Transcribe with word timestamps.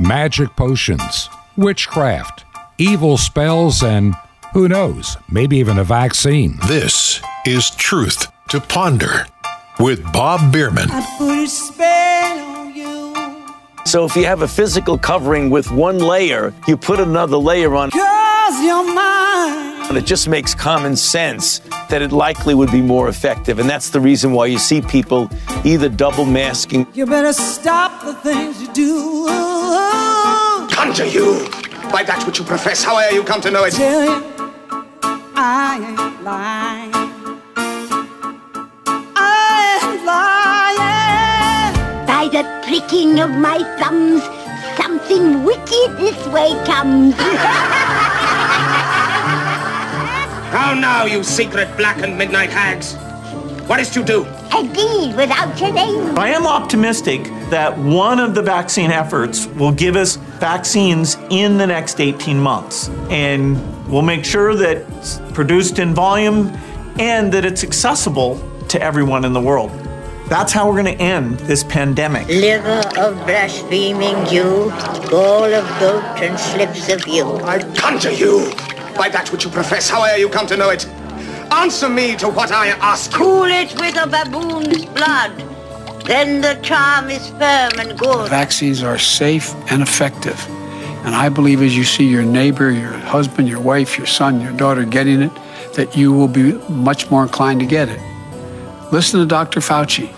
magic 0.00 0.54
potions, 0.56 1.28
witchcraft, 1.56 2.44
evil 2.78 3.16
spells, 3.16 3.82
and 3.82 4.14
who 4.52 4.68
knows, 4.68 5.16
maybe 5.30 5.58
even 5.58 5.78
a 5.78 5.84
vaccine. 5.84 6.58
This 6.66 7.20
is 7.46 7.70
Truth 7.70 8.26
to 8.48 8.60
Ponder 8.60 9.26
with 9.78 10.02
Bob 10.12 10.52
Bierman. 10.52 10.88
So 13.84 14.04
if 14.04 14.16
you 14.16 14.24
have 14.24 14.42
a 14.42 14.48
physical 14.48 14.98
covering 14.98 15.50
with 15.50 15.70
one 15.70 15.98
layer, 15.98 16.52
you 16.66 16.76
put 16.76 17.00
another 17.00 17.36
layer 17.36 17.74
on. 17.74 17.90
And 17.94 19.98
it 19.98 20.06
just 20.06 20.28
makes 20.28 20.54
common 20.54 20.96
sense 20.96 21.60
that 21.90 22.00
it 22.02 22.12
likely 22.12 22.54
would 22.54 22.70
be 22.70 22.80
more 22.80 23.08
effective. 23.08 23.58
And 23.58 23.68
that's 23.68 23.90
the 23.90 23.98
reason 24.00 24.32
why 24.32 24.46
you 24.46 24.58
see 24.58 24.80
people 24.80 25.28
either 25.64 25.88
double 25.88 26.24
masking. 26.24 26.86
You 26.94 27.04
better 27.06 27.32
stop 27.32 28.04
the 28.04 28.14
things 28.14 28.60
you 28.62 28.68
do. 28.72 29.26
Conjure 30.70 31.06
you! 31.06 31.48
By 31.92 32.04
that 32.04 32.22
which 32.24 32.38
you 32.38 32.44
profess, 32.44 32.84
however 32.84 33.12
you 33.14 33.24
come 33.24 33.40
to 33.40 33.50
know 33.50 33.64
it. 33.64 33.72
Tell 33.72 34.04
you, 34.04 34.22
I 35.34 35.76
ain't 35.76 36.22
lying. 36.22 36.92
I 39.16 39.80
ain't 39.82 40.04
lying. 40.06 41.74
By 42.06 42.28
the 42.28 42.44
pricking 42.64 43.18
of 43.20 43.30
my 43.30 43.58
thumbs, 43.80 44.22
something 44.80 45.42
wicked 45.42 45.96
this 45.98 46.26
way 46.28 46.54
comes. 46.64 47.16
How 50.50 50.74
now, 50.74 51.04
you 51.04 51.22
secret 51.22 51.76
black 51.76 52.02
and 52.02 52.18
midnight 52.18 52.50
hags? 52.50 52.96
What 53.68 53.78
is 53.78 53.88
to 53.90 54.02
do? 54.02 54.24
A 54.52 54.66
deed 54.66 55.14
without 55.14 55.56
your 55.60 55.72
name. 55.72 56.18
I 56.18 56.30
am 56.30 56.44
optimistic 56.44 57.22
that 57.50 57.78
one 57.78 58.18
of 58.18 58.34
the 58.34 58.42
vaccine 58.42 58.90
efforts 58.90 59.46
will 59.46 59.70
give 59.70 59.94
us 59.94 60.16
vaccines 60.16 61.16
in 61.30 61.56
the 61.56 61.68
next 61.68 62.00
18 62.00 62.36
months. 62.36 62.88
And 63.10 63.54
we'll 63.88 64.02
make 64.02 64.24
sure 64.24 64.56
that 64.56 64.78
it's 64.98 65.20
produced 65.34 65.78
in 65.78 65.94
volume 65.94 66.48
and 66.98 67.30
that 67.30 67.44
it's 67.44 67.62
accessible 67.62 68.42
to 68.70 68.82
everyone 68.82 69.24
in 69.24 69.32
the 69.32 69.40
world. 69.40 69.70
That's 70.28 70.52
how 70.52 70.68
we're 70.68 70.82
going 70.82 70.96
to 70.96 71.00
end 71.00 71.38
this 71.38 71.62
pandemic. 71.62 72.26
Liver 72.26 72.82
of 72.98 73.14
blaspheming 73.24 74.26
Jew, 74.26 74.70
gall 75.08 75.44
of 75.44 75.64
goat 75.78 76.02
and 76.20 76.36
slips 76.36 76.88
of 76.88 77.06
you. 77.06 77.36
I 77.36 77.62
conjure 77.74 78.10
you! 78.10 78.52
By 79.00 79.08
that 79.08 79.32
which 79.32 79.44
you 79.44 79.50
profess, 79.50 79.88
however 79.88 80.18
you 80.18 80.28
come 80.28 80.46
to 80.46 80.58
know 80.58 80.68
it. 80.68 80.86
Answer 81.50 81.88
me 81.88 82.16
to 82.16 82.28
what 82.28 82.52
I 82.52 82.66
ask 82.92 83.10
you. 83.10 83.16
Cool 83.16 83.44
it 83.44 83.72
with 83.80 83.96
a 83.96 84.06
baboon's 84.06 84.84
blood. 84.84 85.32
Then 86.04 86.42
the 86.42 86.60
charm 86.62 87.08
is 87.08 87.26
firm 87.30 87.80
and 87.80 87.98
good. 87.98 88.28
Vaccines 88.28 88.82
are 88.82 88.98
safe 88.98 89.54
and 89.70 89.80
effective. 89.80 90.38
And 91.06 91.14
I 91.14 91.30
believe 91.30 91.62
as 91.62 91.74
you 91.74 91.82
see 91.82 92.04
your 92.04 92.24
neighbor, 92.24 92.70
your 92.70 92.92
husband, 92.92 93.48
your 93.48 93.58
wife, 93.58 93.96
your 93.96 94.06
son, 94.06 94.38
your 94.38 94.52
daughter 94.52 94.84
getting 94.84 95.22
it, 95.22 95.32
that 95.76 95.96
you 95.96 96.12
will 96.12 96.28
be 96.28 96.52
much 96.68 97.10
more 97.10 97.22
inclined 97.22 97.60
to 97.60 97.66
get 97.66 97.88
it. 97.88 98.00
Listen 98.92 99.18
to 99.20 99.24
Dr. 99.24 99.60
Fauci. 99.60 100.12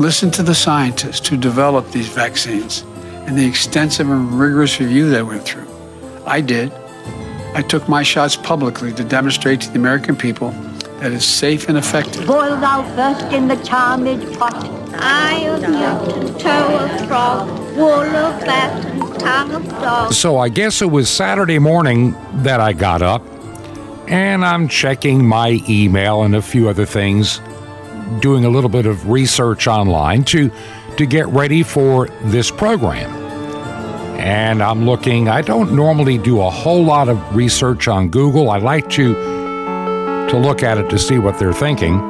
Listen 0.00 0.28
to 0.32 0.42
the 0.42 0.56
scientists 0.56 1.28
who 1.28 1.36
developed 1.36 1.92
these 1.92 2.08
vaccines 2.08 2.82
and 3.28 3.38
the 3.38 3.46
extensive 3.46 4.10
and 4.10 4.40
rigorous 4.40 4.80
review 4.80 5.08
they 5.08 5.22
went 5.22 5.44
through. 5.44 5.68
I 6.26 6.40
did. 6.40 6.72
I 7.58 7.62
took 7.62 7.88
my 7.88 8.04
shots 8.04 8.36
publicly 8.36 8.92
to 8.92 9.02
demonstrate 9.02 9.62
to 9.62 9.70
the 9.70 9.80
American 9.80 10.14
people 10.14 10.52
that 11.00 11.10
it's 11.10 11.24
safe 11.24 11.68
and 11.68 11.76
effective. 11.76 12.24
Boil 12.24 12.56
thou 12.56 12.84
first 12.94 13.34
in 13.34 13.48
the 13.48 13.56
charmed 13.56 14.38
pot. 14.38 14.54
Eye 14.94 15.40
of 15.48 15.62
newt, 15.62 16.38
toe 16.38 16.78
of 16.78 17.08
frog, 17.08 17.48
wool 17.76 17.90
of 17.90 18.40
bat, 18.44 18.84
and 18.86 19.18
tongue 19.18 19.54
of 19.56 19.68
dog. 19.70 20.12
So 20.12 20.38
I 20.38 20.48
guess 20.48 20.82
it 20.82 20.86
was 20.92 21.10
Saturday 21.10 21.58
morning 21.58 22.14
that 22.44 22.60
I 22.60 22.72
got 22.74 23.02
up 23.02 23.22
and 24.06 24.44
I'm 24.44 24.68
checking 24.68 25.26
my 25.26 25.60
email 25.68 26.22
and 26.22 26.36
a 26.36 26.42
few 26.42 26.68
other 26.68 26.86
things, 26.86 27.40
doing 28.20 28.44
a 28.44 28.50
little 28.50 28.70
bit 28.70 28.86
of 28.86 29.10
research 29.10 29.66
online 29.66 30.22
to 30.26 30.48
to 30.96 31.06
get 31.06 31.26
ready 31.26 31.64
for 31.64 32.06
this 32.22 32.52
program. 32.52 33.27
And 34.18 34.62
I'm 34.62 34.84
looking, 34.84 35.28
I 35.28 35.42
don't 35.42 35.72
normally 35.72 36.18
do 36.18 36.40
a 36.42 36.50
whole 36.50 36.84
lot 36.84 37.08
of 37.08 37.36
research 37.36 37.86
on 37.88 38.08
Google. 38.08 38.50
I 38.50 38.58
like 38.58 38.90
to 38.90 39.14
to 39.14 40.36
look 40.36 40.62
at 40.62 40.76
it 40.76 40.90
to 40.90 40.98
see 40.98 41.18
what 41.18 41.38
they're 41.38 41.54
thinking. 41.54 42.00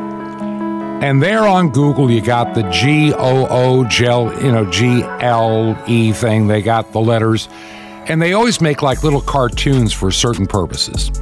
And 1.00 1.22
there 1.22 1.46
on 1.46 1.70
Google, 1.70 2.10
you 2.10 2.20
got 2.20 2.54
the 2.54 2.62
G 2.70 3.12
O 3.14 3.46
O 3.48 3.84
gel, 3.84 4.34
you 4.42 4.50
know, 4.50 4.68
G 4.68 5.02
L 5.20 5.80
E 5.86 6.12
thing. 6.12 6.48
They 6.48 6.60
got 6.60 6.90
the 6.92 6.98
letters, 6.98 7.48
and 8.06 8.20
they 8.20 8.32
always 8.32 8.60
make 8.60 8.82
like 8.82 9.04
little 9.04 9.20
cartoons 9.20 9.92
for 9.92 10.10
certain 10.10 10.46
purposes. 10.46 11.12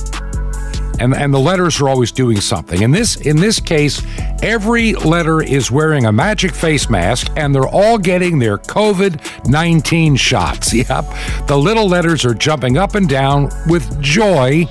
And 0.99 1.15
and 1.15 1.33
the 1.33 1.39
letters 1.39 1.81
are 1.81 1.89
always 1.89 2.13
doing 2.13 2.41
something. 2.41 2.83
In 2.83 2.91
this 2.91 3.17
in 3.17 3.37
this 3.37 3.61
case, 3.61 4.03
every 4.43 4.95
letter 4.95 5.43
is 5.43 5.71
wearing 5.71 6.07
a 6.07 6.13
magic 6.13 6.53
face 6.53 6.89
mask, 6.89 7.31
and 7.37 7.55
they're 7.55 7.69
all 7.69 7.99
getting 7.99 8.39
their 8.39 8.59
COVID 8.59 9.49
nineteen 9.49 10.17
shots. 10.17 10.75
Yep, 10.87 11.05
the 11.47 11.57
little 11.57 11.89
letters 11.89 12.25
are 12.25 12.35
jumping 12.35 12.77
up 12.79 12.95
and 12.95 13.09
down 13.09 13.51
with 13.67 14.01
joy 14.01 14.67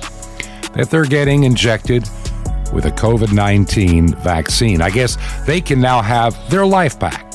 that 0.74 0.88
they're 0.90 1.04
getting 1.04 1.44
injected 1.44 2.08
with 2.72 2.86
a 2.86 2.90
COVID 2.90 3.32
19 3.32 4.14
vaccine. 4.16 4.82
I 4.82 4.90
guess 4.90 5.16
they 5.46 5.60
can 5.60 5.80
now 5.80 6.02
have 6.02 6.36
their 6.50 6.66
life 6.66 6.98
back. 6.98 7.30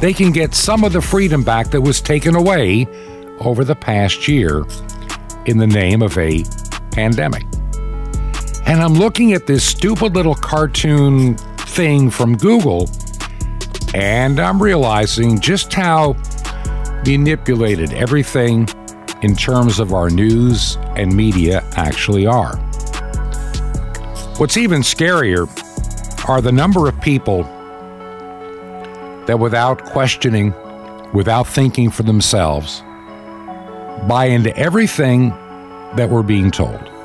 They 0.00 0.12
can 0.12 0.30
get 0.30 0.54
some 0.54 0.84
of 0.84 0.92
the 0.92 1.00
freedom 1.00 1.42
back 1.42 1.70
that 1.70 1.80
was 1.80 2.00
taken 2.00 2.36
away 2.36 2.86
over 3.40 3.64
the 3.64 3.74
past 3.74 4.28
year 4.28 4.64
in 5.46 5.58
the 5.58 5.66
name 5.66 6.02
of 6.02 6.16
a 6.18 6.44
pandemic. 6.92 7.44
And 8.66 8.82
I'm 8.82 8.94
looking 8.94 9.32
at 9.32 9.46
this 9.46 9.64
stupid 9.64 10.14
little 10.14 10.34
cartoon 10.34 11.36
thing 11.56 12.10
from 12.10 12.36
Google, 12.36 12.90
and 13.94 14.40
I'm 14.40 14.60
realizing 14.60 15.38
just 15.38 15.72
how 15.72 16.16
manipulated 17.06 17.92
everything 17.92 18.68
in 19.22 19.36
terms 19.36 19.78
of 19.78 19.94
our 19.94 20.10
news 20.10 20.76
and 20.96 21.14
media 21.14 21.62
actually 21.76 22.26
are. 22.26 22.56
What's 24.38 24.56
even 24.56 24.82
scarier 24.82 25.48
are 26.28 26.40
the 26.40 26.50
number 26.52 26.88
of 26.88 27.00
people 27.00 27.44
that, 29.26 29.38
without 29.38 29.84
questioning, 29.84 30.52
without 31.14 31.46
thinking 31.46 31.88
for 31.90 32.02
themselves, 32.02 32.80
buy 34.08 34.26
into 34.26 34.54
everything 34.56 35.30
that 35.94 36.10
we're 36.10 36.24
being 36.24 36.50
told. 36.50 36.95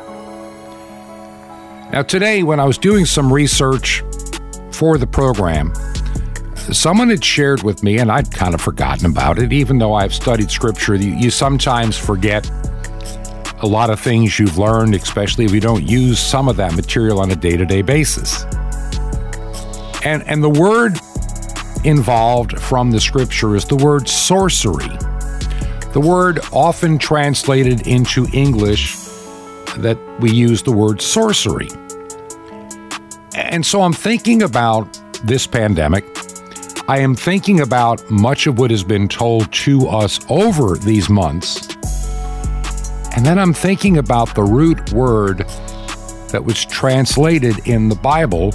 Now, 1.92 2.04
today, 2.04 2.42
when 2.42 2.62
I 2.62 2.64
was 2.64 2.78
doing 2.78 3.04
some 3.06 3.34
research 3.34 4.02
for 4.72 4.98
the 4.98 5.06
program, 5.06 5.74
someone 6.56 7.10
had 7.10 7.22
shared 7.22 7.64
with 7.64 7.84
me, 7.84 7.98
and 7.98 8.10
I'd 8.10 8.32
kind 8.32 8.54
of 8.54 8.62
forgotten 8.62 9.08
about 9.08 9.40
it, 9.40 9.52
even 9.52 9.78
though 9.78 9.94
I've 9.94 10.14
studied 10.14 10.50
scripture. 10.50 10.96
You, 10.96 11.30
sometimes 11.30 11.98
forget 11.98 12.50
a 13.62 13.68
lot 13.68 13.90
of 13.90 14.00
things 14.00 14.40
you've 14.40 14.58
learned, 14.58 14.96
especially 14.96 15.44
if 15.44 15.52
you 15.52 15.60
don't 15.60 15.86
use 15.86 16.18
some 16.18 16.48
of 16.48 16.56
that 16.56 16.76
material 16.76 17.20
on 17.20 17.30
a 17.30 17.36
day 17.36 17.58
to 17.58 17.66
day 17.66 17.82
basis. 17.82 18.46
And, 20.06 20.24
and 20.28 20.42
the 20.42 20.50
word 20.50 20.98
involved 21.84 22.58
from 22.58 22.92
the 22.92 23.02
scripture 23.02 23.58
is 23.58 23.66
the 23.66 23.76
word 23.76 24.08
sorcery. 24.08 24.98
The 25.92 26.02
word 26.02 26.40
often 26.54 26.98
translated 26.98 27.86
into 27.86 28.28
English 28.32 28.96
that 29.78 29.98
we 30.22 30.32
use 30.32 30.64
the 30.64 30.72
word 30.72 31.02
sorcery. 31.02 31.68
And 33.36 33.66
so 33.66 33.82
I'm 33.82 33.94
thinking 33.94 34.44
about 34.44 35.00
this 35.24 35.48
pandemic. 35.48 36.06
I 36.88 37.00
am 37.00 37.16
thinking 37.16 37.62
about 37.62 38.10
much 38.10 38.48
of 38.48 38.60
what 38.60 38.72
has 38.72 38.84
been 38.84 39.08
told 39.08 39.52
to 39.54 39.88
us 39.88 40.20
over 40.30 40.78
these 40.78 41.10
months. 41.10 41.76
And 43.16 43.26
then 43.26 43.38
I'm 43.40 43.54
thinking 43.54 43.98
about 43.98 44.36
the 44.36 44.44
root 44.44 44.92
word 44.92 45.48
that 46.30 46.44
was 46.44 46.66
translated 46.66 47.68
in 47.68 47.90
the 47.90 47.96
Bible 47.96 48.54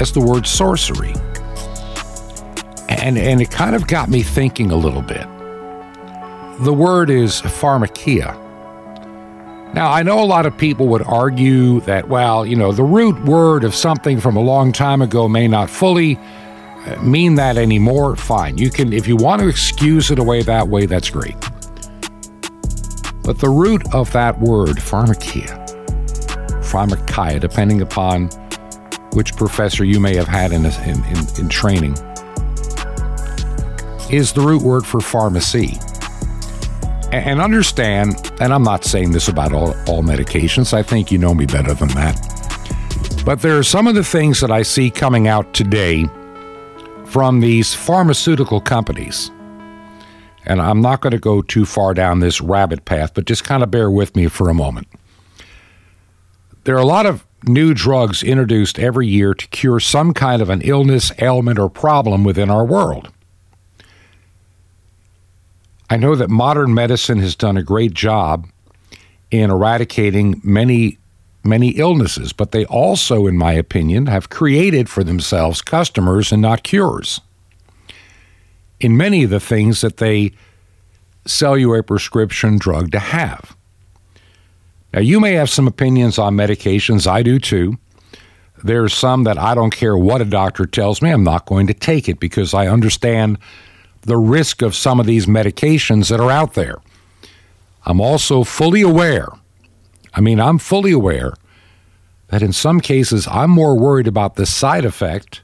as 0.00 0.12
the 0.12 0.20
word 0.20 0.46
sorcery. 0.46 1.14
And, 2.88 3.18
and 3.18 3.40
it 3.40 3.50
kind 3.50 3.76
of 3.76 3.86
got 3.86 4.08
me 4.08 4.22
thinking 4.22 4.70
a 4.70 4.76
little 4.76 5.02
bit. 5.02 5.26
The 6.60 6.72
word 6.72 7.10
is 7.10 7.40
pharmakia. 7.40 8.49
Now, 9.72 9.92
I 9.92 10.02
know 10.02 10.20
a 10.20 10.26
lot 10.26 10.46
of 10.46 10.56
people 10.58 10.88
would 10.88 11.02
argue 11.02 11.80
that, 11.82 12.08
well, 12.08 12.44
you 12.44 12.56
know, 12.56 12.72
the 12.72 12.82
root 12.82 13.22
word 13.24 13.62
of 13.62 13.72
something 13.72 14.20
from 14.20 14.36
a 14.36 14.40
long 14.40 14.72
time 14.72 15.00
ago 15.00 15.28
may 15.28 15.46
not 15.46 15.70
fully 15.70 16.16
uh, 16.16 17.00
mean 17.02 17.36
that 17.36 17.56
anymore. 17.56 18.16
Fine. 18.16 18.58
You 18.58 18.70
can, 18.70 18.92
if 18.92 19.06
you 19.06 19.14
want 19.14 19.42
to 19.42 19.48
excuse 19.48 20.10
it 20.10 20.18
away 20.18 20.42
that 20.42 20.66
way, 20.66 20.86
that's 20.86 21.08
great. 21.08 21.38
But 23.22 23.38
the 23.38 23.48
root 23.48 23.82
of 23.94 24.10
that 24.12 24.40
word, 24.40 24.78
pharmakia, 24.78 25.64
pharmakia, 26.64 27.38
depending 27.38 27.80
upon 27.80 28.28
which 29.12 29.36
professor 29.36 29.84
you 29.84 30.00
may 30.00 30.16
have 30.16 30.26
had 30.26 30.50
in, 30.50 30.66
in, 30.66 31.04
in, 31.04 31.18
in 31.38 31.48
training, 31.48 31.92
is 34.10 34.32
the 34.32 34.42
root 34.44 34.62
word 34.62 34.84
for 34.84 35.00
pharmacy. 35.00 35.78
And 37.12 37.40
understand, 37.40 38.32
and 38.40 38.52
I'm 38.52 38.62
not 38.62 38.84
saying 38.84 39.10
this 39.10 39.26
about 39.26 39.52
all, 39.52 39.70
all 39.88 40.02
medications, 40.02 40.72
I 40.72 40.82
think 40.82 41.10
you 41.10 41.18
know 41.18 41.34
me 41.34 41.44
better 41.44 41.74
than 41.74 41.88
that. 41.88 42.16
But 43.24 43.42
there 43.42 43.58
are 43.58 43.64
some 43.64 43.88
of 43.88 43.96
the 43.96 44.04
things 44.04 44.40
that 44.40 44.50
I 44.52 44.62
see 44.62 44.90
coming 44.90 45.26
out 45.26 45.52
today 45.52 46.06
from 47.06 47.40
these 47.40 47.74
pharmaceutical 47.74 48.60
companies. 48.60 49.30
And 50.46 50.60
I'm 50.60 50.80
not 50.80 51.00
going 51.00 51.10
to 51.10 51.18
go 51.18 51.42
too 51.42 51.66
far 51.66 51.94
down 51.94 52.20
this 52.20 52.40
rabbit 52.40 52.84
path, 52.84 53.12
but 53.14 53.24
just 53.24 53.42
kind 53.42 53.64
of 53.64 53.70
bear 53.70 53.90
with 53.90 54.14
me 54.14 54.28
for 54.28 54.48
a 54.48 54.54
moment. 54.54 54.86
There 56.64 56.76
are 56.76 56.82
a 56.82 56.86
lot 56.86 57.06
of 57.06 57.26
new 57.44 57.74
drugs 57.74 58.22
introduced 58.22 58.78
every 58.78 59.08
year 59.08 59.34
to 59.34 59.48
cure 59.48 59.80
some 59.80 60.14
kind 60.14 60.40
of 60.40 60.48
an 60.48 60.62
illness, 60.62 61.10
ailment, 61.20 61.58
or 61.58 61.68
problem 61.68 62.22
within 62.22 62.50
our 62.50 62.64
world. 62.64 63.10
I 65.90 65.96
know 65.96 66.14
that 66.14 66.30
modern 66.30 66.72
medicine 66.72 67.18
has 67.18 67.34
done 67.34 67.56
a 67.56 67.64
great 67.64 67.92
job 67.92 68.48
in 69.32 69.50
eradicating 69.50 70.40
many, 70.44 70.98
many 71.42 71.70
illnesses, 71.70 72.32
but 72.32 72.52
they 72.52 72.64
also, 72.66 73.26
in 73.26 73.36
my 73.36 73.52
opinion, 73.52 74.06
have 74.06 74.30
created 74.30 74.88
for 74.88 75.02
themselves 75.02 75.60
customers 75.60 76.30
and 76.30 76.40
not 76.40 76.62
cures. 76.62 77.20
In 78.78 78.96
many 78.96 79.24
of 79.24 79.30
the 79.30 79.40
things 79.40 79.80
that 79.80 79.96
they 79.96 80.30
sell 81.26 81.58
you 81.58 81.74
a 81.74 81.82
prescription 81.82 82.56
drug 82.56 82.92
to 82.92 82.98
have. 83.00 83.56
Now, 84.94 85.00
you 85.00 85.18
may 85.20 85.34
have 85.34 85.50
some 85.50 85.66
opinions 85.66 86.18
on 86.18 86.36
medications. 86.36 87.06
I 87.06 87.22
do 87.22 87.38
too. 87.38 87.78
There's 88.62 88.94
some 88.94 89.24
that 89.24 89.38
I 89.38 89.54
don't 89.54 89.74
care 89.74 89.96
what 89.96 90.20
a 90.20 90.24
doctor 90.24 90.66
tells 90.66 91.02
me, 91.02 91.10
I'm 91.10 91.24
not 91.24 91.46
going 91.46 91.66
to 91.66 91.74
take 91.74 92.08
it 92.08 92.20
because 92.20 92.54
I 92.54 92.68
understand 92.68 93.38
the 94.02 94.16
risk 94.16 94.62
of 94.62 94.74
some 94.74 94.98
of 94.98 95.06
these 95.06 95.26
medications 95.26 96.08
that 96.08 96.20
are 96.20 96.30
out 96.30 96.54
there. 96.54 96.76
I'm 97.84 98.00
also 98.00 98.44
fully 98.44 98.82
aware, 98.82 99.28
I 100.14 100.20
mean, 100.20 100.40
I'm 100.40 100.58
fully 100.58 100.92
aware 100.92 101.34
that 102.28 102.42
in 102.42 102.52
some 102.52 102.80
cases 102.80 103.26
I'm 103.28 103.50
more 103.50 103.78
worried 103.78 104.06
about 104.06 104.36
the 104.36 104.46
side 104.46 104.84
effect 104.84 105.42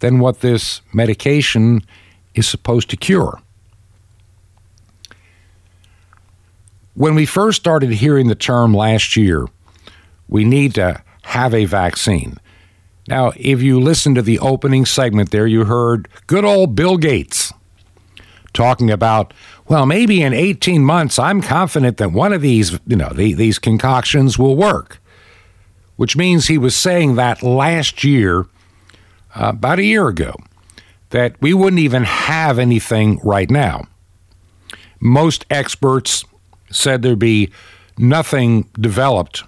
than 0.00 0.18
what 0.18 0.40
this 0.40 0.80
medication 0.92 1.82
is 2.34 2.48
supposed 2.48 2.90
to 2.90 2.96
cure. 2.96 3.40
When 6.94 7.14
we 7.14 7.26
first 7.26 7.60
started 7.60 7.90
hearing 7.90 8.28
the 8.28 8.34
term 8.34 8.74
last 8.74 9.16
year, 9.16 9.46
we 10.28 10.44
need 10.44 10.74
to 10.74 11.02
have 11.22 11.54
a 11.54 11.64
vaccine. 11.64 12.38
Now, 13.06 13.32
if 13.36 13.62
you 13.62 13.80
listen 13.80 14.14
to 14.16 14.22
the 14.22 14.38
opening 14.40 14.84
segment 14.84 15.30
there, 15.30 15.46
you 15.46 15.64
heard 15.64 16.08
good 16.26 16.44
old 16.44 16.74
Bill 16.74 16.96
Gates 16.96 17.52
talking 18.52 18.90
about, 18.90 19.32
well, 19.68 19.86
maybe 19.86 20.22
in 20.22 20.32
18 20.32 20.84
months, 20.84 21.18
I'm 21.18 21.42
confident 21.42 21.96
that 21.98 22.12
one 22.12 22.32
of 22.32 22.42
these, 22.42 22.78
you 22.86 22.96
know, 22.96 23.10
the, 23.10 23.34
these 23.34 23.58
concoctions 23.58 24.38
will 24.38 24.56
work, 24.56 24.98
which 25.96 26.16
means 26.16 26.46
he 26.46 26.58
was 26.58 26.76
saying 26.76 27.16
that 27.16 27.42
last 27.42 28.04
year, 28.04 28.46
uh, 29.34 29.50
about 29.50 29.78
a 29.78 29.84
year 29.84 30.08
ago, 30.08 30.34
that 31.10 31.40
we 31.40 31.54
wouldn't 31.54 31.80
even 31.80 32.04
have 32.04 32.58
anything 32.58 33.20
right 33.22 33.50
now. 33.50 33.86
Most 35.00 35.46
experts 35.50 36.24
said 36.70 37.02
there'd 37.02 37.18
be 37.18 37.50
nothing 37.96 38.68
developed 38.78 39.44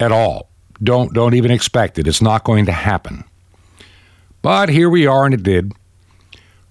at 0.00 0.12
all. 0.12 0.48
Don't 0.82 1.14
don't 1.14 1.34
even 1.34 1.50
expect 1.50 1.98
it. 1.98 2.06
It's 2.06 2.22
not 2.22 2.44
going 2.44 2.66
to 2.66 2.72
happen. 2.72 3.24
But 4.42 4.68
here 4.68 4.90
we 4.90 5.06
are, 5.06 5.24
and 5.24 5.34
it 5.34 5.42
did. 5.42 5.72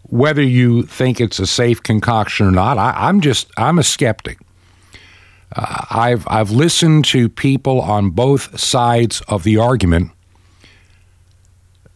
Whether 0.09 0.43
you 0.43 0.83
think 0.83 1.19
it's 1.19 1.39
a 1.39 1.47
safe 1.47 1.81
concoction 1.81 2.47
or 2.47 2.51
not, 2.51 2.77
I, 2.77 3.09
am 3.09 3.21
just 3.21 3.49
I'm 3.57 3.79
a 3.79 3.83
skeptic. 3.83 4.39
Uh, 5.55 5.85
I've 5.89 6.27
I've 6.27 6.51
listened 6.51 7.05
to 7.05 7.29
people 7.29 7.81
on 7.81 8.11
both 8.11 8.59
sides 8.59 9.21
of 9.27 9.43
the 9.43 9.57
argument. 9.57 10.11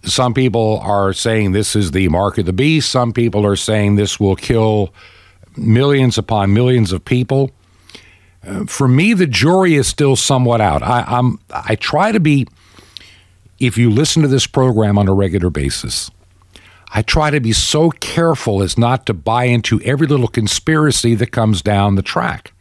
Some 0.04 0.34
people 0.34 0.80
are 0.82 1.14
saying 1.14 1.52
this 1.52 1.76
is 1.76 1.92
the 1.92 2.08
mark 2.08 2.38
of 2.38 2.46
the 2.46 2.54
beast. 2.54 2.90
Some 2.90 3.12
people 3.12 3.46
are 3.46 3.56
saying 3.56 3.96
this 3.96 4.20
will 4.20 4.36
kill 4.36 4.94
millions 5.58 6.18
upon 6.18 6.54
millions 6.54 6.94
of 6.94 7.04
people 7.04 7.52
for 8.68 8.88
me, 8.88 9.14
the 9.14 9.28
jury 9.28 9.76
is 9.76 9.88
still 9.88 10.16
somewhat 10.16 10.62
out. 10.62 10.82
I, 10.82 11.04
I'm 11.08 11.40
I 11.52 11.76
try 11.76 12.12
to 12.12 12.20
be. 12.20 12.48
If 13.60 13.78
you 13.78 13.90
listen 13.90 14.22
to 14.22 14.30
this 14.30 14.48
program 14.48 14.98
on 14.98 15.10
a 15.10 15.14
regular 15.14 15.50
basis, 15.50 16.10
I 16.94 17.02
try 17.02 17.30
to 17.30 17.40
be 17.40 17.54
so 17.54 17.92
careful 17.92 18.64
as 18.64 18.78
not 18.78 19.06
to 19.06 19.14
buy 19.14 19.46
into 19.46 19.80
every 19.82 20.08
little 20.08 20.28
conspiracy 20.28 21.16
that 21.16 21.32
comes 21.32 21.62
down 21.62 21.96
the 21.96 22.02
track. 22.02 22.52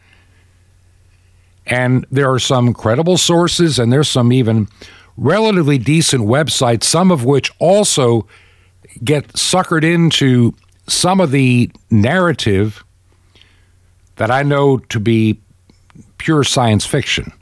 And 1.66 2.06
there 2.10 2.30
are 2.30 2.38
some 2.38 2.74
credible 2.74 3.18
sources, 3.18 3.78
and 3.78 3.92
there's 3.92 4.08
some 4.08 4.32
even 4.32 4.68
relatively 5.16 5.78
decent 5.78 6.24
websites, 6.24 6.84
some 6.84 7.10
of 7.10 7.24
which 7.24 7.50
also 7.58 8.26
get 9.04 9.28
suckered 9.28 9.84
into 9.84 10.54
some 10.86 11.20
of 11.20 11.30
the 11.30 11.70
narrative 11.90 12.84
that 14.16 14.30
I 14.30 14.42
know 14.42 14.78
to 14.78 15.00
be 15.00 15.40
pure 16.18 16.44
science 16.44 16.84
fiction. 16.84 17.32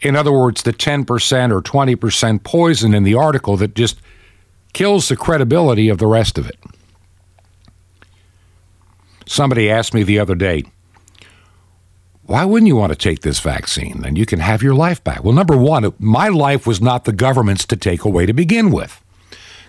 In 0.00 0.16
other 0.16 0.32
words, 0.32 0.62
the 0.62 0.72
10% 0.72 1.06
or 1.52 1.62
20% 1.62 2.42
poison 2.42 2.92
in 2.92 3.04
the 3.04 3.14
article 3.14 3.56
that 3.58 3.74
just 3.74 4.01
kills 4.72 5.08
the 5.08 5.16
credibility 5.16 5.88
of 5.88 5.98
the 5.98 6.06
rest 6.06 6.38
of 6.38 6.48
it. 6.48 6.58
Somebody 9.26 9.70
asked 9.70 9.94
me 9.94 10.02
the 10.02 10.18
other 10.18 10.34
day, 10.34 10.64
why 12.24 12.44
wouldn't 12.44 12.68
you 12.68 12.76
want 12.76 12.92
to 12.92 12.98
take 12.98 13.20
this 13.20 13.40
vaccine? 13.40 14.00
Then 14.02 14.16
you 14.16 14.26
can 14.26 14.38
have 14.38 14.62
your 14.62 14.74
life 14.74 15.02
back. 15.02 15.24
Well, 15.24 15.34
number 15.34 15.56
one, 15.56 15.92
my 15.98 16.28
life 16.28 16.66
was 16.66 16.80
not 16.80 17.04
the 17.04 17.12
government's 17.12 17.66
to 17.66 17.76
take 17.76 18.04
away 18.04 18.26
to 18.26 18.32
begin 18.32 18.70
with. 18.70 19.02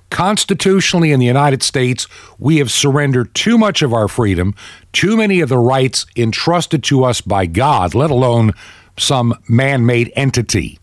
Constitutionally, 0.09 1.11
in 1.11 1.19
the 1.19 1.25
United 1.25 1.63
States, 1.63 2.07
we 2.37 2.57
have 2.57 2.69
surrendered 2.71 3.33
too 3.33 3.57
much 3.57 3.81
of 3.81 3.93
our 3.93 4.07
freedom, 4.07 4.53
too 4.91 5.17
many 5.17 5.39
of 5.39 5.49
the 5.49 5.57
rights 5.57 6.05
entrusted 6.15 6.83
to 6.83 7.03
us 7.03 7.19
by 7.19 7.47
God, 7.47 7.95
let 7.95 8.11
alone 8.11 8.51
some 8.97 9.33
man 9.49 9.85
made 9.85 10.13
entity. 10.15 10.77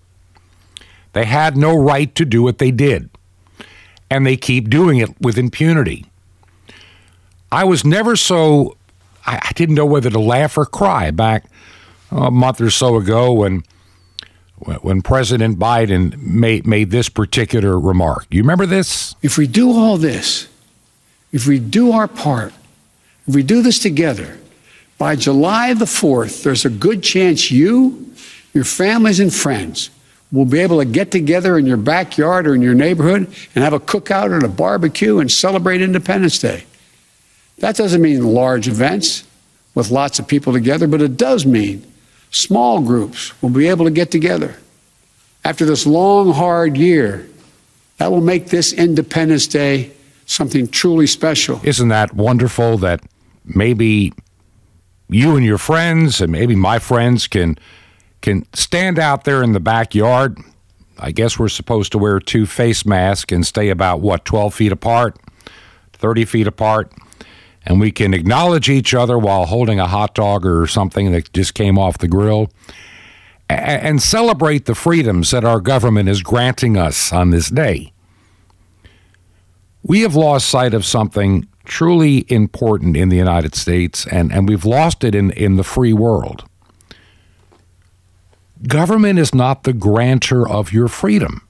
They 1.13 1.27
had 1.27 1.57
no 1.57 1.77
right 1.77 2.13
to 2.17 2.25
do 2.25 2.43
what 2.43 2.59
they 2.59 2.71
did, 2.71 3.10
and 4.11 4.27
they 4.27 4.37
keep 4.37 4.69
doing 4.69 4.99
it 4.99 5.19
with 5.21 5.39
impunity. 5.39 6.05
I 7.53 7.65
was 7.65 7.85
never 7.85 8.17
so, 8.17 8.77
I 9.25 9.53
didn't 9.55 9.77
know 9.77 9.87
whether 9.87 10.11
to 10.11 10.21
laugh 10.21 10.59
or 10.59 10.67
cry 10.67 11.11
back 11.11 11.45
a 12.11 12.31
month 12.31 12.61
or 12.61 12.71
so 12.71 12.97
ago 12.97 13.33
when 13.33 13.63
when 14.83 15.01
President 15.01 15.59
Biden 15.59 16.19
made, 16.19 16.67
made 16.67 16.91
this 16.91 17.09
particular 17.09 17.79
remark. 17.79 18.27
You 18.31 18.43
remember 18.43 18.67
this? 18.67 19.15
If 19.23 19.39
we 19.39 19.47
do 19.47 19.73
all 19.73 19.97
this, 19.97 20.49
if 21.33 21.47
we 21.47 21.59
do 21.59 21.93
our 21.93 22.07
part, 22.07 22.53
if 23.27 23.35
we 23.35 23.43
do 23.43 23.63
this 23.63 23.79
together, 23.79 24.39
by 24.99 25.17
July 25.17 25.73
the 25.73 25.87
4th, 25.87 26.43
there's 26.43 26.67
a 26.67 26.71
good 26.71 27.03
chance 27.03 27.51
you, 27.51 28.13
your 28.53 28.65
families, 28.65 29.19
and 29.19 29.33
friends 29.33 29.89
will 30.33 30.45
be 30.45 30.61
able 30.61 30.79
to 30.79 30.85
get 30.85 31.11
together 31.11 31.59
in 31.59 31.67
your 31.67 31.77
backyard 31.77 32.47
or 32.47 32.55
in 32.55 32.63
your 32.63 32.75
neighborhood 32.75 33.27
and 33.55 33.65
have 33.65 33.73
a 33.73 33.81
cookout 33.81 34.33
and 34.33 34.45
a 34.45 34.49
barbecue 34.49 35.19
and 35.19 35.31
celebrate 35.31 35.83
Independence 35.83 36.39
Day. 36.39 36.65
That 37.59 37.77
doesn't 37.77 38.01
mean 38.01 38.25
large 38.25 38.69
events 38.69 39.25
with 39.75 39.91
lots 39.91 40.19
of 40.19 40.27
people 40.27 40.53
together, 40.53 40.87
but 40.87 41.03
it 41.03 41.17
does 41.17 41.45
mean 41.45 41.85
small 42.31 42.81
groups 42.81 43.41
will 43.43 43.51
be 43.51 43.69
able 43.69 43.85
to 43.85 43.91
get 43.91 44.11
together. 44.11 44.57
After 45.45 45.65
this 45.65 45.87
long, 45.87 46.33
hard 46.33 46.77
year, 46.77 47.29
that 47.99 48.11
will 48.11 48.21
make 48.21 48.47
this 48.47 48.73
Independence 48.73 49.47
Day 49.47 49.91
something 50.27 50.69
truly 50.69 51.07
special. 51.07 51.61
Isn't 51.65 51.89
that 51.89 52.15
wonderful 52.15 52.79
that 52.79 53.01
maybe 53.45 54.13
you 55.09 55.37
and 55.37 55.45
your 55.45 55.59
friends 55.59 56.21
and 56.21 56.31
maybe 56.31 56.55
my 56.55 56.79
friends 56.79 57.27
can 57.27 57.59
can 58.21 58.47
stand 58.55 58.99
out 58.99 59.25
there 59.25 59.43
in 59.43 59.53
the 59.53 59.61
backyard. 59.61 60.39
I 60.99 61.13
guess 61.13 61.39
we're 61.39 61.49
supposed 61.49 61.93
to 61.93 61.99
wear 61.99 62.21
two 62.21 62.47
face 62.47 62.85
masks 62.85 63.33
and 63.33 63.47
stay 63.47 63.71
about 63.71 64.01
what 64.01 64.25
12 64.25 64.55
feet 64.55 64.73
apart, 64.73 65.19
30 65.95 66.25
feet 66.25 66.47
apart 66.47 66.93
and 67.65 67.81
we 67.81 67.93
can 67.93 68.15
acknowledge 68.15 68.69
each 68.69 68.95
other 68.95 69.19
while 69.19 69.47
holding 69.47 69.79
a 69.79 69.87
hot 69.87 70.15
dog 70.15 70.47
or 70.47 70.67
something 70.67 71.13
that 71.13 71.33
just 71.33 71.55
came 71.55 71.79
off 71.79 71.99
the 71.99 72.09
grill 72.09 72.51
and 73.49 74.01
celebrate 74.01 74.67
the 74.67 74.75
freedoms 74.75 75.31
that 75.33 75.45
our 75.45 75.61
government 75.61 76.09
is 76.09 76.23
granting 76.23 76.77
us 76.77 77.13
on 77.13 77.31
this 77.31 77.51
day. 77.51 77.93
We 79.83 80.03
have 80.03 80.15
lost 80.15 80.49
sight 80.49 80.73
of 80.73 80.85
something 80.85 81.49
truly 81.65 82.25
important 82.29 82.97
in 82.97 83.09
the 83.09 83.17
United 83.17 83.55
States, 83.55 84.07
and, 84.07 84.33
and 84.33 84.49
we've 84.49 84.65
lost 84.65 85.03
it 85.05 85.15
in, 85.15 85.31
in 85.33 85.57
the 85.57 85.65
free 85.65 85.93
world. 85.93 86.45
Government 88.67 89.19
is 89.19 89.35
not 89.35 89.63
the 89.63 89.73
grantor 89.73 90.49
of 90.49 90.73
your 90.73 90.89
freedom. 90.89 91.47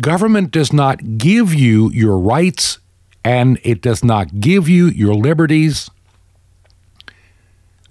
Government 0.00 0.50
does 0.50 0.72
not 0.72 1.18
give 1.18 1.52
you 1.52 1.90
your 1.90 2.18
rights 2.18 2.78
and 3.24 3.58
it 3.62 3.80
does 3.80 4.02
not 4.02 4.40
give 4.40 4.68
you 4.68 4.86
your 4.86 5.14
liberties, 5.14 5.90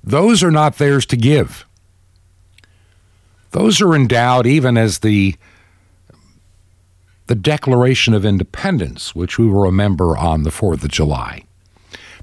those 0.03 0.43
are 0.43 0.51
not 0.51 0.77
theirs 0.77 1.05
to 1.07 1.17
give. 1.17 1.65
Those 3.51 3.81
are 3.81 3.95
endowed 3.95 4.47
even 4.47 4.77
as 4.77 4.99
the 4.99 5.35
the 7.27 7.35
Declaration 7.35 8.13
of 8.13 8.25
Independence, 8.25 9.15
which 9.15 9.37
we 9.39 9.47
will 9.47 9.61
remember 9.63 10.17
on 10.17 10.43
the 10.43 10.49
4th 10.49 10.83
of 10.83 10.89
July. 10.89 11.45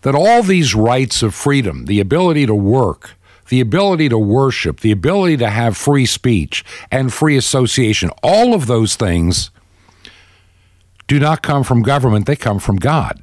That 0.02 0.14
all 0.14 0.42
these 0.42 0.74
rights 0.74 1.22
of 1.22 1.34
freedom, 1.34 1.86
the 1.86 1.98
ability 1.98 2.44
to 2.44 2.54
work, 2.54 3.16
the 3.48 3.60
ability 3.60 4.08
to 4.08 4.18
worship, 4.18 4.80
the 4.80 4.92
ability 4.92 5.36
to 5.38 5.50
have 5.50 5.76
free 5.76 6.06
speech 6.06 6.64
and 6.90 7.12
free 7.12 7.36
association, 7.36 8.10
all 8.22 8.54
of 8.54 8.66
those 8.66 8.96
things 8.96 9.50
do 11.06 11.18
not 11.18 11.42
come 11.42 11.64
from 11.64 11.82
government, 11.82 12.26
they 12.26 12.36
come 12.36 12.58
from 12.58 12.76
God. 12.76 13.22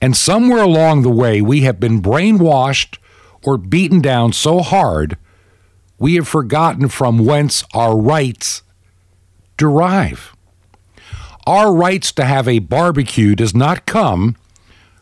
And 0.00 0.16
somewhere 0.16 0.62
along 0.62 1.02
the 1.02 1.10
way, 1.10 1.40
we 1.42 1.62
have 1.62 1.78
been 1.78 2.00
brainwashed 2.00 2.98
or 3.44 3.58
beaten 3.58 4.00
down 4.00 4.32
so 4.32 4.60
hard, 4.60 5.16
we 5.98 6.14
have 6.14 6.28
forgotten 6.28 6.88
from 6.88 7.18
whence 7.24 7.64
our 7.74 7.96
rights 7.96 8.62
derive. 9.56 10.34
Our 11.46 11.74
rights 11.74 12.12
to 12.12 12.24
have 12.24 12.46
a 12.46 12.58
barbecue 12.58 13.34
does 13.34 13.54
not 13.54 13.86
come 13.86 14.36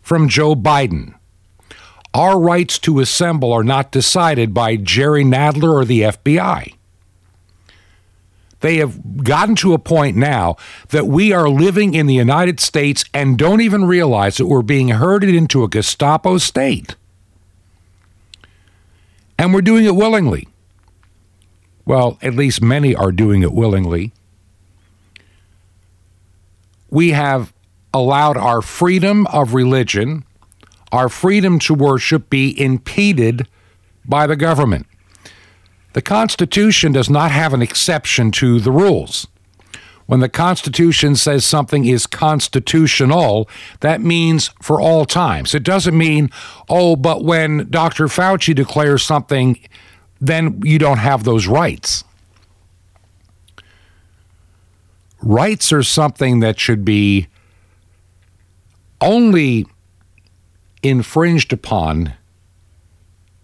from 0.01 0.29
Joe 0.29 0.55
Biden. 0.55 1.16
Our 2.17 2.41
rights 2.41 2.79
to 2.81 3.01
assemble 3.01 3.53
are 3.53 3.63
not 3.63 3.93
decided 3.93 4.55
by 4.55 4.77
Jerry 4.77 5.23
Nadler 5.23 5.73
or 5.75 5.85
the 5.85 6.01
FBI. 6.03 6.75
They 8.61 8.79
have 8.79 9.23
gotten 9.23 9.55
to 9.57 9.75
a 9.75 9.79
point 9.79 10.17
now 10.17 10.57
that 10.89 11.07
we 11.07 11.33
are 11.33 11.49
living 11.49 11.93
in 11.93 12.07
the 12.07 12.15
United 12.15 12.59
States 12.59 13.05
and 13.13 13.37
don't 13.37 13.61
even 13.61 13.85
realize 13.85 14.39
that 14.39 14.47
we're 14.47 14.63
being 14.63 14.89
herded 14.89 15.35
into 15.35 15.63
a 15.63 15.69
Gestapo 15.69 16.39
state. 16.39 16.97
And 19.39 19.53
we're 19.53 19.61
doing 19.61 19.85
it 19.85 19.95
willingly. 19.95 20.49
Well, 21.85 22.19
at 22.23 22.35
least 22.35 22.63
many 22.63 22.95
are 22.95 23.13
doing 23.13 23.43
it 23.43 23.53
willingly 23.53 24.13
we 26.91 27.11
have 27.11 27.53
allowed 27.93 28.37
our 28.37 28.63
freedom 28.63 29.27
of 29.29 29.55
religion, 29.55 30.25
our 30.93 31.09
freedom 31.09 31.59
to 31.61 31.75
worship 31.75 32.31
be 32.31 32.59
impeded 32.61 33.47
by 34.05 34.27
the 34.27 34.37
government. 34.37 34.87
The 35.93 36.03
Constitution 36.03 36.93
does 36.93 37.09
not 37.09 37.31
have 37.31 37.55
an 37.55 37.63
exception 37.63 38.31
to 38.33 38.61
the 38.61 38.71
rules. 38.71 39.27
When 40.07 40.21
the 40.21 40.29
Constitution 40.29 41.17
says 41.17 41.45
something 41.45 41.85
is 41.85 42.07
constitutional, 42.07 43.49
that 43.81 44.01
means 44.01 44.51
for 44.63 44.81
all 44.81 45.05
times. 45.05 45.55
It 45.55 45.65
doesn't 45.65 45.97
mean, 45.97 46.31
oh, 46.69 46.95
but 46.95 47.25
when 47.25 47.69
Dr. 47.71 48.07
Fauci 48.07 48.55
declares 48.55 49.03
something, 49.03 49.59
then 50.21 50.61
you 50.63 50.79
don't 50.79 50.99
have 50.99 51.25
those 51.25 51.49
rights. 51.49 52.05
rights 55.27 55.73
are 55.73 55.83
something 55.83 56.41
that 56.41 56.59
should 56.59 56.85
be 56.85 57.27
only 59.01 59.67
infringed 60.89 61.53
upon 61.53 62.15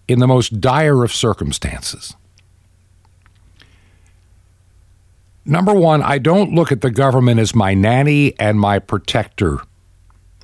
in 0.09 0.19
the 0.19 0.27
most 0.27 0.61
dire 0.61 1.05
of 1.05 1.13
circumstances. 1.13 2.15
Number 5.45 5.75
one, 5.75 6.03
I 6.03 6.19
don't 6.19 6.55
look 6.55 6.71
at 6.71 6.83
the 6.83 6.91
government 6.91 7.41
as 7.41 7.55
my 7.55 7.75
nanny 7.75 8.39
and 8.39 8.61
my 8.61 8.79
protector 8.79 9.61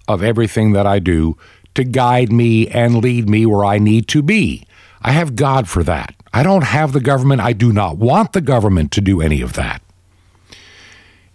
of 0.09 0.23
everything 0.23 0.73
that 0.73 0.87
I 0.87 0.99
do 0.99 1.37
to 1.75 1.85
guide 1.85 2.33
me 2.33 2.67
and 2.69 3.03
lead 3.03 3.29
me 3.29 3.47
where 3.47 3.65
I 3.65 3.79
need 3.79 4.09
to 4.09 4.23
be. 4.23 4.67
I 5.01 5.13
have 5.13 5.37
God 5.37 5.69
for 5.69 5.85
that. 5.85 6.15
I 6.33 6.43
don't 6.43 6.65
have 6.65 6.93
the 6.93 7.01
government. 7.01 7.41
I 7.41 7.53
do 7.53 7.73
not 7.73 7.99
want 7.99 8.33
the 8.33 8.41
government 8.41 8.91
to 8.93 9.01
do 9.01 9.21
any 9.21 9.41
of 9.41 9.53
that. 9.53 9.83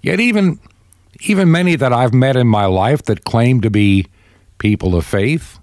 Yet 0.01 0.19
even 0.19 0.59
even 1.21 1.51
many 1.51 1.77
that 1.77 1.93
I've 1.93 2.13
met 2.13 2.35
in 2.35 2.47
my 2.47 2.65
life 2.65 3.03
that 3.03 3.23
claim 3.23 3.61
to 3.61 3.69
be 3.69 4.07
people 4.63 4.95
of 4.95 5.05
faith, 5.05 5.59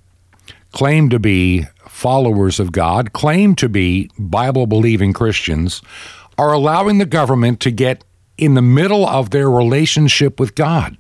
claim 0.72 1.08
to 1.08 1.18
be 1.18 1.64
followers 1.88 2.60
of 2.60 2.70
God, 2.70 3.14
claim 3.14 3.54
to 3.54 3.66
be 3.66 4.10
Bible 4.18 4.66
believing 4.66 5.14
Christians, 5.14 5.80
are 6.36 6.52
allowing 6.52 6.98
the 6.98 7.06
government 7.06 7.60
to 7.60 7.70
get 7.70 8.04
in 8.36 8.52
the 8.52 8.60
middle 8.60 9.08
of 9.08 9.30
their 9.30 9.48
relationship 9.50 10.38
with 10.38 10.54
God. 10.54 10.98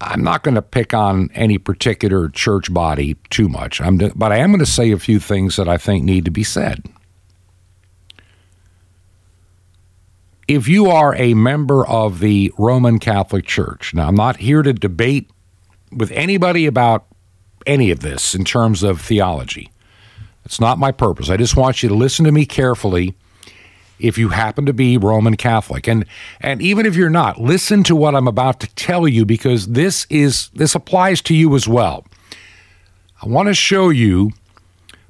I'm 0.00 0.24
not 0.24 0.42
going 0.42 0.56
to 0.56 0.62
pick 0.62 0.92
on 0.92 1.30
any 1.32 1.58
particular 1.58 2.28
church 2.28 2.74
body 2.74 3.14
too 3.30 3.48
much, 3.48 3.80
but 4.16 4.32
I 4.32 4.38
am 4.38 4.50
going 4.50 4.58
to 4.58 4.66
say 4.66 4.90
a 4.90 4.98
few 4.98 5.20
things 5.20 5.54
that 5.54 5.68
I 5.68 5.76
think 5.76 6.02
need 6.02 6.24
to 6.24 6.32
be 6.32 6.42
said. 6.42 6.84
If 10.48 10.68
you 10.68 10.86
are 10.86 11.14
a 11.16 11.34
member 11.34 11.86
of 11.86 12.18
the 12.18 12.52
Roman 12.58 12.98
Catholic 12.98 13.46
Church, 13.46 13.94
now 13.94 14.08
I'm 14.08 14.14
not 14.14 14.38
here 14.38 14.62
to 14.62 14.72
debate 14.72 15.30
with 15.90 16.10
anybody 16.12 16.66
about 16.66 17.06
any 17.66 17.90
of 17.90 18.00
this 18.00 18.34
in 18.34 18.44
terms 18.44 18.82
of 18.82 19.00
theology. 19.00 19.70
It's 20.44 20.60
not 20.60 20.78
my 20.78 20.90
purpose. 20.90 21.30
I 21.30 21.36
just 21.36 21.56
want 21.56 21.82
you 21.82 21.88
to 21.88 21.94
listen 21.94 22.24
to 22.24 22.32
me 22.32 22.44
carefully 22.44 23.14
if 23.98 24.18
you 24.18 24.30
happen 24.30 24.66
to 24.66 24.72
be 24.72 24.98
Roman 24.98 25.36
Catholic. 25.36 25.86
And 25.86 26.04
and 26.40 26.60
even 26.60 26.86
if 26.86 26.96
you're 26.96 27.10
not, 27.10 27.40
listen 27.40 27.84
to 27.84 27.96
what 27.96 28.14
I'm 28.14 28.26
about 28.26 28.60
to 28.60 28.74
tell 28.74 29.06
you 29.06 29.24
because 29.24 29.68
this 29.68 30.06
is 30.10 30.50
this 30.54 30.74
applies 30.74 31.22
to 31.22 31.34
you 31.34 31.54
as 31.54 31.68
well. 31.68 32.04
I 33.22 33.28
want 33.28 33.46
to 33.46 33.54
show 33.54 33.90
you 33.90 34.32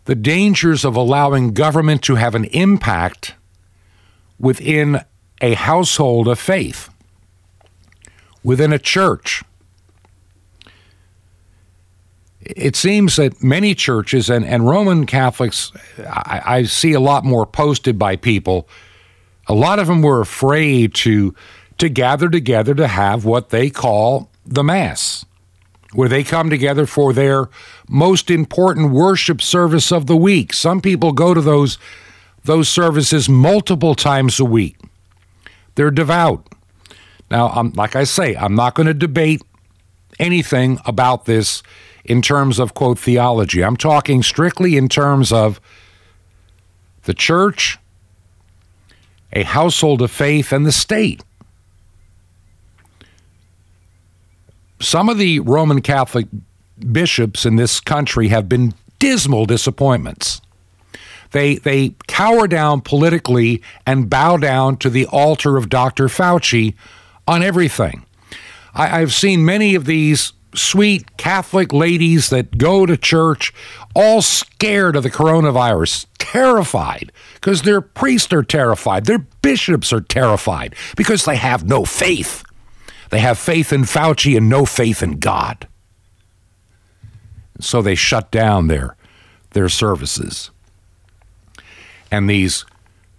the 0.05 0.15
dangers 0.15 0.85
of 0.85 0.97
allowing 0.97 1.55
government 1.55 2.03
to 2.03 2.17
have 2.17 2.35
an 2.35 2.45
impact 2.47 3.35
within 4.39 5.03
a 5.43 5.55
household 5.55 6.29
of 6.29 6.39
faith, 6.39 6.89
within 8.43 8.73
a 8.73 8.79
church. 8.79 9.43
It 12.41 12.77
seems 12.77 13.17
that 13.17 13.43
many 13.43 13.75
churches 13.75 14.31
and, 14.31 14.45
and 14.45 14.67
Roman 14.67 15.07
Catholics, 15.07 15.73
I, 15.99 16.43
I 16.45 16.63
see 16.65 16.93
a 16.93 17.01
lot 17.01 17.25
more 17.25 17.47
posted 17.47 17.99
by 17.99 18.17
people. 18.17 18.69
A 19.49 19.55
lot 19.55 19.79
of 19.79 19.89
them 19.89 20.03
were 20.03 20.21
afraid 20.21 20.95
to 20.95 21.35
to 21.79 21.89
gather 21.89 22.29
together 22.29 22.75
to 22.75 22.87
have 22.87 23.25
what 23.25 23.51
they 23.51 23.69
call 23.69 24.31
the 24.47 24.63
Mass, 24.63 25.25
where 25.95 26.09
they 26.09 26.23
come 26.23 26.49
together 26.49 26.87
for 26.87 27.13
their 27.13 27.49
most 27.89 28.31
important 28.31 28.93
worship 28.93 29.43
service 29.43 29.91
of 29.91 30.07
the 30.07 30.17
week. 30.17 30.53
Some 30.53 30.81
people 30.81 31.13
go 31.13 31.35
to 31.35 31.41
those 31.41 31.79
those 32.45 32.69
services 32.69 33.29
multiple 33.29 33.95
times 33.95 34.39
a 34.39 34.45
week. 34.45 34.77
They're 35.75 35.91
devout. 35.91 36.47
Now, 37.31 37.49
I'm, 37.49 37.73
like 37.73 37.97
I 37.97 38.05
say, 38.05 38.37
I'm 38.37 38.55
not 38.55 38.75
going 38.75 38.87
to 38.87 38.95
debate 38.95 39.43
anything 40.19 40.79
about 40.85 41.25
this 41.25 41.63
in 42.05 42.21
terms 42.21 42.59
of, 42.59 42.75
quote, 42.75 42.99
theology. 42.99 43.65
I'm 43.65 43.77
talking 43.77 44.23
strictly 44.23 44.77
in 44.77 44.89
terms 44.89 45.33
of 45.33 45.61
the 47.05 47.15
church, 47.15 47.79
a 49.33 49.45
household 49.45 50.03
of 50.03 50.11
faith, 50.11 50.53
and 50.53 50.67
the 50.67 50.73
state. 50.73 51.23
Some 54.81 55.09
of 55.09 55.17
the 55.17 55.41
Roman 55.41 55.81
Catholic 55.81 56.27
bishops 56.91 57.47
in 57.47 57.57
this 57.57 57.81
country 57.81 58.29
have 58.29 58.49
been 58.49 58.75
dismal 58.99 59.47
disappointments. 59.47 60.41
They 61.33 61.57
they 61.57 61.95
cower 62.07 62.47
down 62.47 62.83
politically 62.83 63.63
and 63.87 64.09
bow 64.09 64.37
down 64.37 64.77
to 64.79 64.91
the 64.91 65.07
altar 65.07 65.57
of 65.57 65.69
Dr. 65.69 66.07
Fauci 66.07 66.75
on 67.27 67.43
everything. 67.43 68.05
I, 68.75 69.01
I've 69.01 69.13
seen 69.13 69.45
many 69.45 69.75
of 69.75 69.87
these 69.87 70.33
sweet 70.55 71.17
Catholic 71.17 71.73
ladies 71.73 72.29
that 72.29 72.59
go 72.59 72.85
to 72.85 72.97
church 72.97 73.53
all 73.95 74.21
scared 74.21 74.95
of 74.97 75.03
the 75.03 75.11
coronavirus, 75.11 76.07
terrified 76.19 77.11
because 77.35 77.63
their 77.63 77.81
priests 77.81 78.33
are 78.33 78.43
terrified, 78.43 79.07
their 79.07 79.27
bishops 79.41 79.93
are 79.93 80.01
terrified 80.01 80.75
because 80.97 81.25
they 81.25 81.37
have 81.37 81.65
no 81.65 81.85
faith. 81.85 82.45
They 83.11 83.21
have 83.21 83.39
faith 83.39 83.73
in 83.73 83.83
Fauci 83.83 84.37
and 84.37 84.49
no 84.49 84.65
faith 84.65 85.03
in 85.03 85.19
God. 85.19 85.67
So 87.61 87.81
they 87.83 87.95
shut 87.95 88.31
down 88.31 88.69
their, 88.69 88.97
their 89.51 89.69
services 89.69 90.51
and 92.13 92.29
these 92.31 92.65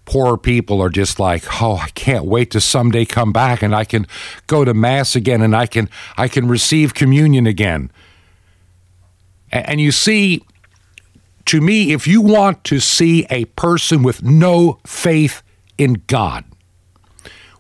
poor 0.06 0.38
people 0.38 0.82
are 0.82 0.90
just 0.90 1.20
like, 1.20 1.44
"Oh, 1.62 1.78
I 1.78 1.90
can't 1.90 2.26
wait 2.26 2.52
to 2.52 2.62
someday 2.62 3.04
come 3.04 3.34
back 3.34 3.62
and 3.62 3.76
I 3.76 3.84
can 3.84 4.08
go 4.48 4.64
to 4.64 4.74
mass 4.74 5.16
again 5.16 5.42
and 5.42 5.56
I 5.56 5.66
can 5.66 5.90
I 6.16 6.30
can 6.30 6.48
receive 6.48 6.94
communion 6.94 7.48
again." 7.48 7.92
And 9.52 9.82
you 9.82 9.92
see 9.92 10.44
to 11.46 11.60
me 11.60 11.92
if 11.92 12.08
you 12.08 12.22
want 12.22 12.64
to 12.66 12.80
see 12.80 13.26
a 13.30 13.46
person 13.46 14.04
with 14.04 14.24
no 14.24 14.80
faith 14.86 15.42
in 15.78 16.04
God, 16.08 16.46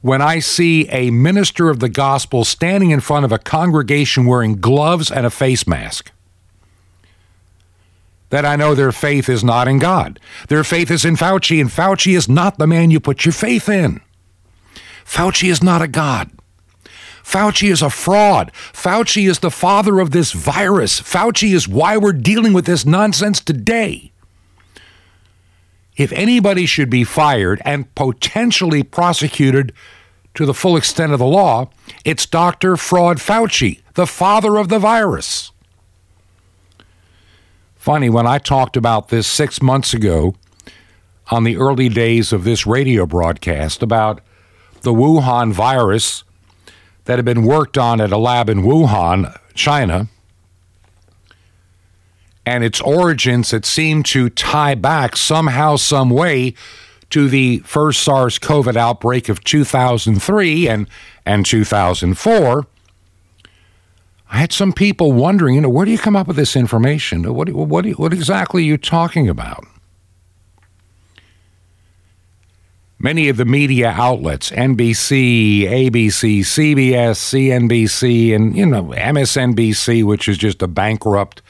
when 0.02 0.22
I 0.22 0.40
see 0.40 0.88
a 0.90 1.12
minister 1.12 1.70
of 1.70 1.80
the 1.80 1.90
gospel 1.90 2.46
standing 2.46 2.92
in 2.92 3.00
front 3.00 3.26
of 3.26 3.32
a 3.32 3.40
congregation 3.40 4.26
wearing 4.26 4.58
gloves 4.58 5.10
and 5.10 5.26
a 5.26 5.30
face 5.30 5.66
mask. 5.66 6.12
That 8.34 8.48
I 8.48 8.56
know 8.56 8.74
their 8.74 8.92
faith 8.92 9.30
is 9.30 9.44
not 9.44 9.68
in 9.68 9.78
God. 9.78 10.20
Their 10.48 10.64
faith 10.64 10.90
is 10.90 11.06
in 11.06 11.18
Fauci, 11.18 11.62
and 11.62 11.70
Fauci 11.70 12.18
is 12.18 12.28
not 12.28 12.58
the 12.58 12.66
man 12.66 12.90
you 12.90 13.00
put 13.00 13.26
your 13.26 13.32
faith 13.32 13.70
in. 13.70 14.02
Fauci 15.06 15.52
is 15.52 15.62
not 15.62 15.84
a 15.84 15.88
God. 15.88 16.32
Fauci 17.24 17.70
is 17.70 17.84
a 17.84 17.92
fraud. 17.92 18.52
Fauci 18.74 19.30
is 19.30 19.38
the 19.38 19.52
father 19.52 20.00
of 20.00 20.10
this 20.10 20.32
virus. 20.32 21.00
Fauci 21.00 21.54
is 21.54 21.68
why 21.68 21.96
we're 21.96 22.12
dealing 22.12 22.54
with 22.54 22.66
this 22.66 22.88
nonsense 22.88 23.40
today. 23.40 24.12
If 25.96 26.12
anybody 26.14 26.66
should 26.66 26.90
be 26.90 27.04
fired 27.04 27.62
and 27.64 27.94
potentially 27.94 28.82
prosecuted 28.82 29.74
to 30.34 30.48
the 30.48 30.56
full 30.56 30.76
extent 30.76 31.14
of 31.14 31.20
the 31.20 31.28
law, 31.28 31.70
it's 32.04 32.26
Dr. 32.26 32.78
Fraud 32.78 33.18
Fauci, 33.18 33.82
the 33.94 34.08
father 34.08 34.58
of 34.58 34.70
the 34.70 34.80
virus. 34.80 35.52
Funny, 37.84 38.10
when 38.10 38.26
I 38.26 38.38
talked 38.38 38.78
about 38.78 39.10
this 39.10 39.28
six 39.28 39.62
months 39.62 39.94
ago 39.94 40.36
on 41.32 41.44
the 41.44 41.58
early 41.58 41.90
days 41.90 42.32
of 42.32 42.46
this 42.46 42.66
radio 42.66 43.06
broadcast 43.06 43.84
about 43.84 44.22
the 44.84 44.94
Wuhan 44.94 45.52
virus 45.52 46.24
that 47.04 47.18
had 47.18 47.26
been 47.26 47.44
worked 47.44 47.78
on 47.78 48.00
at 48.00 48.14
a 48.14 48.18
lab 48.18 48.50
in 48.50 48.62
Wuhan, 48.62 49.38
China, 49.54 50.08
and 52.46 52.64
its 52.64 52.80
origins 52.80 53.52
that 53.52 53.66
seemed 53.66 54.06
to 54.06 54.30
tie 54.30 54.76
back 54.76 55.18
somehow, 55.18 55.76
some 55.76 56.10
way 56.10 56.54
to 57.10 57.28
the 57.28 57.60
first 57.66 58.02
SARS 58.02 58.40
CoV 58.40 58.78
outbreak 58.78 59.28
of 59.28 59.44
2003 59.44 60.70
and, 60.70 60.88
and 61.26 61.46
2004. 61.46 62.66
I 64.34 64.38
had 64.38 64.52
some 64.52 64.74
people 64.74 65.12
wondering, 65.12 65.54
you 65.54 65.62
know, 65.62 65.70
where 65.70 65.86
do 65.86 65.92
you 65.92 65.98
come 66.00 66.16
up 66.16 66.26
with 66.26 66.38
this 66.38 66.56
information? 66.56 67.32
What, 67.36 67.52
what, 67.52 67.86
what 67.86 68.14
exactly 68.14 68.64
are 68.64 68.66
you 68.66 68.80
talking 68.80 69.30
about? 69.30 69.64
Many 72.98 73.30
of 73.30 73.38
the 73.38 73.46
media 73.46 73.90
outlets, 73.92 74.50
NBC, 74.50 75.66
ABC, 75.66 76.40
CBS, 76.40 77.20
CNBC, 77.20 78.36
and, 78.36 78.58
you 78.58 78.66
know, 78.66 78.86
MSNBC, 78.86 80.04
which 80.04 80.28
is 80.28 80.40
just 80.40 80.64
a 80.64 80.68
bankrupt 80.68 81.44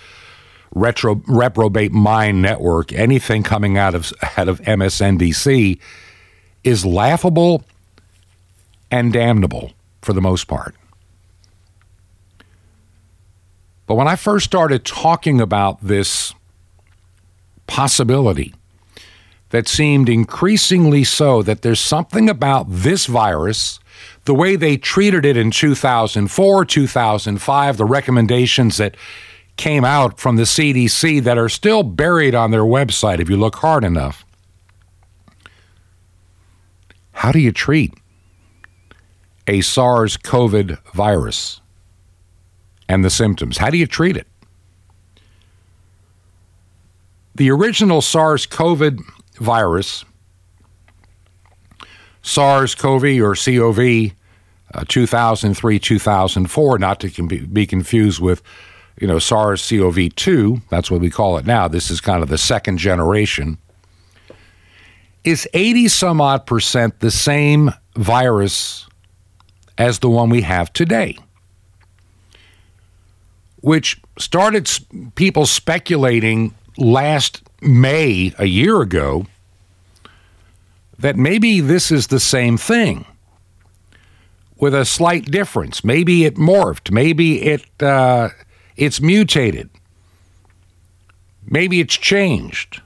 retro, 0.76 1.22
reprobate 1.26 1.94
mind 1.94 2.42
network, 2.42 2.92
anything 2.92 3.44
coming 3.44 3.78
out 3.78 3.96
of 3.96 4.12
out 4.38 4.50
of 4.50 4.60
MSNBC 4.62 5.80
is 6.66 6.86
laughable 6.86 7.64
and 8.92 9.14
damnable 9.14 9.72
for 10.02 10.12
the 10.12 10.22
most 10.22 10.50
part. 10.50 10.76
But 13.86 13.96
when 13.96 14.08
I 14.08 14.16
first 14.16 14.46
started 14.46 14.86
talking 14.86 15.42
about 15.42 15.80
this 15.82 16.34
possibility 17.68 18.54
that 19.50 19.68
seemed 19.68 20.10
increasingly 20.10 21.04
so 21.04 21.44
that 21.44 21.62
there's 21.62 21.80
something 21.80 22.30
about 22.30 22.66
this 22.70 23.06
virus, 23.06 23.80
the 24.26 24.34
way 24.34 24.56
they 24.56 24.78
treated 24.78 25.26
it 25.26 25.38
in 25.38 25.52
2004, 25.52 26.66
2005, 26.66 27.78
the 27.78 27.86
recommendations 27.86 28.78
that 28.78 28.96
came 29.58 29.86
out 29.86 30.20
from 30.20 30.38
the 30.38 30.44
CDC 30.44 31.24
that 31.24 31.38
are 31.38 31.50
still 31.50 31.84
buried 31.84 32.34
on 32.34 32.52
their 32.52 32.64
website 32.64 33.20
if 33.20 33.30
you 33.30 33.38
look 33.38 33.58
hard 33.58 33.84
enough. 33.84 34.26
How 37.12 37.32
do 37.32 37.40
you 37.40 37.52
treat 37.52 37.94
a 39.46 39.62
SARS 39.62 40.18
COVID 40.18 40.80
virus 40.94 41.62
and 42.94 43.04
the 43.04 43.10
symptoms? 43.10 43.58
How 43.58 43.70
do 43.70 43.78
you 43.78 43.88
treat 43.88 44.16
it? 44.16 44.28
The 47.36 47.50
original 47.50 48.02
SARS 48.02 48.46
CoV 48.46 49.00
virus, 49.40 50.06
SARS 52.22 52.76
CoV 52.76 53.04
or 53.22 53.36
CoV 53.36 54.12
uh, 54.74 54.84
2003 54.88 55.80
2004, 55.80 56.80
not 56.80 57.00
to 57.00 57.28
be 57.28 57.66
confused 57.66 58.20
with 58.20 58.44
you 59.00 59.08
know, 59.08 59.20
SARS 59.20 59.68
CoV 59.68 60.14
2, 60.16 60.62
that's 60.70 60.92
what 60.92 61.02
we 61.02 61.10
call 61.10 61.38
it 61.38 61.46
now, 61.46 61.68
this 61.68 61.90
is 61.90 62.00
kind 62.00 62.22
of 62.22 62.30
the 62.30 62.38
second 62.38 62.78
generation, 62.78 63.58
is 65.24 65.48
80 65.54 65.88
some 65.88 66.22
odd 66.22 66.46
percent 66.46 67.00
the 67.00 67.12
same 67.12 67.72
virus 67.96 68.88
as 69.78 70.00
the 70.00 70.10
one 70.10 70.30
we 70.30 70.42
have 70.42 70.72
today. 70.74 71.18
Which 73.64 74.02
started 74.20 74.70
people 75.16 75.46
speculating 75.46 76.54
last 76.78 77.42
May, 77.62 78.34
a 78.38 78.44
year 78.44 78.82
ago, 78.82 79.26
that 81.00 81.16
maybe 81.16 81.62
this 81.62 81.90
is 81.90 82.08
the 82.08 82.20
same 82.20 82.58
thing 82.58 83.06
with 84.58 84.76
a 84.76 84.84
slight 84.84 85.32
difference. 85.32 85.82
Maybe 85.82 86.26
it 86.26 86.36
morphed. 86.36 86.92
Maybe 86.92 87.42
it. 87.42 87.66
Uh, 87.82 88.30
it's 88.76 89.00
mutated. 89.00 89.70
Maybe 91.46 91.80
it's 91.80 91.96
changed. 91.96 92.82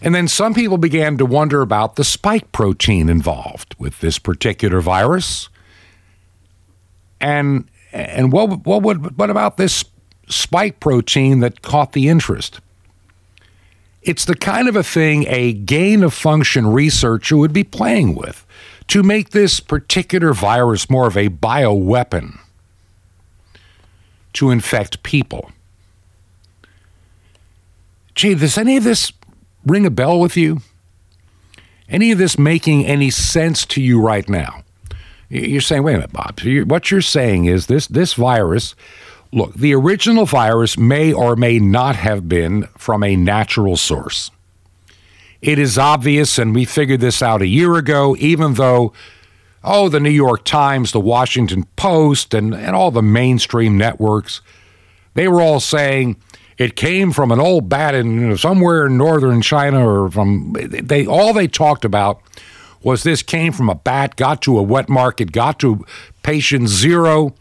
And 0.00 0.14
then 0.14 0.28
some 0.28 0.54
people 0.54 0.78
began 0.78 1.16
to 1.18 1.26
wonder 1.26 1.62
about 1.62 1.96
the 1.96 2.04
spike 2.04 2.52
protein 2.52 3.08
involved 3.08 3.74
with 3.78 4.00
this 4.00 4.18
particular 4.18 4.80
virus. 4.80 5.48
And 7.20 7.68
and 7.92 8.32
what 8.32 8.66
what 8.66 8.82
would 8.82 9.18
what 9.18 9.30
about 9.30 9.56
this 9.56 9.84
spike 10.28 10.80
protein 10.80 11.40
that 11.40 11.62
caught 11.62 11.92
the 11.92 12.08
interest? 12.08 12.60
It's 14.02 14.24
the 14.24 14.34
kind 14.34 14.68
of 14.68 14.74
a 14.74 14.82
thing 14.82 15.26
a 15.28 15.52
gain 15.52 16.02
of 16.02 16.12
function 16.12 16.66
researcher 16.66 17.36
would 17.36 17.52
be 17.52 17.64
playing 17.64 18.14
with 18.14 18.44
to 18.88 19.02
make 19.02 19.30
this 19.30 19.60
particular 19.60 20.32
virus 20.32 20.90
more 20.90 21.06
of 21.06 21.16
a 21.16 21.28
bioweapon 21.28 22.38
to 24.32 24.50
infect 24.50 25.02
people. 25.02 25.52
Gee, 28.14 28.34
does 28.34 28.58
any 28.58 28.76
of 28.76 28.84
this 28.84 29.12
ring 29.64 29.86
a 29.86 29.90
bell 29.90 30.18
with 30.18 30.36
you? 30.36 30.60
Any 31.88 32.10
of 32.10 32.18
this 32.18 32.38
making 32.38 32.86
any 32.86 33.10
sense 33.10 33.64
to 33.66 33.82
you 33.82 34.00
right 34.00 34.28
now? 34.28 34.64
You're 35.32 35.62
saying, 35.62 35.82
wait 35.82 35.94
a 35.94 35.96
minute, 35.96 36.12
Bob. 36.12 36.40
what 36.68 36.90
you're 36.90 37.00
saying 37.00 37.46
is 37.46 37.66
this 37.66 37.86
this 37.86 38.14
virus. 38.14 38.74
Look, 39.32 39.54
the 39.54 39.74
original 39.74 40.26
virus 40.26 40.76
may 40.76 41.10
or 41.10 41.36
may 41.36 41.58
not 41.58 41.96
have 41.96 42.28
been 42.28 42.64
from 42.76 43.02
a 43.02 43.16
natural 43.16 43.78
source. 43.78 44.30
It 45.40 45.58
is 45.58 45.78
obvious, 45.78 46.38
and 46.38 46.54
we 46.54 46.66
figured 46.66 47.00
this 47.00 47.22
out 47.22 47.40
a 47.40 47.46
year 47.46 47.76
ago, 47.76 48.14
even 48.18 48.54
though 48.54 48.92
oh, 49.64 49.88
the 49.88 50.00
New 50.00 50.10
York 50.10 50.44
Times, 50.44 50.92
the 50.92 51.00
Washington 51.00 51.64
Post, 51.76 52.34
and, 52.34 52.54
and 52.54 52.74
all 52.74 52.90
the 52.90 53.02
mainstream 53.02 53.78
networks, 53.78 54.40
they 55.14 55.28
were 55.28 55.40
all 55.40 55.60
saying 55.60 56.16
it 56.58 56.76
came 56.76 57.12
from 57.12 57.32
an 57.32 57.40
old 57.40 57.68
bat 57.68 57.94
in 57.94 58.20
you 58.20 58.28
know, 58.28 58.36
somewhere 58.36 58.86
in 58.86 58.98
northern 58.98 59.40
China 59.40 59.88
or 59.88 60.10
from 60.10 60.52
they 60.52 61.06
all 61.06 61.32
they 61.32 61.46
talked 61.48 61.84
about 61.84 62.20
was 62.84 63.02
this 63.02 63.22
came 63.22 63.52
from 63.52 63.68
a 63.68 63.74
bat, 63.74 64.16
got 64.16 64.42
to 64.42 64.58
a 64.58 64.62
wet 64.62 64.88
market, 64.88 65.32
got 65.32 65.58
to 65.60 65.84
patient 66.22 66.68
zero, 66.68 67.34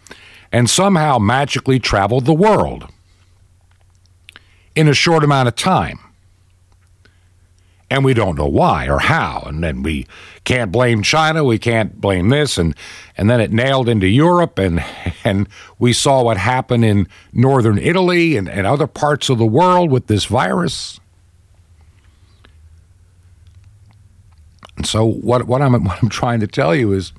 and 0.52 0.70
somehow 0.70 1.18
magically 1.18 1.80
traveled 1.80 2.26
the 2.26 2.34
world 2.34 2.88
in 4.76 4.88
a 4.88 4.94
short 4.94 5.24
amount 5.24 5.48
of 5.48 5.56
time 5.56 6.00
and 7.92 8.06
we 8.06 8.14
don't 8.14 8.38
know 8.38 8.48
why 8.48 8.88
or 8.88 9.00
how. 9.00 9.44
And 9.46 9.62
then 9.62 9.84
we 9.84 10.08
can't 10.46 10.72
blame 10.72 11.04
China, 11.04 11.44
we 11.44 11.60
can't 11.60 12.00
blame 12.00 12.30
this, 12.30 12.58
and 12.58 12.74
and 13.18 13.30
then 13.30 13.42
it 13.42 13.52
nailed 13.52 13.90
into 13.90 14.08
Europe, 14.08 14.58
and 14.58 14.84
and 15.26 15.48
we 15.78 15.92
saw 15.92 16.24
what 16.24 16.38
happened 16.38 16.86
in 16.86 17.08
northern 17.34 17.78
Italy 17.78 18.38
and, 18.38 18.50
and 18.50 18.66
other 18.66 18.88
parts 18.88 19.30
of 19.30 19.38
the 19.38 19.46
world 19.46 19.92
with 19.92 20.08
this 20.08 20.26
virus. 20.26 21.00
And 24.82 24.88
so 24.88 25.06
what 25.06 25.46
what 25.46 25.62
I'm 25.62 25.74
what 25.84 26.02
I'm 26.02 26.10
trying 26.10 26.40
to 26.40 26.48
tell 26.48 26.76
you 26.76 26.92
is 26.92 27.14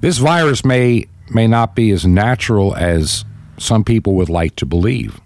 this 0.00 0.18
virus 0.18 0.64
may 0.64 1.08
may 1.28 1.48
not 1.48 1.74
be 1.74 1.90
as 1.90 2.06
natural 2.06 2.76
as 2.76 3.24
some 3.58 3.82
people 3.82 4.14
would 4.14 4.28
like 4.28 4.54
to 4.56 4.66
believe. 4.66 5.20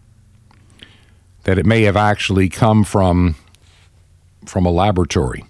That 1.44 1.58
it 1.58 1.66
may 1.66 1.82
have 1.82 1.98
actually 1.98 2.48
come 2.48 2.84
from 2.84 3.34
from 4.46 4.64
a 4.64 4.70
laboratory. 4.70 5.44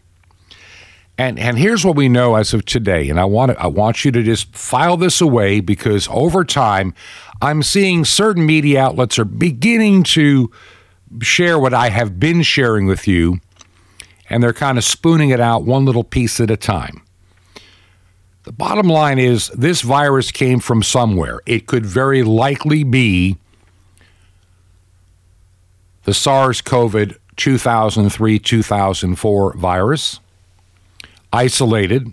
And, 1.18 1.38
and 1.38 1.56
here's 1.56 1.84
what 1.84 1.94
we 1.94 2.08
know 2.08 2.34
as 2.34 2.52
of 2.52 2.64
today, 2.64 3.08
and 3.08 3.20
I 3.20 3.26
want 3.26 3.52
to, 3.52 3.60
I 3.60 3.66
want 3.68 4.04
you 4.04 4.10
to 4.10 4.22
just 4.22 4.56
file 4.56 4.96
this 4.96 5.20
away 5.20 5.60
because 5.60 6.08
over 6.10 6.42
time, 6.42 6.94
I'm 7.40 7.62
seeing 7.62 8.04
certain 8.04 8.44
media 8.44 8.82
outlets 8.82 9.20
are 9.20 9.24
beginning 9.26 10.02
to 10.04 10.50
share 11.20 11.58
what 11.60 11.74
I 11.74 11.90
have 11.90 12.18
been 12.18 12.42
sharing 12.42 12.86
with 12.86 13.06
you, 13.06 13.40
and 14.32 14.42
they're 14.42 14.54
kind 14.54 14.78
of 14.78 14.84
spooning 14.84 15.28
it 15.28 15.40
out 15.40 15.64
one 15.64 15.84
little 15.84 16.04
piece 16.04 16.40
at 16.40 16.50
a 16.50 16.56
time. 16.56 17.02
The 18.44 18.52
bottom 18.52 18.88
line 18.88 19.18
is 19.18 19.48
this 19.48 19.82
virus 19.82 20.32
came 20.32 20.58
from 20.58 20.82
somewhere. 20.82 21.40
It 21.46 21.66
could 21.66 21.84
very 21.84 22.22
likely 22.22 22.82
be 22.82 23.36
the 26.04 26.14
SARS 26.14 26.62
CoV 26.62 27.18
2003 27.36 28.38
2004 28.38 29.56
virus, 29.56 30.20
isolated, 31.32 32.12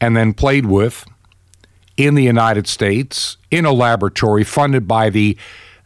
and 0.00 0.16
then 0.16 0.34
played 0.34 0.66
with 0.66 1.06
in 1.96 2.14
the 2.16 2.24
United 2.24 2.66
States 2.66 3.36
in 3.50 3.64
a 3.64 3.72
laboratory 3.72 4.42
funded 4.42 4.88
by 4.88 5.08
the 5.08 5.36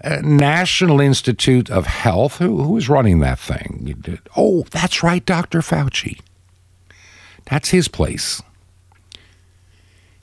Uh, 0.05 0.21
National 0.23 1.01
Institute 1.01 1.71
of 1.71 1.87
Health. 1.87 2.37
Who, 2.37 2.63
who 2.63 2.77
is 2.77 2.91
running 2.91 3.21
that 3.21 3.39
thing? 3.39 4.21
Oh, 4.37 4.65
that's 4.71 5.03
right, 5.03 5.25
Dr. 5.25 5.61
Fauci. 5.61 6.21
That's 7.47 7.71
his 7.71 7.89
place. 7.89 8.43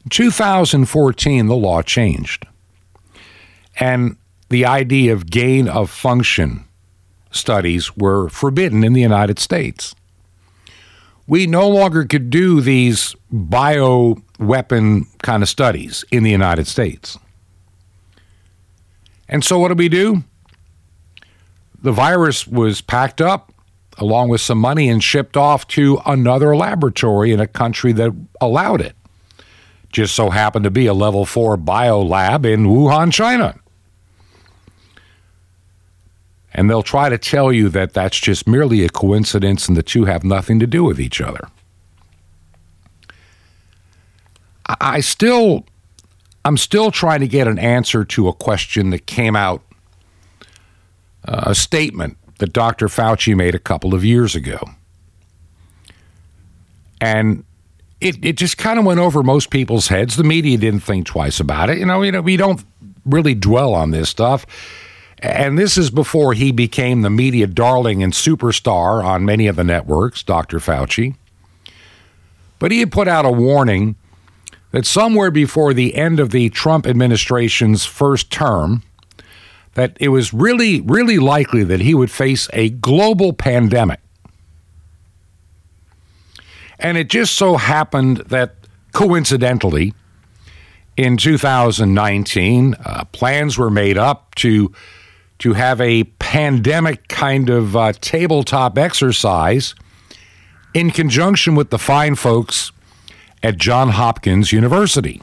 In 0.03 0.09
2014, 0.09 1.47
the 1.47 1.55
law 1.55 1.81
changed. 1.81 2.45
And 3.79 4.17
the 4.49 4.65
idea 4.65 5.13
of 5.13 5.29
gain 5.29 5.67
of 5.67 5.89
function 5.89 6.65
studies 7.31 7.95
were 7.97 8.29
forbidden 8.29 8.83
in 8.83 8.93
the 8.93 9.01
United 9.01 9.39
States. 9.39 9.95
We 11.25 11.47
no 11.47 11.67
longer 11.67 12.03
could 12.03 12.29
do 12.29 12.61
these 12.61 13.15
bio 13.31 14.17
weapon 14.37 15.07
kind 15.23 15.41
of 15.41 15.49
studies 15.49 16.03
in 16.11 16.23
the 16.23 16.31
United 16.31 16.67
States. 16.67 17.17
And 19.31 19.43
so, 19.43 19.57
what 19.57 19.69
did 19.69 19.79
we 19.79 19.89
do? 19.89 20.23
The 21.81 21.91
virus 21.91 22.45
was 22.45 22.81
packed 22.81 23.21
up 23.21 23.51
along 23.97 24.29
with 24.29 24.41
some 24.41 24.57
money 24.57 24.89
and 24.89 25.03
shipped 25.03 25.37
off 25.37 25.67
to 25.67 25.99
another 26.05 26.55
laboratory 26.55 27.31
in 27.31 27.39
a 27.39 27.47
country 27.47 27.91
that 27.93 28.11
allowed 28.39 28.81
it. 28.81 28.95
Just 29.91 30.15
so 30.15 30.29
happened 30.29 30.63
to 30.63 30.71
be 30.71 30.85
a 30.85 30.93
level 30.93 31.25
four 31.25 31.57
bio 31.57 32.01
lab 32.01 32.45
in 32.45 32.65
Wuhan, 32.65 33.11
China. 33.11 33.55
And 36.53 36.69
they'll 36.69 36.83
try 36.83 37.09
to 37.09 37.17
tell 37.17 37.51
you 37.51 37.69
that 37.69 37.93
that's 37.93 38.19
just 38.19 38.47
merely 38.47 38.83
a 38.83 38.89
coincidence 38.89 39.67
and 39.67 39.77
the 39.77 39.83
two 39.83 40.05
have 40.05 40.23
nothing 40.23 40.59
to 40.59 40.67
do 40.67 40.83
with 40.83 40.99
each 40.99 41.21
other. 41.21 41.47
I 44.79 45.01
still, 45.01 45.65
I'm 46.43 46.57
still 46.57 46.91
trying 46.91 47.19
to 47.19 47.27
get 47.27 47.47
an 47.47 47.59
answer 47.59 48.03
to 48.05 48.27
a 48.27 48.33
question 48.33 48.89
that 48.91 49.05
came 49.05 49.35
out, 49.35 49.61
uh, 51.27 51.43
a 51.47 51.55
statement 51.55 52.17
that 52.39 52.53
Dr. 52.53 52.87
Fauci 52.87 53.35
made 53.35 53.53
a 53.53 53.59
couple 53.59 53.93
of 53.93 54.03
years 54.03 54.35
ago. 54.35 54.59
And 56.99 57.43
it, 57.99 58.23
it 58.25 58.37
just 58.37 58.57
kind 58.57 58.79
of 58.79 58.85
went 58.85 58.99
over 58.99 59.21
most 59.21 59.51
people's 59.51 59.87
heads. 59.87 60.15
The 60.15 60.23
media 60.23 60.57
didn't 60.57 60.79
think 60.79 61.05
twice 61.05 61.39
about 61.39 61.69
it. 61.69 61.77
You 61.77 61.85
know, 61.85 62.01
you 62.01 62.11
know, 62.11 62.21
we 62.21 62.37
don't 62.37 62.63
really 63.05 63.35
dwell 63.35 63.73
on 63.73 63.91
this 63.91 64.09
stuff. 64.09 64.45
And 65.19 65.57
this 65.57 65.77
is 65.77 65.91
before 65.91 66.33
he 66.33 66.51
became 66.51 67.01
the 67.01 67.11
media 67.11 67.45
darling 67.45 68.01
and 68.01 68.11
superstar 68.11 69.03
on 69.03 69.23
many 69.23 69.45
of 69.45 69.55
the 69.55 69.63
networks, 69.63 70.23
Dr. 70.23 70.57
Fauci. 70.57 71.15
But 72.57 72.71
he 72.71 72.79
had 72.79 72.91
put 72.91 73.07
out 73.07 73.25
a 73.25 73.31
warning 73.31 73.95
that 74.71 74.85
somewhere 74.85 75.31
before 75.31 75.73
the 75.73 75.95
end 75.95 76.19
of 76.19 76.31
the 76.31 76.49
Trump 76.49 76.87
administration's 76.87 77.85
first 77.85 78.31
term, 78.31 78.83
that 79.73 79.95
it 79.99 80.09
was 80.09 80.33
really, 80.33 80.81
really 80.81 81.19
likely 81.19 81.63
that 81.63 81.81
he 81.81 81.93
would 81.93 82.11
face 82.11 82.49
a 82.53 82.69
global 82.69 83.33
pandemic. 83.33 83.99
And 86.79 86.97
it 86.97 87.09
just 87.09 87.35
so 87.35 87.57
happened 87.57 88.17
that 88.27 88.55
coincidentally, 88.91 89.93
in 90.97 91.15
2019, 91.17 92.75
uh, 92.83 93.05
plans 93.05 93.57
were 93.57 93.69
made 93.69 93.97
up 93.97 94.35
to 94.35 94.73
to 95.39 95.53
have 95.53 95.81
a 95.81 96.03
pandemic 96.19 97.07
kind 97.07 97.49
of 97.49 97.75
uh, 97.75 97.93
tabletop 97.93 98.77
exercise 98.77 99.73
in 100.75 100.91
conjunction 100.91 101.55
with 101.55 101.71
the 101.71 101.79
fine 101.79 102.13
folks 102.13 102.71
at 103.43 103.57
John 103.57 103.89
Hopkins 103.89 104.51
University. 104.51 105.21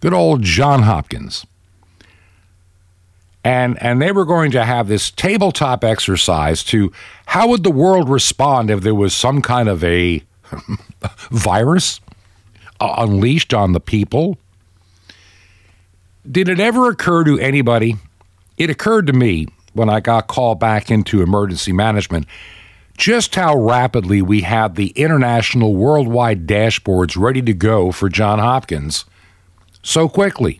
Good 0.00 0.14
old 0.14 0.42
John 0.42 0.82
Hopkins. 0.82 1.46
And 3.44 3.80
and 3.82 4.00
they 4.00 4.12
were 4.12 4.24
going 4.24 4.52
to 4.52 4.64
have 4.64 4.86
this 4.86 5.10
tabletop 5.10 5.82
exercise 5.82 6.62
to 6.64 6.92
how 7.26 7.48
would 7.48 7.64
the 7.64 7.70
world 7.70 8.08
respond 8.08 8.70
if 8.70 8.82
there 8.82 8.94
was 8.94 9.14
some 9.14 9.42
kind 9.42 9.68
of 9.68 9.82
a 9.82 10.22
virus 11.30 12.00
uh, 12.80 12.94
unleashed 12.98 13.52
on 13.52 13.72
the 13.72 13.80
people? 13.80 14.38
Did 16.30 16.48
it 16.48 16.60
ever 16.60 16.88
occur 16.88 17.24
to 17.24 17.38
anybody? 17.40 17.96
It 18.58 18.70
occurred 18.70 19.08
to 19.08 19.12
me 19.12 19.48
when 19.74 19.88
i 19.88 20.00
got 20.00 20.28
called 20.28 20.60
back 20.60 20.90
into 20.90 21.22
emergency 21.22 21.72
management 21.72 22.26
just 22.96 23.34
how 23.34 23.56
rapidly 23.56 24.22
we 24.22 24.42
had 24.42 24.74
the 24.74 24.88
international 24.88 25.74
worldwide 25.74 26.46
dashboards 26.46 27.20
ready 27.20 27.42
to 27.42 27.54
go 27.54 27.90
for 27.92 28.08
john 28.08 28.38
hopkins 28.38 29.04
so 29.82 30.08
quickly 30.08 30.58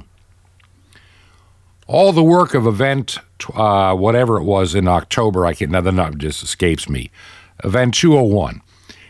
all 1.92 2.12
the 2.12 2.23
work 2.23 2.55
of 2.55 2.66
event, 2.66 3.18
uh, 3.55 3.95
whatever 3.95 4.38
it 4.38 4.45
was 4.45 4.75
in 4.75 4.88
October, 4.88 5.45
I 5.45 5.53
can't, 5.53 5.71
now 5.71 5.83
the 5.83 5.92
number 5.92 6.16
just 6.16 6.42
escapes 6.42 6.88
me. 6.88 7.11
Event 7.64 7.95
201 7.95 8.62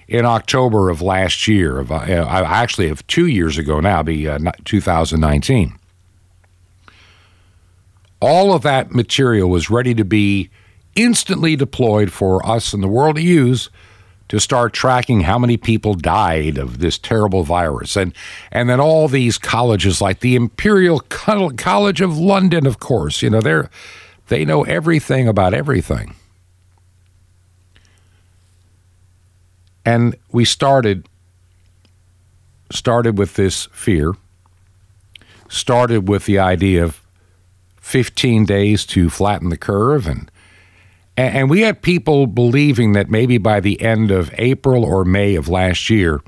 in 0.09 0.27
October 0.27 0.91
of 0.91 1.01
last 1.01 1.47
year, 1.47 1.79
of, 1.79 1.93
uh, 1.93 1.97
actually 1.97 2.89
of 2.89 3.07
two 3.07 3.27
years 3.27 3.57
ago 3.57 3.79
now, 3.79 4.03
be 4.03 4.29
uh, 4.29 4.39
2019. 4.65 5.79
All 8.21 8.53
of 8.53 8.63
that 8.63 8.93
material 8.93 9.49
was 9.49 9.71
ready 9.71 9.95
to 9.95 10.05
be 10.05 10.51
instantly 10.95 11.57
deployed 11.57 12.13
for 12.13 12.45
us 12.47 12.73
and 12.73 12.83
the 12.83 12.89
world 12.89 13.17
to 13.17 13.23
use 13.23 13.71
to 14.29 14.41
start 14.41 14.73
tracking 14.73 15.21
how 15.21 15.39
many 15.39 15.59
people 15.59 15.93
died 15.93 16.57
of 16.57 16.79
this 16.79 16.97
terrible 16.97 17.43
virus. 17.43 17.97
And, 17.97 18.15
and 18.51 18.69
then 18.69 18.81
all 18.81 19.07
these 19.07 19.37
colleges, 19.37 20.01
like 20.01 20.21
the 20.21 20.37
Imperial 20.37 21.01
College 21.01 22.01
of 22.01 22.17
London, 22.17 22.67
of 22.67 22.79
course, 22.81 23.21
you 23.21 23.29
know, 23.29 23.43
they're, 23.43 23.69
they 24.29 24.47
know 24.47 24.65
everything 24.65 25.29
about 25.29 25.53
everything. 25.53 26.15
And 29.85 30.17
we 30.31 30.47
started 30.47 31.07
started 32.71 33.19
with 33.19 33.35
this 33.35 33.67
fear, 33.67 34.15
started 35.51 36.09
with 36.09 36.25
the 36.25 36.39
idea 36.39 36.83
of 36.83 37.03
15 37.83 38.47
days 38.47 38.87
to 38.87 39.11
flatten 39.11 39.51
the 39.51 39.59
curve 39.59 40.07
and 40.07 40.31
and 41.17 41.51
we 41.51 41.61
had 41.61 41.83
people 41.83 42.27
believing 42.27 42.93
that 42.93 43.11
maybe 43.11 43.39
by 43.39 43.61
the 43.61 43.81
end 43.83 44.11
of 44.11 44.31
April 44.39 44.85
or 44.85 45.05
May 45.05 45.35
of 45.35 45.49
last 45.49 45.91
year, 45.91 46.23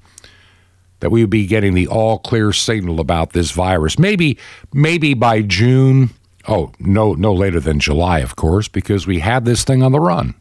that 1.00 1.10
we 1.10 1.22
would 1.22 1.30
be 1.30 1.46
getting 1.46 1.74
the 1.74 1.86
all 1.86 2.18
clear 2.18 2.52
signal 2.52 3.00
about 3.00 3.32
this 3.32 3.50
virus. 3.50 3.98
Maybe, 3.98 4.38
maybe 4.72 5.14
by 5.14 5.42
June. 5.42 6.10
Oh, 6.46 6.72
no, 6.78 7.14
no 7.14 7.32
later 7.32 7.60
than 7.60 7.80
July, 7.80 8.18
of 8.20 8.36
course, 8.36 8.68
because 8.68 9.06
we 9.06 9.20
had 9.20 9.46
this 9.46 9.64
thing 9.64 9.82
on 9.82 9.92
the 9.92 10.00
run. 10.00 10.34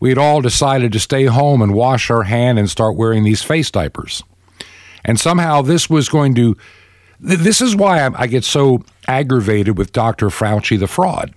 We 0.00 0.08
had 0.08 0.18
all 0.18 0.40
decided 0.40 0.92
to 0.92 1.00
stay 1.00 1.24
home 1.24 1.62
and 1.62 1.74
wash 1.74 2.10
our 2.10 2.24
hand 2.24 2.58
and 2.58 2.68
start 2.68 2.96
wearing 2.96 3.24
these 3.24 3.42
face 3.42 3.70
diapers. 3.70 4.22
And 5.04 5.18
somehow 5.18 5.62
this 5.62 5.88
was 5.88 6.08
going 6.08 6.34
to. 6.36 6.56
This 7.20 7.60
is 7.60 7.74
why 7.74 8.08
I 8.14 8.28
get 8.28 8.44
so 8.44 8.84
aggravated 9.08 9.76
with 9.76 9.92
Dr. 9.92 10.28
Fauci, 10.28 10.78
the 10.78 10.86
fraud 10.86 11.34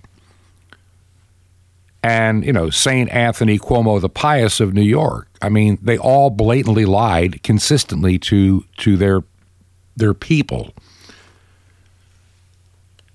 and 2.02 2.44
you 2.44 2.52
know 2.52 2.70
Saint 2.70 3.10
Anthony 3.10 3.58
Cuomo 3.58 4.00
the 4.00 4.08
Pious 4.08 4.60
of 4.60 4.74
New 4.74 4.82
York. 4.82 5.28
I 5.40 5.48
mean, 5.48 5.78
they 5.82 5.98
all 5.98 6.30
blatantly 6.30 6.84
lied 6.84 7.42
consistently 7.42 8.18
to 8.20 8.64
to 8.78 8.96
their 8.96 9.22
their 9.96 10.14
people. 10.14 10.72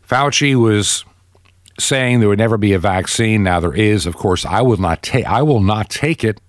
Fauci 0.07 0.55
was 0.55 1.03
saying 1.79 2.19
there 2.19 2.29
would 2.29 2.39
never 2.39 2.57
be 2.57 2.73
a 2.73 2.79
vaccine. 2.79 3.43
Now 3.43 3.59
there 3.59 3.73
is. 3.73 4.05
Of 4.05 4.15
course, 4.15 4.45
I 4.45 4.61
will 4.61 4.77
not 4.77 5.03
take. 5.03 5.25
I 5.25 5.41
will 5.41 5.61
not 5.61 5.89
take 5.89 6.23
it, 6.23 6.39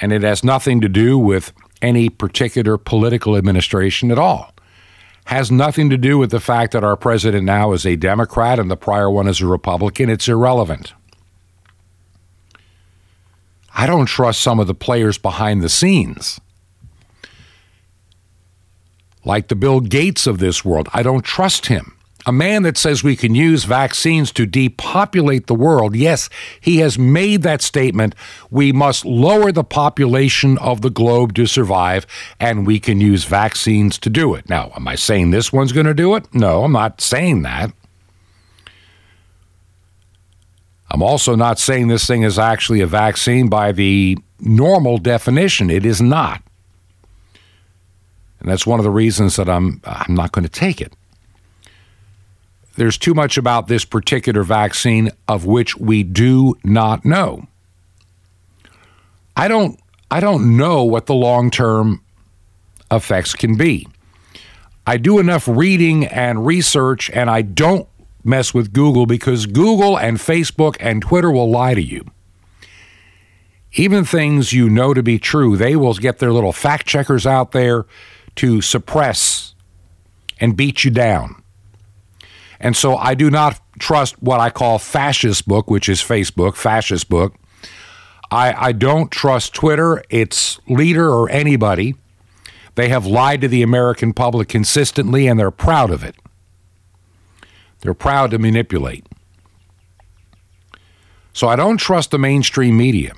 and 0.00 0.12
it 0.12 0.22
has 0.22 0.44
nothing 0.44 0.80
to 0.80 0.88
do 0.88 1.18
with 1.18 1.52
any 1.82 2.08
particular 2.08 2.78
political 2.78 3.36
administration 3.36 4.10
at 4.10 4.18
all. 4.18 4.52
Has 5.26 5.50
nothing 5.50 5.90
to 5.90 5.96
do 5.96 6.18
with 6.18 6.30
the 6.30 6.40
fact 6.40 6.72
that 6.72 6.82
our 6.82 6.96
president 6.96 7.44
now 7.44 7.72
is 7.72 7.86
a 7.86 7.96
Democrat 7.96 8.58
and 8.58 8.70
the 8.70 8.76
prior 8.76 9.10
one 9.10 9.28
is 9.28 9.40
a 9.40 9.46
Republican. 9.46 10.10
It's 10.10 10.28
irrelevant. 10.28 10.92
I 13.74 13.86
don't 13.86 14.06
trust 14.06 14.40
some 14.40 14.58
of 14.60 14.66
the 14.66 14.74
players 14.74 15.18
behind 15.18 15.62
the 15.62 15.68
scenes. 15.68 16.40
Like 19.24 19.48
the 19.48 19.54
Bill 19.54 19.80
Gates 19.80 20.26
of 20.26 20.38
this 20.38 20.64
world, 20.64 20.88
I 20.92 21.02
don't 21.02 21.24
trust 21.24 21.66
him. 21.66 21.96
a 22.26 22.32
man 22.32 22.62
that 22.62 22.76
says 22.76 23.02
we 23.02 23.16
can 23.16 23.34
use 23.34 23.64
vaccines 23.64 24.32
to 24.32 24.46
depopulate 24.46 25.46
the 25.46 25.54
world, 25.54 25.96
yes, 25.96 26.28
he 26.60 26.78
has 26.78 26.98
made 26.98 27.42
that 27.42 27.62
statement. 27.62 28.14
We 28.50 28.72
must 28.72 29.04
lower 29.04 29.52
the 29.52 29.64
population 29.64 30.58
of 30.58 30.80
the 30.82 30.90
globe 30.90 31.34
to 31.34 31.46
survive, 31.46 32.06
and 32.38 32.66
we 32.66 32.78
can 32.78 33.00
use 33.00 33.24
vaccines 33.24 33.98
to 33.98 34.10
do 34.10 34.34
it. 34.34 34.48
Now, 34.48 34.72
am 34.76 34.86
I 34.86 34.94
saying 34.96 35.30
this 35.30 35.52
one's 35.52 35.72
going 35.72 35.86
to 35.86 35.94
do 35.94 36.14
it? 36.14 36.32
No, 36.34 36.64
I'm 36.64 36.72
not 36.72 37.00
saying 37.00 37.42
that. 37.42 37.72
I'm 40.90 41.02
also 41.02 41.36
not 41.36 41.58
saying 41.58 41.88
this 41.88 42.06
thing 42.06 42.22
is 42.22 42.38
actually 42.38 42.80
a 42.80 42.86
vaccine 42.86 43.48
by 43.48 43.72
the 43.72 44.18
normal 44.40 44.98
definition. 44.98 45.70
It 45.70 45.86
is 45.86 46.00
not. 46.00 46.42
And 48.40 48.48
that's 48.48 48.66
one 48.66 48.80
of 48.80 48.84
the 48.84 48.90
reasons 48.90 49.36
that 49.36 49.48
I'm 49.48 49.80
I'm 49.84 50.14
not 50.14 50.32
going 50.32 50.44
to 50.44 50.48
take 50.48 50.80
it. 50.80 50.94
There's 52.76 52.96
too 52.96 53.14
much 53.14 53.36
about 53.36 53.68
this 53.68 53.84
particular 53.84 54.42
vaccine 54.42 55.10
of 55.28 55.44
which 55.44 55.76
we 55.76 56.02
do 56.02 56.54
not 56.64 57.04
know. 57.04 57.46
I 59.36 59.48
don't 59.48 59.78
I 60.10 60.20
don't 60.20 60.56
know 60.56 60.82
what 60.84 61.06
the 61.06 61.14
long-term 61.14 62.02
effects 62.90 63.34
can 63.34 63.56
be. 63.56 63.86
I 64.86 64.96
do 64.96 65.18
enough 65.18 65.46
reading 65.46 66.06
and 66.06 66.44
research 66.44 67.10
and 67.10 67.30
I 67.30 67.42
don't 67.42 67.86
mess 68.24 68.54
with 68.54 68.72
Google 68.72 69.06
because 69.06 69.46
Google 69.46 69.98
and 69.98 70.18
Facebook 70.18 70.76
and 70.80 71.02
Twitter 71.02 71.30
will 71.30 71.50
lie 71.50 71.74
to 71.74 71.82
you. 71.82 72.04
Even 73.72 74.04
things 74.04 74.52
you 74.52 74.68
know 74.68 74.94
to 74.94 75.02
be 75.02 75.18
true, 75.18 75.56
they 75.56 75.76
will 75.76 75.94
get 75.94 76.18
their 76.18 76.32
little 76.32 76.52
fact 76.52 76.86
checkers 76.86 77.26
out 77.26 77.52
there 77.52 77.86
to 78.36 78.60
suppress 78.60 79.54
and 80.40 80.56
beat 80.56 80.84
you 80.84 80.90
down. 80.90 81.42
And 82.58 82.76
so 82.76 82.96
I 82.96 83.14
do 83.14 83.30
not 83.30 83.60
trust 83.78 84.20
what 84.22 84.40
I 84.40 84.50
call 84.50 84.78
fascist 84.78 85.46
book, 85.48 85.70
which 85.70 85.88
is 85.88 86.00
Facebook, 86.00 86.56
fascist 86.56 87.08
book. 87.08 87.34
I, 88.30 88.68
I 88.68 88.72
don't 88.72 89.10
trust 89.10 89.54
Twitter, 89.54 90.02
its 90.10 90.60
leader, 90.68 91.08
or 91.08 91.30
anybody. 91.30 91.96
They 92.74 92.88
have 92.88 93.06
lied 93.06 93.40
to 93.40 93.48
the 93.48 93.62
American 93.62 94.12
public 94.12 94.48
consistently, 94.48 95.26
and 95.26 95.38
they're 95.38 95.50
proud 95.50 95.90
of 95.90 96.04
it. 96.04 96.16
They're 97.80 97.94
proud 97.94 98.30
to 98.32 98.38
manipulate. 98.38 99.06
So 101.32 101.48
I 101.48 101.56
don't 101.56 101.78
trust 101.78 102.10
the 102.10 102.18
mainstream 102.18 102.76
media. 102.76 103.12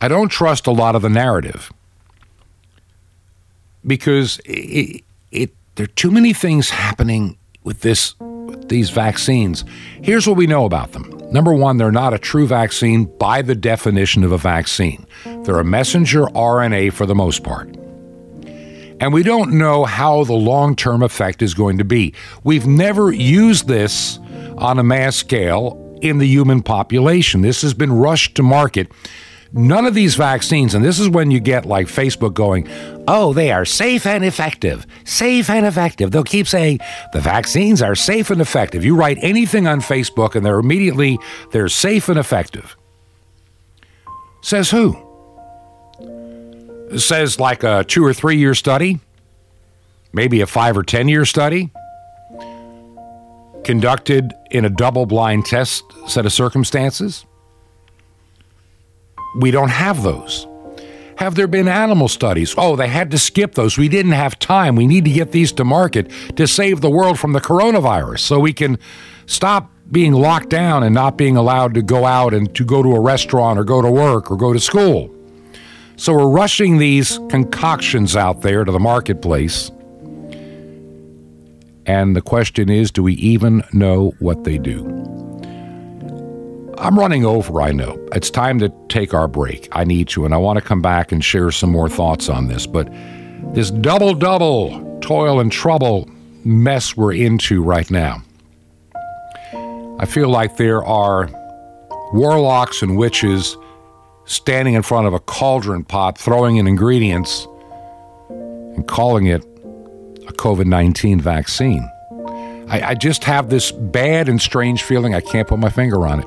I 0.00 0.08
don't 0.08 0.28
trust 0.28 0.66
a 0.66 0.72
lot 0.72 0.94
of 0.94 1.02
the 1.02 1.08
narrative 1.08 1.72
because 3.86 4.40
it, 4.44 5.02
it, 5.30 5.54
there 5.76 5.84
are 5.84 5.88
too 5.88 6.10
many 6.10 6.32
things 6.32 6.70
happening 6.70 7.36
with 7.64 7.80
this 7.80 8.18
with 8.20 8.68
these 8.68 8.90
vaccines. 8.90 9.64
Here's 10.02 10.26
what 10.26 10.36
we 10.36 10.46
know 10.46 10.64
about 10.64 10.92
them. 10.92 11.08
Number 11.32 11.54
one, 11.54 11.78
they're 11.78 11.92
not 11.92 12.12
a 12.12 12.18
true 12.18 12.46
vaccine 12.46 13.04
by 13.04 13.40
the 13.40 13.54
definition 13.54 14.24
of 14.24 14.32
a 14.32 14.38
vaccine. 14.38 15.06
They're 15.24 15.60
a 15.60 15.64
messenger 15.64 16.24
RNA 16.26 16.92
for 16.92 17.06
the 17.06 17.14
most 17.14 17.42
part. 17.42 17.74
And 19.02 19.12
we 19.12 19.22
don't 19.22 19.58
know 19.58 19.84
how 19.84 20.24
the 20.24 20.32
long 20.32 20.76
term 20.76 21.02
effect 21.02 21.42
is 21.42 21.52
going 21.52 21.78
to 21.78 21.84
be. 21.84 22.14
We've 22.44 22.66
never 22.66 23.12
used 23.12 23.68
this 23.68 24.18
on 24.56 24.78
a 24.78 24.82
mass 24.82 25.16
scale 25.16 25.98
in 26.00 26.18
the 26.18 26.26
human 26.26 26.62
population. 26.62 27.42
This 27.42 27.62
has 27.62 27.74
been 27.74 27.92
rushed 27.92 28.36
to 28.36 28.42
market 28.42 28.90
None 29.54 29.84
of 29.84 29.92
these 29.92 30.14
vaccines, 30.14 30.74
and 30.74 30.82
this 30.82 30.98
is 30.98 31.10
when 31.10 31.30
you 31.30 31.38
get 31.38 31.66
like 31.66 31.86
Facebook 31.86 32.32
going, 32.32 32.66
oh, 33.06 33.34
they 33.34 33.52
are 33.52 33.66
safe 33.66 34.06
and 34.06 34.24
effective. 34.24 34.86
Safe 35.04 35.50
and 35.50 35.66
effective. 35.66 36.10
They'll 36.10 36.24
keep 36.24 36.48
saying 36.48 36.80
the 37.12 37.20
vaccines 37.20 37.82
are 37.82 37.94
safe 37.94 38.30
and 38.30 38.40
effective. 38.40 38.82
You 38.82 38.96
write 38.96 39.18
anything 39.20 39.66
on 39.66 39.82
Facebook 39.82 40.34
and 40.34 40.46
they're 40.46 40.58
immediately, 40.58 41.18
they're 41.50 41.68
safe 41.68 42.08
and 42.08 42.18
effective. 42.18 42.76
Says 44.40 44.70
who? 44.70 45.11
Says 46.96 47.40
like 47.40 47.62
a 47.62 47.84
two 47.84 48.04
or 48.04 48.12
three 48.12 48.36
year 48.36 48.54
study, 48.54 49.00
maybe 50.12 50.40
a 50.40 50.46
five 50.46 50.76
or 50.76 50.82
10 50.82 51.08
year 51.08 51.24
study, 51.24 51.70
conducted 53.64 54.32
in 54.50 54.64
a 54.64 54.70
double 54.70 55.06
blind 55.06 55.46
test 55.46 55.84
set 56.06 56.26
of 56.26 56.32
circumstances. 56.32 57.24
We 59.36 59.50
don't 59.50 59.70
have 59.70 60.02
those. 60.02 60.46
Have 61.16 61.34
there 61.36 61.46
been 61.46 61.68
animal 61.68 62.08
studies? 62.08 62.54
Oh, 62.58 62.74
they 62.74 62.88
had 62.88 63.10
to 63.12 63.18
skip 63.18 63.54
those. 63.54 63.78
We 63.78 63.88
didn't 63.88 64.12
have 64.12 64.38
time. 64.38 64.76
We 64.76 64.86
need 64.86 65.04
to 65.04 65.12
get 65.12 65.32
these 65.32 65.52
to 65.52 65.64
market 65.64 66.10
to 66.36 66.46
save 66.46 66.80
the 66.80 66.90
world 66.90 67.18
from 67.18 67.32
the 67.32 67.40
coronavirus 67.40 68.20
so 68.20 68.40
we 68.40 68.52
can 68.52 68.78
stop 69.26 69.70
being 69.90 70.12
locked 70.12 70.48
down 70.48 70.82
and 70.82 70.94
not 70.94 71.16
being 71.16 71.36
allowed 71.36 71.74
to 71.74 71.82
go 71.82 72.06
out 72.06 72.34
and 72.34 72.52
to 72.54 72.64
go 72.64 72.82
to 72.82 72.94
a 72.94 73.00
restaurant 73.00 73.58
or 73.58 73.64
go 73.64 73.82
to 73.82 73.90
work 73.90 74.30
or 74.30 74.36
go 74.36 74.52
to 74.52 74.60
school. 74.60 75.14
So 76.02 76.12
we're 76.14 76.30
rushing 76.30 76.78
these 76.78 77.20
concoctions 77.28 78.16
out 78.16 78.40
there 78.40 78.64
to 78.64 78.72
the 78.72 78.80
marketplace. 78.80 79.70
And 81.86 82.16
the 82.16 82.20
question 82.20 82.70
is 82.70 82.90
do 82.90 83.04
we 83.04 83.14
even 83.14 83.62
know 83.72 84.12
what 84.18 84.42
they 84.42 84.58
do? 84.58 84.84
I'm 86.76 86.98
running 86.98 87.24
over, 87.24 87.62
I 87.62 87.70
know. 87.70 88.04
It's 88.10 88.30
time 88.30 88.58
to 88.58 88.72
take 88.88 89.14
our 89.14 89.28
break. 89.28 89.68
I 89.70 89.84
need 89.84 90.08
to, 90.08 90.24
and 90.24 90.34
I 90.34 90.38
want 90.38 90.58
to 90.58 90.60
come 90.60 90.82
back 90.82 91.12
and 91.12 91.24
share 91.24 91.52
some 91.52 91.70
more 91.70 91.88
thoughts 91.88 92.28
on 92.28 92.48
this. 92.48 92.66
But 92.66 92.92
this 93.54 93.70
double 93.70 94.12
double 94.12 94.98
toil 95.02 95.38
and 95.38 95.52
trouble 95.52 96.10
mess 96.44 96.96
we're 96.96 97.12
into 97.12 97.62
right 97.62 97.88
now. 97.92 98.24
I 100.00 100.06
feel 100.06 100.30
like 100.30 100.56
there 100.56 100.84
are 100.84 101.30
warlocks 102.12 102.82
and 102.82 102.96
witches 102.96 103.56
standing 104.24 104.74
in 104.74 104.82
front 104.82 105.06
of 105.06 105.14
a 105.14 105.20
cauldron 105.20 105.84
pot, 105.84 106.18
throwing 106.18 106.56
in 106.56 106.66
ingredients 106.66 107.46
and 108.28 108.86
calling 108.86 109.26
it 109.26 109.42
a 109.42 110.32
COVID 110.32 110.66
19 110.66 111.20
vaccine. 111.20 111.88
I, 112.68 112.90
I, 112.90 112.94
just 112.94 113.24
have 113.24 113.50
this 113.50 113.70
bad 113.70 114.28
and 114.28 114.40
strange 114.40 114.82
feeling. 114.82 115.14
I 115.14 115.20
can't 115.20 115.46
put 115.46 115.58
my 115.58 115.68
finger 115.68 116.06
on 116.06 116.20
it. 116.20 116.26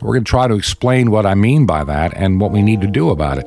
We're 0.00 0.12
going 0.12 0.24
to 0.24 0.28
try 0.28 0.48
to 0.48 0.54
explain 0.54 1.10
what 1.10 1.24
I 1.24 1.34
mean 1.34 1.64
by 1.64 1.84
that 1.84 2.12
and 2.14 2.40
what 2.40 2.50
we 2.50 2.62
need 2.62 2.82
to 2.82 2.86
do 2.86 3.10
about 3.10 3.38
it. 3.38 3.46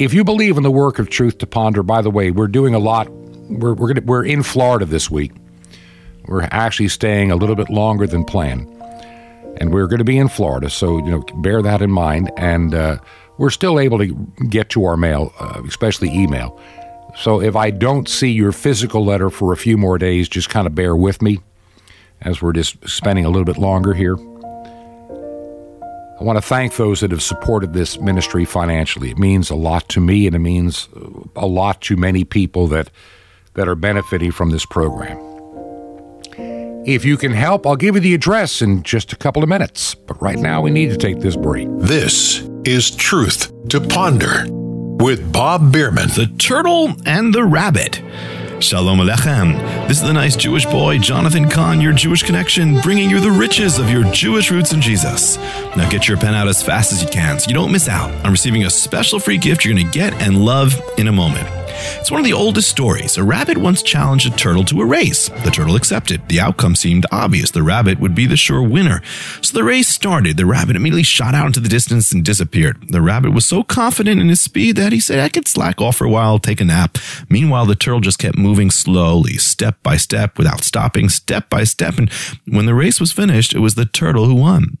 If 0.00 0.14
you 0.14 0.22
believe 0.22 0.56
in 0.56 0.62
the 0.62 0.70
work 0.70 1.00
of 1.00 1.10
Truth 1.10 1.38
to 1.38 1.46
Ponder, 1.46 1.82
by 1.82 2.02
the 2.02 2.10
way, 2.10 2.30
we're 2.30 2.46
doing 2.46 2.74
a 2.74 2.78
lot. 2.78 3.08
We're, 3.10 3.74
we're, 3.74 3.88
gonna, 3.88 4.06
we're 4.06 4.24
in 4.24 4.44
Florida 4.44 4.84
this 4.84 5.10
week. 5.10 5.32
We're 6.26 6.46
actually 6.52 6.88
staying 6.88 7.32
a 7.32 7.36
little 7.36 7.56
bit 7.56 7.70
longer 7.70 8.06
than 8.06 8.24
planned. 8.24 8.72
And 9.56 9.72
we're 9.72 9.86
going 9.86 9.98
to 9.98 10.04
be 10.04 10.18
in 10.18 10.28
Florida, 10.28 10.70
so 10.70 10.98
you 10.98 11.10
know, 11.10 11.22
bear 11.36 11.62
that 11.62 11.82
in 11.82 11.90
mind. 11.90 12.30
And 12.36 12.74
uh, 12.74 12.98
we're 13.38 13.50
still 13.50 13.80
able 13.80 13.98
to 13.98 14.06
get 14.48 14.68
to 14.70 14.84
our 14.84 14.96
mail, 14.96 15.32
uh, 15.40 15.62
especially 15.66 16.10
email. 16.10 16.60
So 17.16 17.40
if 17.40 17.56
I 17.56 17.70
don't 17.70 18.08
see 18.08 18.30
your 18.30 18.52
physical 18.52 19.04
letter 19.04 19.30
for 19.30 19.52
a 19.52 19.56
few 19.56 19.76
more 19.76 19.98
days, 19.98 20.28
just 20.28 20.50
kind 20.50 20.66
of 20.66 20.74
bear 20.74 20.94
with 20.94 21.20
me 21.20 21.40
as 22.20 22.42
we're 22.42 22.52
just 22.52 22.88
spending 22.88 23.24
a 23.24 23.28
little 23.28 23.44
bit 23.44 23.58
longer 23.58 23.94
here. 23.94 24.16
I 26.20 26.24
want 26.24 26.36
to 26.36 26.42
thank 26.42 26.76
those 26.76 27.00
that 27.00 27.12
have 27.12 27.22
supported 27.22 27.72
this 27.72 28.00
ministry 28.00 28.44
financially. 28.44 29.10
It 29.10 29.18
means 29.18 29.50
a 29.50 29.54
lot 29.54 29.88
to 29.90 30.00
me, 30.00 30.26
and 30.26 30.34
it 30.34 30.40
means 30.40 30.88
a 31.36 31.46
lot 31.46 31.80
to 31.82 31.96
many 31.96 32.24
people 32.24 32.66
that 32.68 32.90
that 33.54 33.68
are 33.68 33.76
benefiting 33.76 34.30
from 34.30 34.50
this 34.50 34.66
program. 34.66 35.27
If 36.84 37.04
you 37.04 37.16
can 37.16 37.32
help, 37.32 37.66
I'll 37.66 37.76
give 37.76 37.96
you 37.96 38.00
the 38.00 38.14
address 38.14 38.62
in 38.62 38.82
just 38.82 39.12
a 39.12 39.16
couple 39.16 39.42
of 39.42 39.48
minutes. 39.48 39.94
But 39.94 40.20
right 40.22 40.38
now, 40.38 40.60
we 40.62 40.70
need 40.70 40.90
to 40.90 40.96
take 40.96 41.20
this 41.20 41.36
break. 41.36 41.68
This 41.78 42.48
is 42.64 42.90
Truth 42.90 43.52
to 43.68 43.80
Ponder 43.80 44.46
with 44.48 45.32
Bob 45.32 45.72
Bierman. 45.72 46.08
The 46.08 46.32
Turtle 46.38 46.94
and 47.04 47.34
the 47.34 47.44
Rabbit. 47.44 48.00
Shalom 48.60 48.98
Alechem. 48.98 49.56
This 49.86 49.98
is 49.98 50.02
the 50.02 50.12
nice 50.12 50.34
Jewish 50.34 50.66
boy, 50.66 50.98
Jonathan 50.98 51.48
Cahn, 51.48 51.80
your 51.80 51.92
Jewish 51.92 52.24
connection, 52.24 52.80
bringing 52.80 53.08
you 53.08 53.20
the 53.20 53.30
riches 53.30 53.78
of 53.78 53.88
your 53.88 54.02
Jewish 54.10 54.50
roots 54.50 54.72
in 54.72 54.80
Jesus. 54.80 55.36
Now 55.76 55.88
get 55.88 56.08
your 56.08 56.16
pen 56.16 56.34
out 56.34 56.48
as 56.48 56.60
fast 56.60 56.92
as 56.92 57.00
you 57.00 57.08
can 57.08 57.38
so 57.38 57.48
you 57.48 57.54
don't 57.54 57.70
miss 57.70 57.88
out 57.88 58.10
on 58.26 58.32
receiving 58.32 58.64
a 58.64 58.70
special 58.70 59.20
free 59.20 59.38
gift 59.38 59.64
you're 59.64 59.74
going 59.74 59.86
to 59.86 59.92
get 59.92 60.12
and 60.14 60.44
love 60.44 60.74
in 60.98 61.06
a 61.06 61.12
moment. 61.12 61.48
It's 62.00 62.10
one 62.10 62.18
of 62.18 62.24
the 62.24 62.32
oldest 62.32 62.68
stories. 62.68 63.16
A 63.18 63.22
rabbit 63.22 63.56
once 63.56 63.82
challenged 63.82 64.26
a 64.26 64.36
turtle 64.36 64.64
to 64.64 64.80
a 64.80 64.86
race. 64.86 65.28
The 65.28 65.50
turtle 65.50 65.76
accepted. 65.76 66.28
The 66.28 66.40
outcome 66.40 66.74
seemed 66.74 67.06
obvious. 67.12 67.52
The 67.52 67.62
rabbit 67.62 68.00
would 68.00 68.16
be 68.16 68.26
the 68.26 68.36
sure 68.36 68.62
winner. 68.62 69.00
So 69.42 69.54
the 69.54 69.62
race 69.62 69.88
started. 69.88 70.36
The 70.36 70.46
rabbit 70.46 70.74
immediately 70.74 71.04
shot 71.04 71.34
out 71.34 71.46
into 71.46 71.60
the 71.60 71.68
distance 71.68 72.10
and 72.10 72.24
disappeared. 72.24 72.88
The 72.88 73.00
rabbit 73.00 73.32
was 73.32 73.46
so 73.46 73.62
confident 73.62 74.20
in 74.20 74.28
his 74.28 74.40
speed 74.40 74.74
that 74.76 74.92
he 74.92 74.98
said, 74.98 75.20
I 75.20 75.28
could 75.28 75.46
slack 75.46 75.80
off 75.80 75.96
for 75.96 76.04
a 76.04 76.10
while, 76.10 76.40
take 76.40 76.60
a 76.60 76.64
nap. 76.64 76.98
Meanwhile, 77.28 77.66
the 77.66 77.76
turtle 77.76 78.00
just 78.00 78.18
kept 78.18 78.36
moving 78.48 78.70
slowly, 78.70 79.36
step 79.36 79.76
by 79.82 79.96
step, 79.98 80.38
without 80.38 80.64
stopping, 80.64 81.10
step 81.10 81.50
by 81.50 81.64
step. 81.64 81.98
And 81.98 82.10
when 82.46 82.64
the 82.64 82.74
race 82.74 82.98
was 82.98 83.12
finished, 83.12 83.54
it 83.54 83.58
was 83.58 83.74
the 83.74 83.84
turtle 83.84 84.24
who 84.24 84.34
won. 84.34 84.78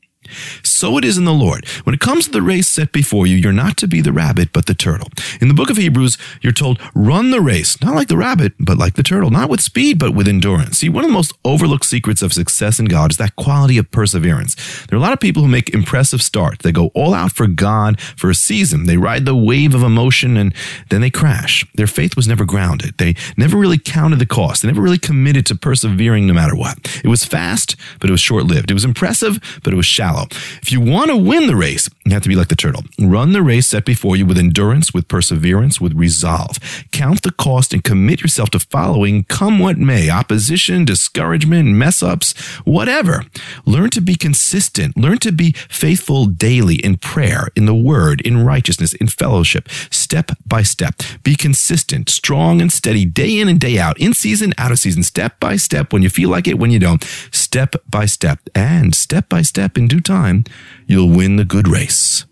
So 0.62 0.98
it 0.98 1.04
is 1.04 1.18
in 1.18 1.24
the 1.24 1.32
Lord. 1.32 1.66
When 1.84 1.94
it 1.94 2.00
comes 2.00 2.26
to 2.26 2.30
the 2.30 2.42
race 2.42 2.68
set 2.68 2.92
before 2.92 3.26
you, 3.26 3.36
you're 3.36 3.52
not 3.52 3.76
to 3.78 3.88
be 3.88 4.00
the 4.00 4.12
rabbit, 4.12 4.52
but 4.52 4.66
the 4.66 4.74
turtle. 4.74 5.08
In 5.40 5.48
the 5.48 5.54
book 5.54 5.70
of 5.70 5.76
Hebrews, 5.76 6.18
you're 6.40 6.52
told, 6.52 6.80
run 6.94 7.30
the 7.30 7.40
race, 7.40 7.80
not 7.82 7.94
like 7.94 8.08
the 8.08 8.16
rabbit, 8.16 8.52
but 8.58 8.78
like 8.78 8.94
the 8.94 9.02
turtle, 9.02 9.30
not 9.30 9.50
with 9.50 9.60
speed, 9.60 9.98
but 9.98 10.14
with 10.14 10.28
endurance. 10.28 10.78
See, 10.78 10.88
one 10.88 11.04
of 11.04 11.10
the 11.10 11.14
most 11.14 11.32
overlooked 11.44 11.84
secrets 11.84 12.22
of 12.22 12.32
success 12.32 12.78
in 12.78 12.86
God 12.86 13.10
is 13.10 13.16
that 13.18 13.36
quality 13.36 13.78
of 13.78 13.90
perseverance. 13.90 14.54
There 14.86 14.96
are 14.96 15.00
a 15.00 15.02
lot 15.02 15.12
of 15.12 15.20
people 15.20 15.42
who 15.42 15.48
make 15.48 15.70
impressive 15.70 16.22
starts. 16.22 16.62
They 16.62 16.72
go 16.72 16.90
all 16.94 17.14
out 17.14 17.32
for 17.32 17.46
God 17.46 18.00
for 18.00 18.30
a 18.30 18.34
season. 18.34 18.84
They 18.84 18.96
ride 18.96 19.24
the 19.24 19.36
wave 19.36 19.74
of 19.74 19.82
emotion 19.82 20.36
and 20.36 20.54
then 20.90 21.00
they 21.00 21.10
crash. 21.10 21.64
Their 21.74 21.86
faith 21.86 22.16
was 22.16 22.28
never 22.28 22.44
grounded. 22.44 22.98
They 22.98 23.14
never 23.36 23.56
really 23.56 23.78
counted 23.78 24.18
the 24.18 24.26
cost. 24.26 24.62
They 24.62 24.68
never 24.68 24.82
really 24.82 24.98
committed 24.98 25.46
to 25.46 25.54
persevering 25.54 26.26
no 26.26 26.34
matter 26.34 26.56
what. 26.56 27.00
It 27.04 27.08
was 27.08 27.24
fast, 27.24 27.76
but 28.00 28.08
it 28.08 28.12
was 28.12 28.20
short 28.20 28.44
lived. 28.44 28.70
It 28.70 28.74
was 28.74 28.84
impressive, 28.84 29.38
but 29.62 29.72
it 29.72 29.76
was 29.76 29.86
shallow. 29.86 30.17
If 30.62 30.72
you 30.72 30.80
want 30.80 31.10
to 31.10 31.16
win 31.16 31.46
the 31.46 31.56
race, 31.56 31.88
you 32.10 32.14
have 32.14 32.22
to 32.22 32.28
be 32.28 32.36
like 32.36 32.48
the 32.48 32.56
turtle. 32.56 32.84
Run 32.98 33.32
the 33.32 33.42
race 33.42 33.66
set 33.66 33.84
before 33.84 34.16
you 34.16 34.26
with 34.26 34.38
endurance, 34.38 34.92
with 34.92 35.08
perseverance, 35.08 35.80
with 35.80 35.94
resolve. 35.94 36.58
Count 36.92 37.22
the 37.22 37.32
cost 37.32 37.72
and 37.72 37.84
commit 37.84 38.20
yourself 38.20 38.50
to 38.50 38.58
following, 38.58 39.24
come 39.24 39.58
what 39.58 39.78
may 39.78 40.10
opposition, 40.10 40.84
discouragement, 40.84 41.68
mess 41.68 42.02
ups, 42.02 42.36
whatever. 42.64 43.24
Learn 43.64 43.90
to 43.90 44.00
be 44.00 44.14
consistent. 44.14 44.96
Learn 44.96 45.18
to 45.18 45.32
be 45.32 45.52
faithful 45.68 46.26
daily 46.26 46.76
in 46.76 46.96
prayer, 46.96 47.48
in 47.54 47.66
the 47.66 47.74
word, 47.74 48.20
in 48.22 48.44
righteousness, 48.44 48.92
in 48.94 49.08
fellowship, 49.08 49.68
step 49.90 50.32
by 50.46 50.62
step. 50.62 51.02
Be 51.22 51.36
consistent, 51.36 52.08
strong, 52.08 52.60
and 52.60 52.72
steady 52.72 53.04
day 53.04 53.38
in 53.38 53.48
and 53.48 53.60
day 53.60 53.78
out, 53.78 53.98
in 53.98 54.14
season, 54.14 54.54
out 54.58 54.72
of 54.72 54.78
season, 54.78 55.02
step 55.02 55.38
by 55.40 55.56
step, 55.56 55.92
when 55.92 56.02
you 56.02 56.10
feel 56.10 56.30
like 56.30 56.46
it, 56.48 56.58
when 56.58 56.70
you 56.70 56.78
don't, 56.78 57.04
step 57.30 57.74
by 57.88 58.06
step. 58.06 58.38
And 58.54 58.94
step 58.94 59.28
by 59.28 59.42
step, 59.42 59.76
in 59.76 59.88
due 59.88 60.00
time, 60.00 60.44
you'll 60.88 61.10
win 61.10 61.36
the 61.36 61.44
good 61.44 61.68
race. 61.68 62.24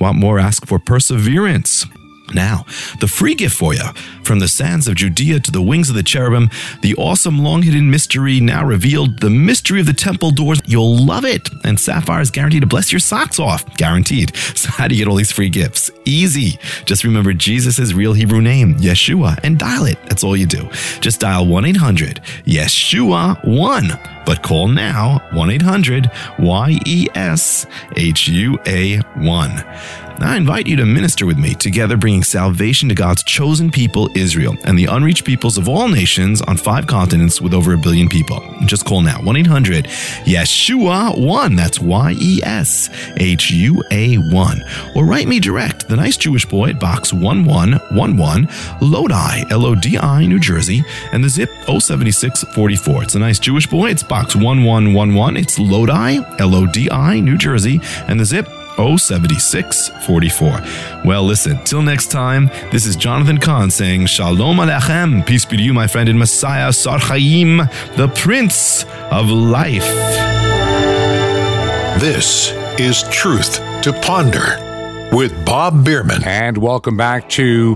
Want 0.00 0.16
more? 0.16 0.38
Ask 0.38 0.64
for 0.66 0.78
perseverance. 0.78 1.84
Now, 2.34 2.64
the 3.00 3.08
free 3.08 3.34
gift 3.34 3.56
for 3.56 3.74
you 3.74 3.82
from 4.22 4.38
the 4.38 4.48
sands 4.48 4.86
of 4.86 4.94
Judea 4.94 5.40
to 5.40 5.50
the 5.50 5.62
wings 5.62 5.88
of 5.88 5.96
the 5.96 6.02
cherubim, 6.02 6.50
the 6.82 6.94
awesome 6.96 7.38
long 7.38 7.62
hidden 7.62 7.90
mystery 7.90 8.40
now 8.40 8.64
revealed, 8.64 9.20
the 9.20 9.30
mystery 9.30 9.80
of 9.80 9.86
the 9.86 9.94
temple 9.94 10.30
doors. 10.30 10.60
You'll 10.66 11.04
love 11.04 11.24
it. 11.24 11.48
And 11.64 11.80
Sapphire 11.80 12.20
is 12.20 12.30
guaranteed 12.30 12.60
to 12.60 12.66
bless 12.66 12.92
your 12.92 13.00
socks 13.00 13.38
off. 13.38 13.64
Guaranteed. 13.76 14.36
So, 14.58 14.70
how 14.70 14.88
do 14.88 14.96
you 14.96 15.04
get 15.04 15.08
all 15.08 15.14
these 15.16 15.30
free 15.30 15.50
gifts? 15.50 15.88
Easy. 16.04 16.58
Just 16.84 17.04
remember 17.04 17.32
Jesus' 17.32 17.92
real 17.92 18.12
Hebrew 18.12 18.40
name, 18.40 18.74
Yeshua, 18.74 19.38
and 19.44 19.56
dial 19.56 19.84
it. 19.84 19.98
That's 20.08 20.24
all 20.24 20.36
you 20.36 20.46
do. 20.46 20.68
Just 21.00 21.20
dial 21.20 21.46
1 21.46 21.64
800 21.64 22.20
Yeshua 22.44 23.46
1. 23.46 23.88
But 24.26 24.42
call 24.42 24.68
now 24.68 25.20
1 25.32 25.50
800 25.50 26.10
Y 26.38 26.78
E 26.86 27.06
S 27.14 27.66
H 27.96 28.26
U 28.28 28.58
A 28.66 28.98
1. 28.98 29.64
I 30.24 30.36
invite 30.36 30.66
you 30.66 30.76
to 30.76 30.84
minister 30.84 31.26
with 31.26 31.38
me, 31.38 31.54
together 31.54 31.96
bringing 31.96 32.24
salvation 32.24 32.88
to 32.88 32.94
God's 32.94 33.22
chosen 33.22 33.70
people, 33.70 34.10
Israel, 34.16 34.56
and 34.64 34.78
the 34.78 34.86
unreached 34.86 35.24
peoples 35.24 35.58
of 35.58 35.68
all 35.68 35.88
nations 35.88 36.42
on 36.42 36.56
five 36.56 36.86
continents 36.86 37.40
with 37.40 37.54
over 37.54 37.72
a 37.72 37.78
billion 37.78 38.08
people. 38.08 38.42
Just 38.66 38.84
call 38.84 39.00
now 39.00 39.20
1 39.22 39.36
800 39.36 39.84
Yeshua 40.24 41.16
1. 41.18 41.56
That's 41.56 41.78
Y 41.78 42.14
E 42.18 42.40
S 42.42 42.90
H 43.16 43.50
U 43.50 43.82
A 43.90 44.16
1. 44.16 44.64
Or 44.96 45.04
write 45.04 45.28
me 45.28 45.38
direct, 45.38 45.88
the 45.88 45.96
nice 45.96 46.16
Jewish 46.16 46.44
boy 46.44 46.70
at 46.70 46.80
Box 46.80 47.12
1111, 47.12 48.48
Lodi, 48.80 49.44
L 49.50 49.66
O 49.66 49.74
D 49.74 49.98
I, 49.98 50.26
New 50.26 50.40
Jersey, 50.40 50.82
and 51.12 51.22
the 51.22 51.28
zip 51.28 51.50
07644. 51.66 53.02
It's 53.04 53.14
a 53.14 53.18
nice 53.18 53.38
Jewish 53.38 53.66
boy. 53.66 53.90
It's 53.90 54.02
Box 54.02 54.34
1111. 54.34 55.36
It's 55.36 55.58
Lodi, 55.58 56.18
L 56.38 56.54
O 56.54 56.66
D 56.66 56.90
I, 56.90 57.20
New 57.20 57.38
Jersey, 57.38 57.80
and 58.08 58.18
the 58.18 58.24
zip 58.24 58.48
07644. 58.78 61.04
Well, 61.04 61.24
listen, 61.24 61.62
till 61.64 61.82
next 61.82 62.12
time, 62.12 62.46
this 62.70 62.86
is 62.86 62.96
Jonathan 62.96 63.38
Cahn 63.38 63.70
saying 63.70 64.06
Shalom 64.06 64.58
Aleichem. 64.58 65.26
Peace 65.26 65.44
be 65.44 65.56
to 65.56 65.62
you, 65.62 65.74
my 65.74 65.88
friend 65.88 66.08
in 66.08 66.16
Messiah, 66.16 66.72
Sar 66.72 66.98
Chaim, 66.98 67.58
the 67.96 68.10
Prince 68.14 68.84
of 69.10 69.28
Life. 69.28 69.84
This 72.00 72.52
is 72.78 73.02
Truth 73.10 73.56
to 73.82 73.92
Ponder 74.02 74.64
with 75.12 75.44
Bob 75.44 75.84
Bierman. 75.84 76.22
And 76.24 76.56
welcome 76.58 76.96
back 76.96 77.28
to 77.30 77.74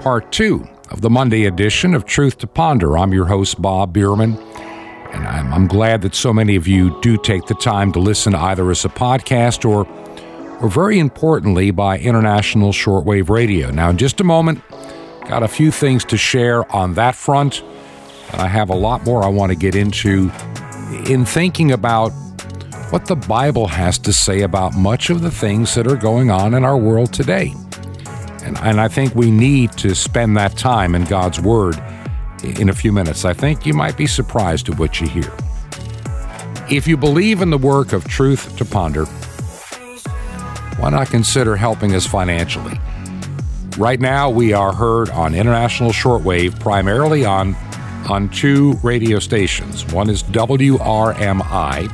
part 0.00 0.32
two 0.32 0.66
of 0.90 1.00
the 1.00 1.10
Monday 1.10 1.46
edition 1.46 1.94
of 1.94 2.04
Truth 2.04 2.38
to 2.38 2.48
Ponder. 2.48 2.98
I'm 2.98 3.12
your 3.12 3.26
host, 3.26 3.62
Bob 3.62 3.92
Bierman. 3.92 4.36
And 5.12 5.26
I'm, 5.26 5.52
I'm 5.52 5.66
glad 5.68 6.02
that 6.02 6.16
so 6.16 6.32
many 6.32 6.56
of 6.56 6.66
you 6.66 7.00
do 7.00 7.16
take 7.16 7.46
the 7.46 7.54
time 7.54 7.92
to 7.92 8.00
listen 8.00 8.34
either 8.34 8.68
as 8.70 8.84
a 8.84 8.88
podcast 8.88 9.64
or 9.68 9.70
or 9.70 9.86
very 10.68 10.98
importantly 10.98 11.70
by 11.70 11.98
international 11.98 12.72
shortwave 12.72 13.30
radio. 13.30 13.70
Now, 13.70 13.90
in 13.90 13.96
just 13.96 14.20
a 14.20 14.24
moment, 14.24 14.62
got 15.28 15.42
a 15.42 15.48
few 15.48 15.70
things 15.70 16.04
to 16.06 16.16
share 16.16 16.70
on 16.74 16.94
that 16.94 17.14
front, 17.14 17.62
I 18.32 18.46
have 18.46 18.70
a 18.70 18.74
lot 18.74 19.04
more 19.04 19.22
I 19.22 19.28
want 19.28 19.50
to 19.50 19.56
get 19.56 19.74
into 19.74 20.30
in 21.06 21.24
thinking 21.24 21.72
about 21.72 22.10
what 22.90 23.06
the 23.06 23.16
Bible 23.16 23.68
has 23.68 23.98
to 23.98 24.12
say 24.12 24.42
about 24.42 24.74
much 24.74 25.10
of 25.10 25.20
the 25.20 25.30
things 25.30 25.74
that 25.74 25.86
are 25.86 25.96
going 25.96 26.30
on 26.30 26.54
in 26.54 26.64
our 26.64 26.76
world 26.76 27.12
today. 27.12 27.54
And, 28.42 28.56
and 28.58 28.80
I 28.80 28.88
think 28.88 29.14
we 29.14 29.30
need 29.30 29.72
to 29.72 29.94
spend 29.94 30.36
that 30.36 30.56
time 30.56 30.94
in 30.94 31.04
God's 31.04 31.40
Word 31.40 31.76
in 32.42 32.68
a 32.68 32.72
few 32.72 32.92
minutes. 32.92 33.24
I 33.24 33.34
think 33.34 33.66
you 33.66 33.74
might 33.74 33.96
be 33.96 34.06
surprised 34.06 34.68
at 34.68 34.78
what 34.78 35.00
you 35.00 35.08
hear. 35.08 35.30
If 36.70 36.86
you 36.86 36.96
believe 36.96 37.42
in 37.42 37.50
the 37.50 37.58
work 37.58 37.92
of 37.92 38.04
Truth 38.08 38.56
to 38.56 38.64
Ponder, 38.64 39.06
why 40.80 40.88
not 40.88 41.08
consider 41.08 41.56
helping 41.56 41.94
us 41.94 42.06
financially? 42.06 42.80
Right 43.76 44.00
now, 44.00 44.30
we 44.30 44.54
are 44.54 44.72
heard 44.72 45.10
on 45.10 45.34
international 45.34 45.90
shortwave 45.90 46.58
primarily 46.58 47.26
on, 47.26 47.54
on 48.08 48.30
two 48.30 48.72
radio 48.82 49.18
stations. 49.18 49.84
One 49.92 50.08
is 50.08 50.22
WRMI, 50.22 51.88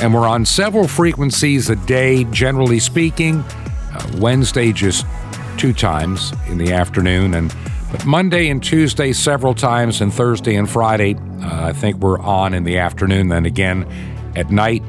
and 0.00 0.14
we're 0.14 0.28
on 0.28 0.46
several 0.46 0.86
frequencies 0.86 1.68
a 1.68 1.74
day, 1.74 2.22
generally 2.24 2.78
speaking. 2.78 3.40
Uh, 3.92 4.18
Wednesday, 4.18 4.72
just 4.72 5.04
two 5.58 5.72
times 5.72 6.32
in 6.46 6.58
the 6.58 6.72
afternoon, 6.72 7.34
and 7.34 7.52
but 7.90 8.06
Monday 8.06 8.50
and 8.50 8.62
Tuesday 8.62 9.12
several 9.12 9.54
times, 9.54 10.00
and 10.00 10.12
Thursday 10.12 10.54
and 10.54 10.70
Friday, 10.70 11.16
uh, 11.42 11.66
I 11.66 11.72
think 11.72 11.96
we're 11.96 12.20
on 12.20 12.54
in 12.54 12.62
the 12.62 12.78
afternoon, 12.78 13.28
then 13.28 13.46
again 13.46 13.84
at 14.36 14.50
night 14.50 14.82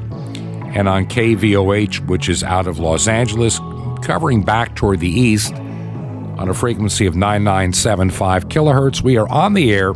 and 0.76 0.90
on 0.90 1.06
KVOH, 1.06 2.06
which 2.06 2.28
is 2.28 2.44
out 2.44 2.66
of 2.66 2.78
Los 2.78 3.08
Angeles, 3.08 3.58
covering 4.02 4.42
back 4.42 4.76
toward 4.76 5.00
the 5.00 5.08
east 5.08 5.54
on 5.54 6.50
a 6.50 6.54
frequency 6.54 7.06
of 7.06 7.16
9975 7.16 8.50
kilohertz. 8.50 9.00
We 9.00 9.16
are 9.16 9.26
on 9.30 9.54
the 9.54 9.72
air 9.72 9.94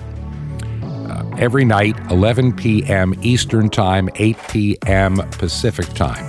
uh, 0.82 1.30
every 1.36 1.66
night, 1.66 1.98
11 2.10 2.56
p.m. 2.56 3.14
Eastern 3.20 3.68
Time, 3.68 4.08
8 4.14 4.38
p.m. 4.48 5.16
Pacific 5.32 5.86
Time. 5.88 6.24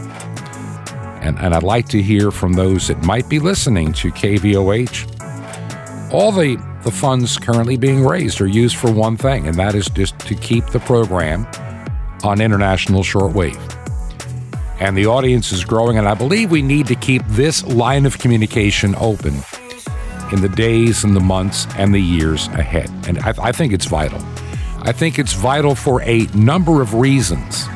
And, 1.21 1.39
and 1.39 1.53
I'd 1.53 1.63
like 1.63 1.87
to 1.87 2.01
hear 2.01 2.29
from 2.29 2.51
those 2.51 2.89
that 2.89 3.01
might 3.05 3.29
be 3.29 3.39
listening 3.39 3.93
to 3.93 4.11
KVOH. 4.11 6.11
All 6.11 6.33
the, 6.33 6.57
the 6.83 6.91
funds 6.91 7.37
currently 7.37 7.77
being 7.77 8.03
raised 8.03 8.41
are 8.41 8.47
used 8.47 8.75
for 8.75 8.91
one 8.91 9.15
thing, 9.15 9.47
and 9.47 9.55
that 9.55 9.75
is 9.75 9.87
just 9.87 10.19
to 10.19 10.35
keep 10.35 10.65
the 10.67 10.81
program 10.81 11.47
on 12.25 12.41
international 12.41 13.01
shortwave 13.01 13.70
and 14.81 14.97
the 14.97 15.05
audience 15.05 15.51
is 15.51 15.63
growing. 15.63 15.99
And 15.99 16.07
I 16.07 16.15
believe 16.15 16.49
we 16.49 16.63
need 16.63 16.87
to 16.87 16.95
keep 16.95 17.23
this 17.27 17.63
line 17.63 18.07
of 18.07 18.17
communication 18.17 18.95
open 18.95 19.35
in 20.31 20.41
the 20.41 20.49
days 20.49 21.03
and 21.03 21.15
the 21.15 21.19
months 21.21 21.67
and 21.77 21.93
the 21.93 22.01
years 22.01 22.47
ahead. 22.47 22.89
And 23.07 23.19
I, 23.19 23.33
I 23.39 23.51
think 23.51 23.73
it's 23.73 23.85
vital. 23.85 24.19
I 24.79 24.91
think 24.91 25.19
it's 25.19 25.33
vital 25.33 25.75
for 25.75 26.01
a 26.01 26.21
number 26.33 26.81
of 26.81 26.95
reasons. 26.95 27.67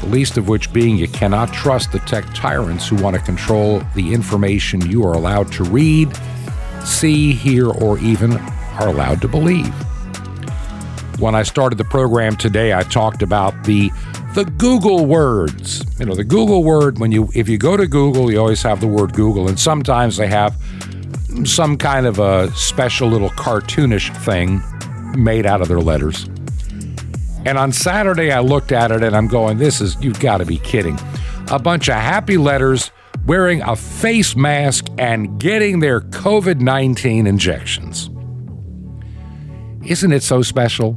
The 0.00 0.06
least 0.06 0.38
of 0.38 0.46
which 0.46 0.72
being 0.72 0.96
you 0.96 1.08
cannot 1.08 1.52
trust 1.52 1.90
the 1.90 1.98
tech 2.00 2.24
tyrants 2.34 2.86
who 2.88 2.94
want 3.02 3.16
to 3.16 3.22
control 3.22 3.82
the 3.96 4.14
information 4.14 4.88
you 4.88 5.04
are 5.04 5.14
allowed 5.14 5.50
to 5.52 5.64
read, 5.64 6.16
see, 6.84 7.32
hear, 7.32 7.68
or 7.68 7.98
even 7.98 8.36
are 8.78 8.86
allowed 8.86 9.20
to 9.22 9.28
believe. 9.28 9.74
When 11.18 11.34
I 11.34 11.42
started 11.42 11.78
the 11.78 11.84
program 11.84 12.36
today, 12.36 12.74
I 12.74 12.84
talked 12.84 13.22
about 13.22 13.64
the 13.64 13.90
the 14.34 14.44
Google 14.44 15.04
words. 15.04 15.84
You 15.98 16.06
know, 16.06 16.14
the 16.14 16.24
Google 16.24 16.64
word, 16.64 16.98
when 16.98 17.12
you, 17.12 17.30
if 17.34 17.48
you 17.48 17.58
go 17.58 17.76
to 17.76 17.86
Google, 17.86 18.30
you 18.30 18.38
always 18.38 18.62
have 18.62 18.80
the 18.80 18.86
word 18.86 19.12
Google, 19.12 19.48
and 19.48 19.58
sometimes 19.58 20.16
they 20.16 20.28
have 20.28 20.56
some 21.44 21.76
kind 21.76 22.06
of 22.06 22.18
a 22.18 22.50
special 22.52 23.08
little 23.08 23.30
cartoonish 23.30 24.14
thing 24.24 24.62
made 25.22 25.46
out 25.46 25.60
of 25.60 25.68
their 25.68 25.80
letters. 25.80 26.24
And 27.44 27.58
on 27.58 27.72
Saturday, 27.72 28.30
I 28.30 28.40
looked 28.40 28.72
at 28.72 28.92
it 28.92 29.02
and 29.02 29.16
I'm 29.16 29.26
going, 29.26 29.58
this 29.58 29.80
is, 29.80 30.00
you've 30.00 30.20
got 30.20 30.38
to 30.38 30.46
be 30.46 30.58
kidding. 30.58 30.98
A 31.50 31.58
bunch 31.58 31.88
of 31.88 31.96
happy 31.96 32.36
letters 32.36 32.90
wearing 33.26 33.62
a 33.62 33.74
face 33.76 34.36
mask 34.36 34.86
and 34.98 35.40
getting 35.40 35.80
their 35.80 36.00
COVID 36.00 36.60
19 36.60 37.26
injections. 37.26 38.10
Isn't 39.84 40.12
it 40.12 40.22
so 40.22 40.42
special? 40.42 40.96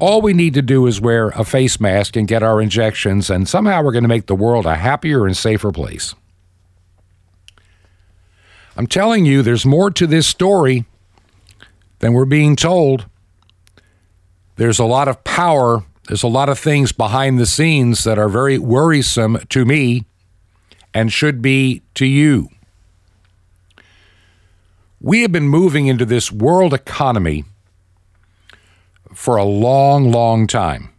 All 0.00 0.22
we 0.22 0.32
need 0.32 0.54
to 0.54 0.62
do 0.62 0.86
is 0.86 0.98
wear 0.98 1.28
a 1.28 1.44
face 1.44 1.78
mask 1.78 2.16
and 2.16 2.26
get 2.26 2.42
our 2.42 2.62
injections, 2.62 3.28
and 3.28 3.46
somehow 3.46 3.82
we're 3.82 3.92
going 3.92 4.04
to 4.04 4.08
make 4.08 4.26
the 4.26 4.34
world 4.34 4.64
a 4.64 4.76
happier 4.76 5.26
and 5.26 5.36
safer 5.36 5.70
place. 5.70 6.14
I'm 8.78 8.86
telling 8.86 9.26
you, 9.26 9.42
there's 9.42 9.66
more 9.66 9.90
to 9.90 10.06
this 10.06 10.26
story 10.26 10.86
than 11.98 12.14
we're 12.14 12.24
being 12.24 12.56
told. 12.56 13.04
There's 14.56 14.78
a 14.78 14.86
lot 14.86 15.06
of 15.06 15.22
power, 15.22 15.84
there's 16.08 16.22
a 16.22 16.28
lot 16.28 16.48
of 16.48 16.58
things 16.58 16.92
behind 16.92 17.38
the 17.38 17.44
scenes 17.44 18.04
that 18.04 18.18
are 18.18 18.30
very 18.30 18.58
worrisome 18.58 19.38
to 19.50 19.66
me 19.66 20.06
and 20.94 21.12
should 21.12 21.42
be 21.42 21.82
to 21.96 22.06
you. 22.06 22.48
We 24.98 25.20
have 25.22 25.32
been 25.32 25.48
moving 25.48 25.88
into 25.88 26.06
this 26.06 26.32
world 26.32 26.72
economy 26.72 27.44
for 29.14 29.36
a 29.36 29.44
long, 29.44 30.10
long 30.10 30.46
time. 30.46 30.90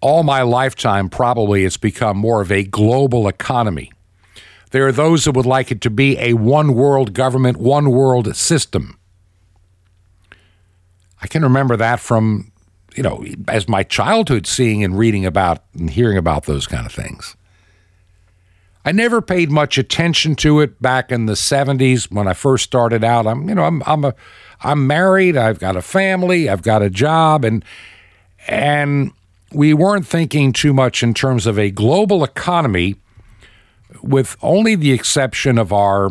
All 0.00 0.22
my 0.22 0.42
lifetime, 0.42 1.08
probably, 1.08 1.64
it's 1.64 1.76
become 1.76 2.16
more 2.16 2.40
of 2.40 2.52
a 2.52 2.62
global 2.62 3.26
economy. 3.26 3.90
There 4.70 4.86
are 4.86 4.92
those 4.92 5.24
that 5.24 5.32
would 5.32 5.46
like 5.46 5.70
it 5.72 5.80
to 5.82 5.90
be 5.90 6.18
a 6.18 6.34
one 6.34 6.74
world 6.74 7.14
government, 7.14 7.56
one 7.56 7.90
world 7.90 8.34
system. 8.36 8.98
I 11.20 11.26
can 11.26 11.42
remember 11.42 11.76
that 11.76 11.98
from, 11.98 12.52
you 12.94 13.02
know, 13.02 13.24
as 13.48 13.68
my 13.68 13.82
childhood, 13.82 14.46
seeing 14.46 14.84
and 14.84 14.96
reading 14.96 15.26
about 15.26 15.64
and 15.74 15.90
hearing 15.90 16.16
about 16.16 16.44
those 16.44 16.66
kind 16.66 16.86
of 16.86 16.92
things. 16.92 17.36
I 18.88 18.92
never 18.92 19.20
paid 19.20 19.50
much 19.50 19.76
attention 19.76 20.34
to 20.36 20.60
it 20.60 20.80
back 20.80 21.12
in 21.12 21.26
the 21.26 21.34
70s 21.34 22.10
when 22.10 22.26
I 22.26 22.32
first 22.32 22.64
started 22.64 23.04
out. 23.04 23.26
I'm, 23.26 23.46
you 23.46 23.54
know, 23.54 23.64
I'm, 23.64 23.82
I'm 23.84 24.02
a, 24.02 24.14
I'm 24.62 24.86
married. 24.86 25.36
I've 25.36 25.58
got 25.58 25.76
a 25.76 25.82
family. 25.82 26.48
I've 26.48 26.62
got 26.62 26.80
a 26.80 26.88
job, 26.88 27.44
and 27.44 27.62
and 28.46 29.12
we 29.52 29.74
weren't 29.74 30.06
thinking 30.06 30.54
too 30.54 30.72
much 30.72 31.02
in 31.02 31.12
terms 31.12 31.46
of 31.46 31.58
a 31.58 31.70
global 31.70 32.24
economy, 32.24 32.96
with 34.02 34.38
only 34.40 34.74
the 34.74 34.92
exception 34.92 35.58
of 35.58 35.70
our 35.70 36.08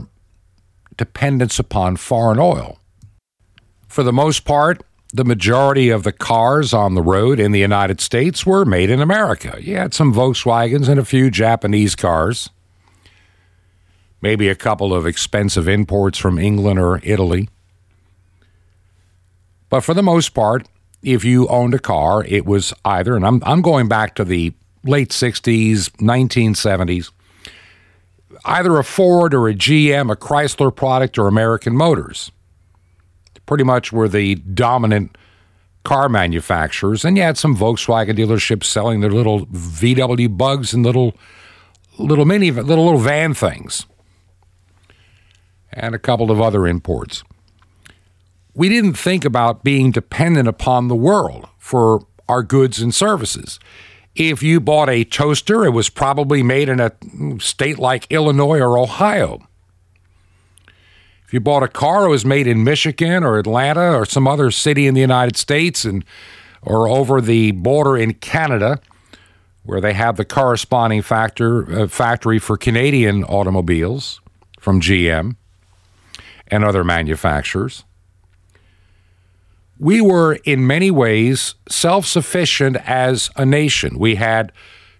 dependence 0.97 1.57
upon 1.57 1.95
foreign 1.95 2.37
oil. 2.37 2.77
For 3.87 4.03
the 4.03 4.13
most 4.13 4.45
part, 4.45 4.83
the 5.11 5.25
majority 5.25 5.89
of 5.89 6.03
the 6.03 6.11
cars 6.11 6.75
on 6.75 6.93
the 6.93 7.01
road 7.01 7.39
in 7.39 7.53
the 7.53 7.59
United 7.59 8.01
States 8.01 8.45
were 8.45 8.65
made 8.65 8.91
in 8.91 9.01
America. 9.01 9.57
You 9.59 9.77
had 9.77 9.95
some 9.95 10.13
Volkswagens 10.13 10.87
and 10.87 10.99
a 10.99 11.05
few 11.05 11.31
Japanese 11.31 11.95
cars 11.95 12.51
maybe 14.21 14.49
a 14.49 14.55
couple 14.55 14.93
of 14.93 15.05
expensive 15.05 15.67
imports 15.67 16.17
from 16.17 16.39
England 16.39 16.79
or 16.79 16.99
Italy. 17.03 17.49
But 19.69 19.81
for 19.81 19.93
the 19.93 20.03
most 20.03 20.29
part, 20.29 20.67
if 21.03 21.23
you 21.23 21.47
owned 21.47 21.73
a 21.73 21.79
car, 21.79 22.23
it 22.25 22.45
was 22.45 22.73
either, 22.83 23.15
and 23.15 23.25
I'm, 23.25 23.41
I'm 23.45 23.61
going 23.61 23.87
back 23.87 24.15
to 24.15 24.23
the 24.23 24.53
late 24.83 25.09
60s, 25.09 25.89
1970s, 25.97 27.11
either 28.45 28.77
a 28.77 28.83
Ford 28.83 29.33
or 29.33 29.47
a 29.47 29.53
GM, 29.53 30.11
a 30.11 30.15
Chrysler 30.15 30.75
product, 30.75 31.17
or 31.17 31.27
American 31.27 31.75
Motors. 31.75 32.31
Pretty 33.45 33.63
much 33.63 33.91
were 33.91 34.09
the 34.09 34.35
dominant 34.35 35.17
car 35.83 36.09
manufacturers. 36.09 37.05
And 37.05 37.15
you 37.15 37.23
had 37.23 37.37
some 37.37 37.55
Volkswagen 37.55 38.17
dealerships 38.17 38.65
selling 38.65 38.99
their 38.99 39.11
little 39.11 39.45
VW 39.47 40.37
bugs 40.37 40.73
and 40.73 40.85
little 40.85 41.15
little 41.97 42.25
mini 42.25 42.51
little 42.51 42.85
little 42.85 42.99
van 42.99 43.33
things 43.33 43.85
and 45.71 45.93
a 45.93 45.99
couple 45.99 46.31
of 46.31 46.41
other 46.41 46.67
imports. 46.67 47.23
We 48.53 48.69
didn't 48.69 48.93
think 48.93 49.23
about 49.23 49.63
being 49.63 49.91
dependent 49.91 50.47
upon 50.47 50.87
the 50.87 50.95
world 50.95 51.47
for 51.57 52.05
our 52.27 52.43
goods 52.43 52.79
and 52.79 52.93
services. 52.93 53.59
If 54.15 54.41
you 54.41 54.59
bought 54.59 54.89
a 54.89 55.03
toaster, 55.03 55.63
it 55.63 55.69
was 55.69 55.89
probably 55.89 56.41
made 56.41 56.69
in 56.69 56.79
a 56.79 56.91
state 57.39 57.77
like 57.77 58.11
Illinois 58.11 58.59
or 58.59 58.77
Ohio. 58.77 59.47
If 61.23 61.33
you 61.33 61.39
bought 61.39 61.61
a 61.61 61.67
car, 61.67 62.05
it 62.05 62.09
was 62.09 62.25
made 62.25 62.47
in 62.47 62.63
Michigan 62.63 63.23
or 63.23 63.37
Atlanta 63.37 63.93
or 63.93 64.05
some 64.05 64.27
other 64.27 64.49
city 64.49 64.87
in 64.87 64.95
the 64.95 65.01
United 65.01 65.37
States 65.37 65.85
and 65.85 66.03
or 66.63 66.87
over 66.87 67.21
the 67.21 67.51
border 67.51 67.95
in 67.95 68.13
Canada, 68.15 68.79
where 69.63 69.79
they 69.79 69.93
have 69.93 70.17
the 70.17 70.25
corresponding 70.25 71.01
factor, 71.01 71.81
uh, 71.81 71.87
factory 71.87 72.39
for 72.39 72.57
Canadian 72.57 73.23
automobiles 73.25 74.19
from 74.59 74.81
GM 74.81 75.35
and 76.49 76.63
other 76.63 76.83
manufacturers. 76.83 77.83
We 79.79 80.01
were, 80.01 80.35
in 80.43 80.65
many 80.65 80.89
ways, 80.89 81.55
self 81.69 82.05
sufficient 82.05 82.77
as 82.77 83.29
a 83.35 83.45
nation. 83.45 83.99
We 83.99 84.15
had 84.15 84.51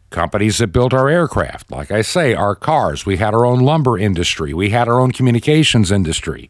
companies 0.10 0.60
that 0.60 0.68
built 0.68 0.94
our 0.94 1.10
aircraft, 1.10 1.72
like 1.72 1.92
I 1.92 2.02
say, 2.02 2.34
our 2.34 2.56
cars. 2.56 3.06
We 3.06 3.18
had 3.18 3.34
our 3.34 3.46
own 3.46 3.60
lumber 3.60 3.98
industry. 3.98 4.54
We 4.54 4.70
had 4.70 4.88
our 4.88 5.00
own 5.00 5.12
communications 5.12 5.92
industry. 5.92 6.50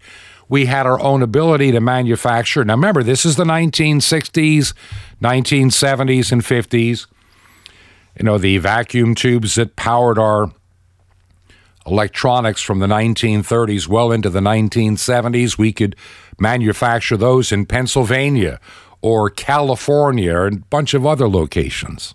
We 0.50 0.66
had 0.66 0.86
our 0.86 1.00
own 1.02 1.22
ability 1.22 1.72
to 1.72 1.82
manufacture. 1.82 2.64
Now, 2.64 2.76
remember, 2.76 3.04
this 3.04 3.26
is 3.26 3.36
the 3.36 3.44
1960s, 3.44 4.74
1970s, 5.22 6.32
and 6.32 6.42
50s. 6.42 7.08
You 8.18 8.26
know, 8.26 8.38
the 8.38 8.58
vacuum 8.58 9.14
tubes 9.14 9.56
that 9.56 9.76
powered 9.76 10.18
our 10.18 10.52
electronics 11.88 12.62
from 12.62 12.80
the 12.80 12.88
1930s 12.88 13.88
well 13.88 14.12
into 14.12 14.30
the 14.30 14.40
1970s. 14.40 15.58
We 15.58 15.72
could 15.72 15.96
manufacture 16.40 17.18
those 17.18 17.52
in 17.52 17.66
Pennsylvania 17.66 18.60
or 19.02 19.30
California 19.30 20.42
and 20.42 20.58
a 20.58 20.66
bunch 20.66 20.94
of 20.94 21.06
other 21.06 21.30
locations. 21.30 22.14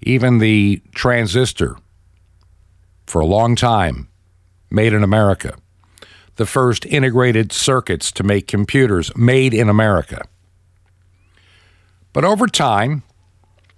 Even 0.00 0.38
the 0.38 0.82
transistor, 0.94 1.76
for 3.06 3.20
a 3.20 3.26
long 3.26 3.56
time, 3.56 4.08
made 4.70 4.92
in 4.92 5.02
America. 5.02 5.54
The 6.36 6.46
first 6.46 6.84
integrated 6.86 7.52
circuits 7.52 8.12
to 8.12 8.22
make 8.22 8.46
computers 8.46 9.14
made 9.16 9.54
in 9.54 9.68
America. 9.68 10.22
But 12.12 12.24
over 12.24 12.46
time, 12.46 13.02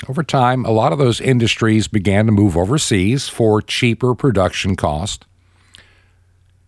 over 0.06 0.22
time, 0.22 0.64
a 0.64 0.70
lot 0.70 0.92
of 0.92 0.98
those 0.98 1.20
industries 1.20 1.88
began 1.88 2.26
to 2.26 2.32
move 2.32 2.56
overseas 2.56 3.28
for 3.28 3.60
cheaper 3.60 4.14
production 4.14 4.76
cost. 4.76 5.24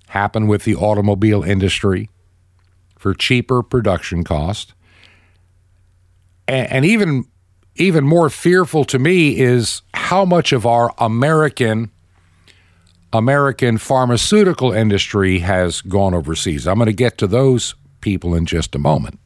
Happened 0.09 0.49
with 0.49 0.65
the 0.65 0.75
automobile 0.75 1.43
industry 1.45 2.11
for 2.99 3.15
cheaper 3.15 3.63
production 3.63 4.25
cost. 4.25 4.75
And, 6.49 6.85
even 6.85 7.27
even 7.77 8.05
more 8.05 8.29
fearful 8.29 8.85
to 8.85 8.99
me 8.99 9.39
is 9.39 9.83
how 9.95 10.25
much 10.25 10.53
of 10.53 10.67
our 10.67 10.93
American 10.99 11.93
American 13.13 13.79
pharmaceutical 13.79 14.73
industry 14.73 15.39
has 15.39 15.81
gone 15.81 16.13
overseas. 16.13 16.67
I'm 16.67 16.77
going 16.77 16.87
to 16.87 16.93
get 16.93 17.19
to 17.19 17.29
those 17.29 17.77
people 18.01 18.35
in 18.35 18.47
just 18.47 18.75
a 18.75 18.79
moment. 18.79 19.21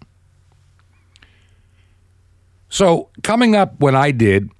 So, 2.74 3.08
coming 3.22 3.54
up 3.54 3.78
when 3.78 3.94
I 3.94 4.10
did, 4.10 4.50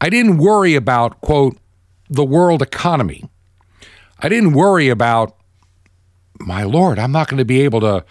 I 0.00 0.10
didn't 0.10 0.38
worry 0.38 0.74
about, 0.74 1.20
quote, 1.20 1.56
the 2.10 2.24
world 2.24 2.60
economy. 2.60 3.30
I 4.18 4.28
didn't 4.28 4.54
worry 4.54 4.88
about, 4.88 5.36
my 6.40 6.64
Lord, 6.64 6.98
I'm 6.98 7.12
not 7.12 7.28
going 7.28 7.38
to 7.38 7.44
be 7.44 7.60
able 7.60 7.80
to. 7.80 8.04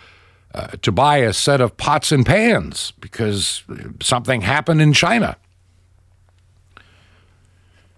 Uh, 0.53 0.67
to 0.81 0.91
buy 0.91 1.19
a 1.19 1.31
set 1.31 1.61
of 1.61 1.77
pots 1.77 2.11
and 2.11 2.25
pans 2.25 2.91
because 2.99 3.63
something 4.01 4.41
happened 4.41 4.81
in 4.81 4.91
China. 4.91 5.37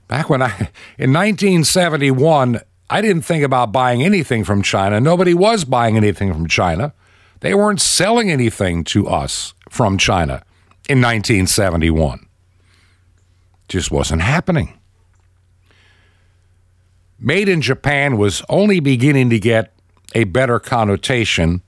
Back 0.08 0.30
when 0.30 0.44
I, 0.44 0.50
in 1.00 1.12
1971, 1.12 2.62
I 2.92 3.02
didn't 3.02 3.24
think 3.24 3.44
about 3.44 3.72
buying 3.72 4.04
anything 4.04 4.44
from 4.44 4.62
China. 4.62 5.02
Nobody 5.02 5.34
was 5.34 5.66
buying 5.66 5.98
anything 5.98 6.32
from 6.32 6.48
China. 6.48 6.94
They 7.40 7.56
weren't 7.56 7.82
selling 7.82 8.30
anything 8.30 8.84
to 8.84 9.08
us 9.08 9.56
from 9.68 9.98
China 9.98 10.44
in 10.90 11.00
1971. 11.00 12.28
Just 13.68 13.92
wasn't 13.92 14.22
happening. 14.22 14.78
Made 17.20 17.48
in 17.48 17.62
Japan 17.62 18.18
was 18.18 18.44
only 18.50 18.80
beginning 18.80 19.30
to 19.30 19.40
get 19.40 19.74
a 20.14 20.26
better 20.26 20.60
connotation 20.60 21.62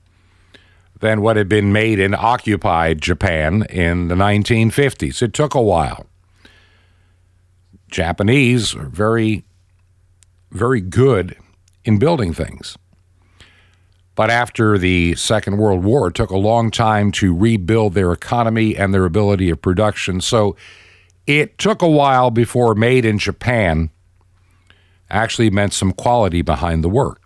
than 1.00 1.20
what 1.20 1.36
had 1.36 1.48
been 1.48 1.72
made 1.72 1.98
in 1.98 2.14
occupied 2.14 3.00
Japan 3.00 3.64
in 3.70 4.08
the 4.08 4.14
1950s. 4.14 5.22
It 5.22 5.32
took 5.32 5.54
a 5.54 5.62
while. 5.62 6.06
Japanese 7.90 8.74
are 8.74 8.88
very, 8.88 9.44
very 10.50 10.80
good 10.80 11.36
in 11.84 11.98
building 11.98 12.32
things. 12.32 12.76
But 14.16 14.30
after 14.30 14.78
the 14.78 15.14
Second 15.14 15.58
World 15.58 15.84
War, 15.84 16.08
it 16.08 16.14
took 16.14 16.30
a 16.30 16.38
long 16.38 16.70
time 16.70 17.12
to 17.12 17.36
rebuild 17.36 17.92
their 17.92 18.12
economy 18.12 18.74
and 18.74 18.92
their 18.92 19.04
ability 19.04 19.50
of 19.50 19.60
production. 19.60 20.22
So 20.22 20.56
it 21.26 21.58
took 21.58 21.82
a 21.82 21.88
while 21.88 22.30
before 22.30 22.74
made 22.74 23.04
in 23.04 23.18
Japan 23.18 23.90
actually 25.10 25.50
meant 25.50 25.72
some 25.72 25.92
quality 25.92 26.42
behind 26.42 26.82
the 26.82 26.88
work. 26.88 27.20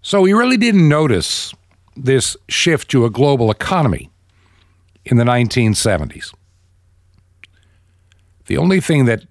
So 0.00 0.22
we 0.22 0.32
really 0.32 0.56
didn't 0.56 0.88
notice 0.88 1.54
this 1.94 2.36
shift 2.48 2.90
to 2.90 3.04
a 3.04 3.10
global 3.10 3.50
economy 3.50 4.10
in 5.04 5.18
the 5.18 5.24
1970s. 5.24 6.32
The 8.46 8.56
only 8.56 8.80
thing 8.80 9.04
that 9.04 9.24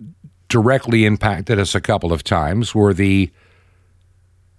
directly 0.50 1.06
impacted 1.06 1.60
us 1.60 1.74
a 1.74 1.82
couple 1.82 2.14
of 2.14 2.24
times 2.24 2.76
were 2.76 2.94
the 2.94 3.32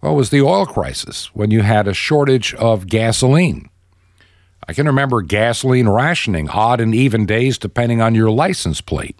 well 0.05 0.17
was 0.17 0.29
the 0.29 0.43
oil 0.43 0.67
crisis 0.67 1.35
when 1.35 1.51
you 1.51 1.63
had 1.63 1.89
a 1.89 1.95
shortage 1.95 2.53
of 2.57 2.87
gasoline. 2.87 3.71
I 4.69 4.75
can 4.75 4.87
remember 4.87 5.23
gasoline 5.23 5.89
rationing 5.89 6.51
odd 6.51 6.79
and 6.79 6.95
even 6.95 7.25
days 7.25 7.57
depending 7.57 8.03
on 8.03 8.15
your 8.15 8.31
license 8.31 8.83
plate. 8.83 9.19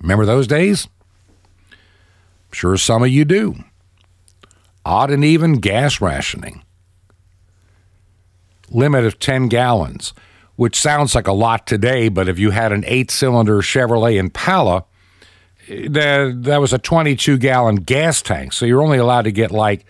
Remember 0.00 0.26
those 0.26 0.48
days? 0.48 0.88
I'm 1.70 2.52
sure 2.52 2.76
some 2.76 3.04
of 3.04 3.10
you 3.10 3.24
do. 3.24 3.54
Odd 4.84 5.12
and 5.12 5.24
even 5.24 5.60
gas 5.60 6.00
rationing. 6.00 6.64
Limit 8.68 9.04
of 9.04 9.20
10 9.20 9.46
gallons, 9.46 10.12
which 10.56 10.74
sounds 10.74 11.14
like 11.14 11.28
a 11.28 11.32
lot 11.32 11.68
today, 11.68 12.08
but 12.08 12.28
if 12.28 12.36
you 12.36 12.50
had 12.50 12.72
an 12.72 12.82
eight 12.84 13.12
cylinder 13.12 13.58
Chevrolet 13.58 14.16
Impala, 14.16 14.86
that, 15.70 16.42
that 16.42 16.60
was 16.60 16.72
a 16.72 16.78
22 16.78 17.38
gallon 17.38 17.76
gas 17.76 18.22
tank. 18.22 18.52
So 18.52 18.66
you're 18.66 18.82
only 18.82 18.98
allowed 18.98 19.22
to 19.22 19.32
get 19.32 19.50
like 19.50 19.84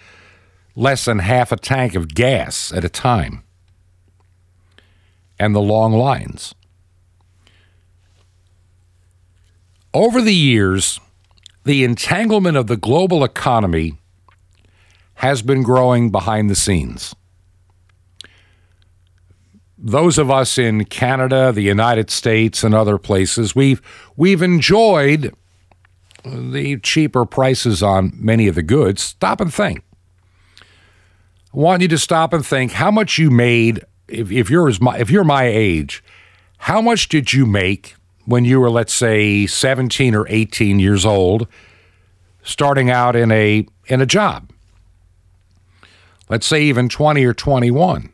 less 0.75 1.07
than 1.07 1.21
half 1.21 1.53
a 1.53 1.57
tank 1.57 1.95
of 1.95 2.15
gas 2.15 2.73
at 2.73 2.85
a 2.85 2.89
time. 2.89 3.43
And 5.39 5.55
the 5.55 5.61
long 5.61 5.93
lines. 5.93 6.55
Over 9.95 10.21
the 10.21 10.35
years, 10.35 11.01
the 11.65 11.83
entanglement 11.83 12.57
of 12.57 12.67
the 12.67 12.77
global 12.77 13.25
economy 13.25 13.95
has 15.15 15.43
been 15.43 15.63
growing 15.63 16.11
behind 16.11 16.51
the 16.51 16.55
scenes. 16.55 17.15
Those 19.77 20.19
of 20.19 20.31
us 20.31 20.59
in 20.59 20.85
Canada, 20.85 21.53
the 21.53 21.63
United 21.63 22.11
States, 22.11 22.63
and 22.63 22.75
other 22.75 22.99
places, 22.99 23.57
we've, 23.57 23.81
we've 24.17 24.43
enjoyed 24.43 25.35
the 26.25 26.79
cheaper 26.81 27.25
prices 27.25 27.83
on 27.83 28.13
many 28.15 28.49
of 28.49 28.55
the 28.55 28.63
goods. 28.63 29.03
Stop 29.03 29.41
and 29.41 29.53
think. 29.53 29.83
I 31.53 31.57
want 31.57 31.83
you 31.83 31.89
to 31.89 31.99
stop 31.99 32.33
and 32.33 32.47
think 32.47 32.73
how 32.73 32.91
much 32.91 33.19
you 33.19 33.31
made 33.31 33.85
if, 34.11 34.31
if 34.31 34.51
you're 34.51 34.71
my, 34.81 34.99
if 34.99 35.11
you're 35.11 35.25
my 35.25 35.45
age, 35.45 36.03
how 36.59 36.81
much 36.81 37.09
did 37.09 37.33
you 37.33 37.47
make 37.47 37.95
when 38.25 38.45
you 38.45 38.61
were, 38.61 38.71
let's 38.71 38.93
say, 38.93 39.47
17 39.47 40.15
or 40.15 40.27
18 40.29 40.79
years 40.79 41.07
old, 41.07 41.47
starting 42.43 42.91
out 42.91 43.17
in 43.17 43.31
a 43.33 43.67
in 43.87 44.01
a 44.01 44.07
job? 44.07 44.51
Let's 46.29 46.47
say 46.47 46.63
even 46.63 46.89
20 46.89 47.25
or 47.25 47.35
21. 47.35 48.11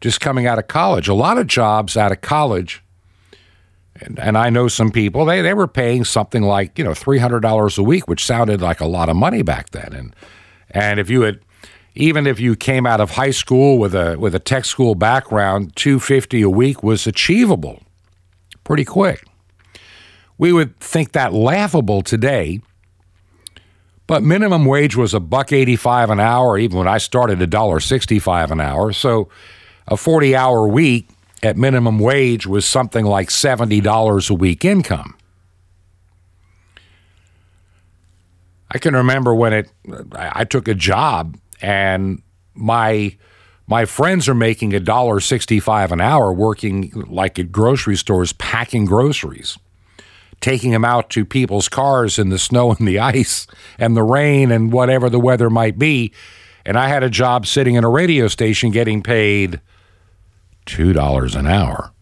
Just 0.00 0.20
coming 0.20 0.46
out 0.46 0.58
of 0.58 0.66
college. 0.66 1.06
A 1.06 1.14
lot 1.14 1.38
of 1.38 1.46
jobs 1.46 1.96
out 1.96 2.10
of 2.10 2.20
college, 2.20 2.82
and, 4.04 4.18
and 4.18 4.38
I 4.38 4.50
know 4.50 4.68
some 4.68 4.90
people, 4.90 5.24
they, 5.24 5.42
they 5.42 5.54
were 5.54 5.68
paying 5.68 6.04
something 6.04 6.42
like, 6.42 6.78
you 6.78 6.84
know, 6.84 6.90
$300 6.90 7.78
a 7.78 7.82
week, 7.82 8.08
which 8.08 8.24
sounded 8.24 8.60
like 8.60 8.80
a 8.80 8.86
lot 8.86 9.08
of 9.08 9.16
money 9.16 9.42
back 9.42 9.70
then. 9.70 9.92
And, 9.92 10.16
and 10.70 11.00
if 11.00 11.08
you 11.08 11.22
had, 11.22 11.40
even 11.94 12.26
if 12.26 12.40
you 12.40 12.56
came 12.56 12.86
out 12.86 13.00
of 13.00 13.12
high 13.12 13.30
school 13.30 13.78
with 13.78 13.94
a, 13.94 14.16
with 14.18 14.34
a 14.34 14.38
tech 14.38 14.64
school 14.64 14.94
background, 14.94 15.76
250 15.76 16.42
a 16.42 16.50
week 16.50 16.82
was 16.82 17.06
achievable 17.06 17.82
pretty 18.64 18.84
quick. 18.84 19.24
We 20.38 20.52
would 20.52 20.78
think 20.80 21.12
that 21.12 21.32
laughable 21.32 22.02
today, 22.02 22.60
but 24.06 24.22
minimum 24.22 24.64
wage 24.64 24.96
was 24.96 25.14
a 25.14 25.20
buck 25.20 25.52
85 25.52 26.10
an 26.10 26.20
hour 26.20 26.58
even 26.58 26.78
when 26.78 26.88
I 26.88 26.98
started 26.98 27.40
a 27.40 27.46
dollar 27.46 27.80
65 27.80 28.50
an 28.50 28.60
hour. 28.60 28.92
So 28.92 29.28
a 29.86 29.96
40 29.96 30.34
hour 30.34 30.66
week 30.66 31.08
at 31.42 31.56
minimum 31.56 31.98
wage 31.98 32.46
was 32.46 32.64
something 32.64 33.04
like 33.04 33.28
$70 33.28 34.30
a 34.30 34.34
week 34.34 34.64
income. 34.64 35.16
I 38.70 38.78
can 38.78 38.94
remember 38.94 39.34
when 39.34 39.52
it 39.52 39.70
I 40.12 40.44
took 40.44 40.66
a 40.66 40.74
job 40.74 41.36
and 41.60 42.22
my 42.54 43.16
my 43.66 43.84
friends 43.84 44.28
are 44.28 44.34
making 44.34 44.72
a 44.74 44.80
dollar 44.80 45.20
65 45.20 45.92
an 45.92 46.00
hour 46.00 46.32
working 46.32 46.90
like 47.06 47.38
at 47.38 47.52
grocery 47.52 47.96
stores 47.96 48.32
packing 48.32 48.86
groceries 48.86 49.58
taking 50.40 50.72
them 50.72 50.84
out 50.84 51.10
to 51.10 51.24
people's 51.24 51.68
cars 51.68 52.18
in 52.18 52.30
the 52.30 52.38
snow 52.38 52.72
and 52.72 52.88
the 52.88 52.98
ice 53.18 53.46
and 53.78 53.94
the 53.94 54.02
rain 54.02 54.50
and 54.50 54.72
whatever 54.72 55.10
the 55.10 55.20
weather 55.20 55.50
might 55.50 55.78
be 55.78 56.10
and 56.64 56.78
i 56.78 56.88
had 56.88 57.02
a 57.02 57.10
job 57.10 57.46
sitting 57.46 57.74
in 57.74 57.84
a 57.84 57.90
radio 57.90 58.26
station 58.26 58.70
getting 58.70 59.02
paid 59.02 59.60
$2 60.66 61.36
an 61.36 61.46
hour 61.46 61.92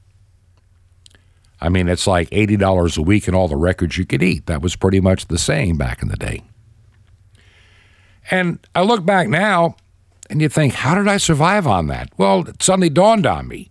i 1.61 1.69
mean 1.69 1.89
it's 1.89 2.07
like 2.07 2.31
$80 2.31 2.99
a 2.99 3.03
week 3.03 3.27
and 3.27 3.37
all 3.37 3.49
the 3.49 3.57
records 3.57 3.97
you 3.99 4.07
could 4.07 4.23
eat 4.23 4.47
that 4.47 4.63
was 4.63 4.77
pretty 4.77 5.01
much 5.01 5.27
the 5.27 5.39
same 5.39 5.77
back 5.77 6.03
in 6.03 6.09
the 6.09 6.17
day 6.17 6.43
and 8.31 8.59
i 8.75 8.83
look 8.83 9.05
back 9.05 9.29
now 9.29 9.77
and 10.31 10.41
you 10.41 10.49
think, 10.49 10.75
how 10.75 10.95
did 10.95 11.09
I 11.09 11.17
survive 11.17 11.67
on 11.67 11.89
that? 11.89 12.11
Well, 12.17 12.49
it 12.49 12.63
suddenly 12.63 12.89
dawned 12.89 13.27
on 13.27 13.49
me. 13.49 13.69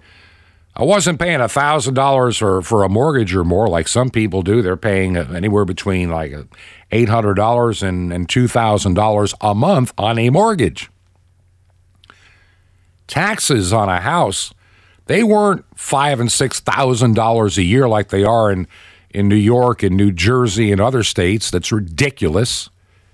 I 0.75 0.83
wasn't 0.83 1.19
paying 1.19 1.39
$1,000 1.39 2.37
for, 2.37 2.61
for 2.61 2.83
a 2.83 2.89
mortgage 2.89 3.33
or 3.33 3.43
more 3.43 3.67
like 3.67 3.87
some 3.87 4.09
people 4.09 4.41
do. 4.43 4.61
They're 4.61 4.77
paying 4.77 5.17
anywhere 5.17 5.65
between 5.65 6.09
like 6.09 6.33
$800 6.91 7.83
and, 7.83 8.13
and 8.13 8.27
$2,000 8.27 9.33
a 9.41 9.55
month 9.55 9.93
on 9.97 10.19
a 10.19 10.29
mortgage. 10.29 10.91
Taxes 13.07 13.73
on 13.73 13.89
a 13.89 14.01
house, 14.01 14.53
they 15.09 15.23
weren't 15.23 15.65
five 15.75 16.19
and 16.19 16.31
six 16.31 16.59
thousand 16.59 17.15
dollars 17.15 17.57
a 17.57 17.63
year 17.63 17.87
like 17.87 18.09
they 18.09 18.23
are 18.23 18.51
in, 18.51 18.67
in 19.09 19.27
New 19.27 19.35
York 19.35 19.81
and 19.81 19.97
New 19.97 20.11
Jersey 20.11 20.71
and 20.71 20.79
other 20.79 21.01
states. 21.01 21.49
That's 21.49 21.71
ridiculous 21.71 22.69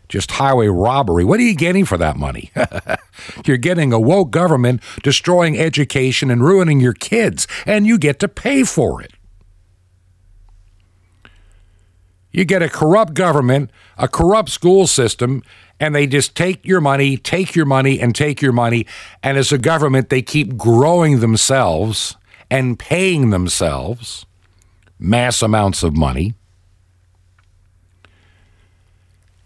just 0.08 0.32
highway 0.32 0.68
robbery. 0.68 1.24
What 1.24 1.40
are 1.40 1.44
you 1.44 1.56
getting 1.56 1.84
for 1.84 1.98
that 1.98 2.16
money? 2.16 2.52
You're 3.46 3.58
getting 3.58 3.92
a 3.92 4.00
woke 4.00 4.30
government 4.30 4.84
destroying 5.02 5.58
education 5.58 6.30
and 6.30 6.44
ruining 6.44 6.80
your 6.80 6.94
kids, 6.94 7.48
and 7.66 7.88
you 7.88 7.98
get 7.98 8.20
to 8.20 8.28
pay 8.28 8.64
for 8.64 9.02
it. 9.02 9.15
You 12.36 12.44
get 12.44 12.62
a 12.62 12.68
corrupt 12.68 13.14
government, 13.14 13.72
a 13.98 14.10
corrupt 14.10 14.50
school 14.50 14.88
system, 14.88 15.42
and 15.80 15.96
they 15.96 16.06
just 16.06 16.36
take 16.36 16.66
your 16.66 16.82
money, 16.82 17.16
take 17.16 17.56
your 17.56 17.66
money, 17.66 17.98
and 17.98 18.14
take 18.14 18.42
your 18.42 18.52
money. 18.52 18.86
And 19.24 19.38
as 19.38 19.54
a 19.54 19.58
government, 19.58 20.10
they 20.10 20.22
keep 20.22 20.58
growing 20.58 21.22
themselves 21.22 22.18
and 22.52 22.78
paying 22.78 23.30
themselves 23.30 24.26
mass 25.00 25.42
amounts 25.42 25.82
of 25.82 25.96
money. 25.96 26.34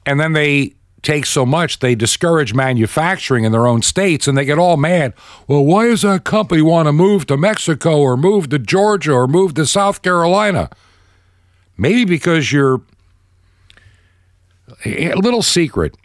And 0.03 0.19
then 0.19 0.33
they 0.33 0.73
take 1.03 1.27
so 1.27 1.45
much 1.45 1.79
they 1.79 1.93
discourage 1.95 2.55
manufacturing 2.55 3.43
in 3.43 3.51
their 3.51 3.67
own 3.67 3.83
states 3.83 4.27
and 4.27 4.35
they 4.35 4.43
get 4.43 4.57
all 4.57 4.77
mad. 4.77 5.13
Well 5.47 5.63
why 5.63 5.85
does 5.85 6.01
that 6.01 6.25
company 6.25 6.61
want 6.61 6.87
to 6.87 6.91
move 6.91 7.25
to 7.27 7.37
mexico 7.37 7.99
or 7.99 8.17
move 8.17 8.49
to 8.49 8.59
georgia 8.59 9.13
or 9.13 9.25
move 9.25 9.53
to 9.53 9.65
south 9.65 10.01
carolina 10.01 10.69
maybe 11.79 12.05
because 12.05 12.51
you're 12.51 12.81
eh, 14.85 15.11
a 15.11 15.17
little 15.17 15.41
secret 15.41 15.95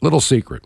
little 0.00 0.20
secret 0.20 0.64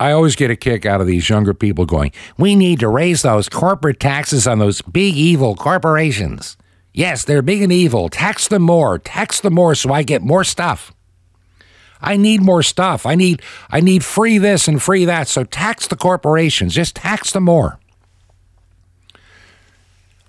I 0.00 0.10
always 0.10 0.34
get 0.34 0.50
a 0.50 0.56
kick 0.56 0.84
out 0.84 1.00
of 1.00 1.06
these 1.06 1.28
younger 1.28 1.54
people 1.54 1.86
going, 1.86 2.12
We 2.36 2.56
need 2.56 2.80
to 2.80 2.88
raise 2.88 3.22
those 3.22 3.48
corporate 3.48 4.00
taxes 4.00 4.46
on 4.46 4.58
those 4.58 4.82
big 4.82 5.14
evil 5.14 5.54
corporations. 5.54 6.56
Yes, 6.92 7.24
they're 7.24 7.42
big 7.42 7.62
and 7.62 7.72
evil. 7.72 8.08
Tax 8.08 8.48
them 8.48 8.62
more. 8.62 8.98
Tax 8.98 9.40
them 9.40 9.54
more 9.54 9.74
so 9.74 9.92
I 9.92 10.02
get 10.02 10.22
more 10.22 10.44
stuff. 10.44 10.92
I 12.00 12.16
need 12.16 12.42
more 12.42 12.62
stuff. 12.62 13.06
I 13.06 13.14
need 13.14 13.42
I 13.70 13.80
need 13.80 14.04
free 14.04 14.38
this 14.38 14.68
and 14.68 14.82
free 14.82 15.04
that. 15.06 15.26
So 15.26 15.44
tax 15.44 15.86
the 15.86 15.96
corporations. 15.96 16.74
Just 16.74 16.96
tax 16.96 17.32
them 17.32 17.44
more. 17.44 17.80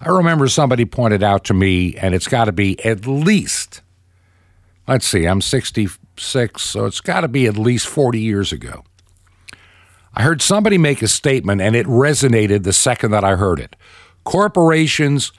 I 0.01 0.09
remember 0.09 0.47
somebody 0.47 0.85
pointed 0.85 1.23
out 1.23 1.45
to 1.45 1.53
me, 1.53 1.95
and 1.95 2.13
it's 2.13 2.27
got 2.27 2.45
to 2.45 2.51
be 2.51 2.83
at 2.85 3.07
least, 3.07 3.81
let's 4.87 5.07
see, 5.07 5.25
I'm 5.25 5.41
66, 5.41 6.61
so 6.61 6.85
it's 6.85 7.01
got 7.01 7.21
to 7.21 7.27
be 7.27 7.47
at 7.47 7.57
least 7.57 7.87
40 7.87 8.19
years 8.19 8.51
ago. 8.51 8.83
I 10.13 10.23
heard 10.23 10.41
somebody 10.41 10.77
make 10.77 11.01
a 11.01 11.07
statement, 11.07 11.61
and 11.61 11.75
it 11.75 11.85
resonated 11.87 12.63
the 12.63 12.73
second 12.73 13.11
that 13.11 13.23
I 13.23 13.35
heard 13.35 13.59
it. 13.59 13.75
Corporations 14.23 15.31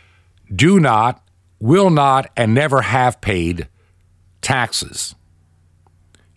do 0.54 0.78
not, 0.78 1.22
will 1.60 1.90
not, 1.90 2.30
and 2.36 2.54
never 2.54 2.82
have 2.82 3.20
paid 3.20 3.68
taxes. 4.42 5.14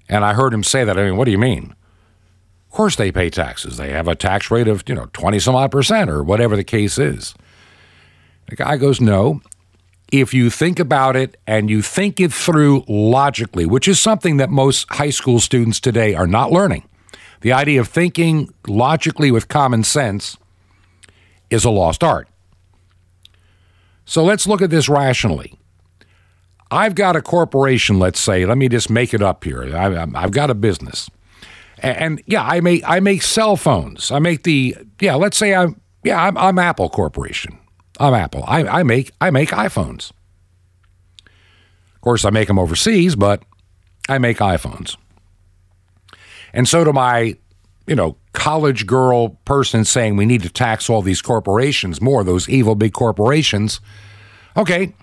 And 0.07 0.26
I 0.26 0.34
heard 0.34 0.53
him 0.53 0.63
say 0.63 0.84
that. 0.84 0.97
I 0.97 1.03
mean, 1.03 1.17
what 1.17 1.26
do 1.26 1.32
you 1.32 1.38
mean? 1.38 1.76
Of 2.67 2.76
course 2.76 2.95
they 2.95 3.11
pay 3.11 3.30
taxes. 3.30 3.78
They 3.78 3.91
have 3.91 4.07
a 4.07 4.15
tax 4.15 4.49
rate 4.49 4.67
of, 4.67 4.84
you 4.88 4.95
know, 4.95 5.07
20 5.13 5.39
some 5.39 5.55
odd 5.55 5.72
percent 5.72 6.09
or 6.09 6.24
whatever 6.24 6.55
the 6.55 6.63
case 6.63 6.97
is. 6.97 7.36
The 8.50 8.56
guy 8.56 8.78
goes, 8.78 9.00
no. 9.00 9.41
If 10.12 10.34
you 10.34 10.50
think 10.50 10.80
about 10.80 11.16
it 11.16 11.38
and 11.45 11.70
you 11.70 11.84
think 11.84 12.20
it 12.20 12.34
through 12.34 12.84
logically, 12.88 13.68
which 13.68 13.88
is 13.88 14.00
something 14.00 14.38
that 14.38 14.50
most 14.50 14.91
high 14.91 15.12
school 15.12 15.39
students 15.39 15.80
today 15.80 16.16
are 16.16 16.28
not 16.28 16.52
learning, 16.52 16.84
The 17.41 17.54
idea 17.54 17.80
of 17.80 17.88
thinking 17.88 18.54
logically 18.68 19.32
with 19.32 19.47
common 19.47 19.84
sense 19.86 20.38
is 21.50 21.64
a 21.64 21.70
lost 21.70 22.04
art. 22.04 22.28
So 24.04 24.24
let's 24.26 24.45
look 24.45 24.62
at 24.62 24.72
this 24.72 24.89
rationally. 24.89 25.54
I've 26.72 26.95
got 26.95 27.16
a 27.16 27.22
corporation, 27.22 27.97
let's 27.97 28.20
say, 28.20 28.45
let 28.45 28.58
me 28.58 28.68
just 28.68 28.89
make 28.89 29.14
it 29.14 29.22
up 29.22 29.43
here. 29.43 29.64
I, 29.76 30.06
have 30.20 30.32
got 30.32 30.50
a 30.50 30.54
business. 30.56 31.10
And, 31.82 32.22
yeah, 32.26 32.43
I 32.43 32.60
make 32.60 32.84
I 32.86 33.00
make 33.00 33.22
cell 33.22 33.56
phones. 33.56 34.12
I 34.12 34.20
make 34.20 34.43
the 34.43 34.76
yeah, 35.00 35.16
let's 35.16 35.38
say 35.38 35.56
I'm 35.56 35.80
yeah, 36.04 36.22
I'm, 36.22 36.38
I'm 36.38 36.60
Apple 36.60 36.89
Corporation. 36.89 37.58
I'm 38.00 38.14
Apple. 38.14 38.43
I, 38.47 38.64
I 38.80 38.84
make 38.84 39.12
I 39.20 39.30
make 39.30 39.50
iPhones. 39.50 40.12
Of 41.95 42.02
course, 42.02 42.24
I 42.24 42.30
make 42.30 42.47
them 42.47 42.58
overseas, 42.58 43.16
but 43.16 43.43
I 44.08 44.18
make 44.18 44.38
iPhones. 44.38 44.95
And 46.54 46.68
so 46.68 46.84
to 46.84 46.93
my, 46.93 47.36
you 47.86 47.95
know, 47.95 48.16
college 48.34 48.88
girl 48.88 49.30
person 49.45 49.84
saying 49.84 50.16
we 50.16 50.26
need 50.26 50.41
to 50.43 50.50
tax 50.50 50.89
all 50.89 51.02
these 51.02 51.22
corporations 51.22 52.02
more, 52.02 52.24
those 52.24 52.47
evil 52.47 52.76
big 52.76 52.93
corporations. 52.93 53.82
Okay. 54.56 54.93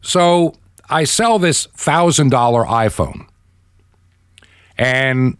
So 0.00 0.54
I 0.88 1.04
sell 1.04 1.38
this 1.38 1.66
$1,000 1.66 2.30
iPhone. 2.30 3.26
And, 4.78 5.36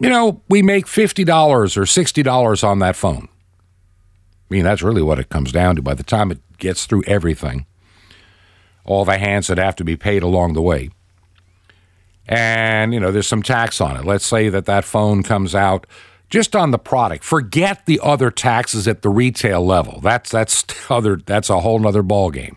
you 0.00 0.08
know, 0.08 0.42
we 0.48 0.62
make 0.62 0.86
$50 0.86 1.28
or 1.76 1.82
$60 1.82 2.64
on 2.64 2.78
that 2.80 2.96
phone. 2.96 3.28
I 4.48 4.54
mean, 4.54 4.64
that's 4.64 4.82
really 4.82 5.02
what 5.02 5.18
it 5.18 5.28
comes 5.28 5.50
down 5.50 5.76
to 5.76 5.82
by 5.82 5.94
the 5.94 6.04
time 6.04 6.30
it 6.30 6.38
gets 6.58 6.86
through 6.86 7.02
everything, 7.06 7.66
all 8.84 9.04
the 9.04 9.18
hands 9.18 9.48
that 9.48 9.58
have 9.58 9.76
to 9.76 9.84
be 9.84 9.96
paid 9.96 10.22
along 10.22 10.54
the 10.54 10.62
way. 10.62 10.90
And, 12.28 12.94
you 12.94 13.00
know, 13.00 13.10
there's 13.10 13.26
some 13.26 13.42
tax 13.42 13.80
on 13.80 13.96
it. 13.96 14.04
Let's 14.04 14.26
say 14.26 14.48
that 14.48 14.66
that 14.66 14.84
phone 14.84 15.22
comes 15.22 15.54
out 15.54 15.86
just 16.28 16.56
on 16.56 16.70
the 16.70 16.78
product. 16.78 17.24
Forget 17.24 17.86
the 17.86 18.00
other 18.02 18.30
taxes 18.30 18.88
at 18.88 19.02
the 19.02 19.08
retail 19.08 19.64
level. 19.64 20.00
That's 20.00 20.30
that's 20.30 20.64
other 20.90 21.16
that's 21.16 21.50
a 21.50 21.60
whole 21.60 21.78
nother 21.78 22.02
ballgame. 22.02 22.56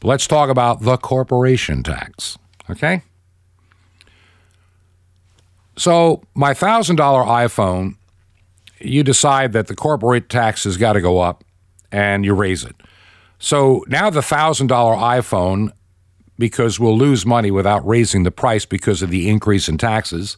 But 0.00 0.08
let's 0.08 0.26
talk 0.26 0.50
about 0.50 0.82
the 0.82 0.96
corporation 0.96 1.82
tax. 1.82 2.38
Okay? 2.68 3.02
So 5.76 6.22
my 6.34 6.54
thousand 6.54 6.96
dollar 6.96 7.24
iPhone 7.24 7.96
you 8.84 9.02
decide 9.02 9.52
that 9.52 9.66
the 9.66 9.74
corporate 9.74 10.28
tax 10.28 10.64
has 10.64 10.76
got 10.76 10.94
to 10.94 11.00
go 11.00 11.20
up 11.20 11.44
and 11.92 12.24
you 12.24 12.34
raise 12.34 12.64
it. 12.64 12.76
So 13.38 13.84
now 13.88 14.10
the 14.10 14.20
$1,000 14.20 14.68
iPhone, 14.68 15.70
because 16.38 16.80
we'll 16.80 16.96
lose 16.96 17.24
money 17.26 17.50
without 17.50 17.86
raising 17.86 18.22
the 18.22 18.30
price 18.30 18.64
because 18.64 19.02
of 19.02 19.10
the 19.10 19.28
increase 19.28 19.68
in 19.68 19.78
taxes, 19.78 20.36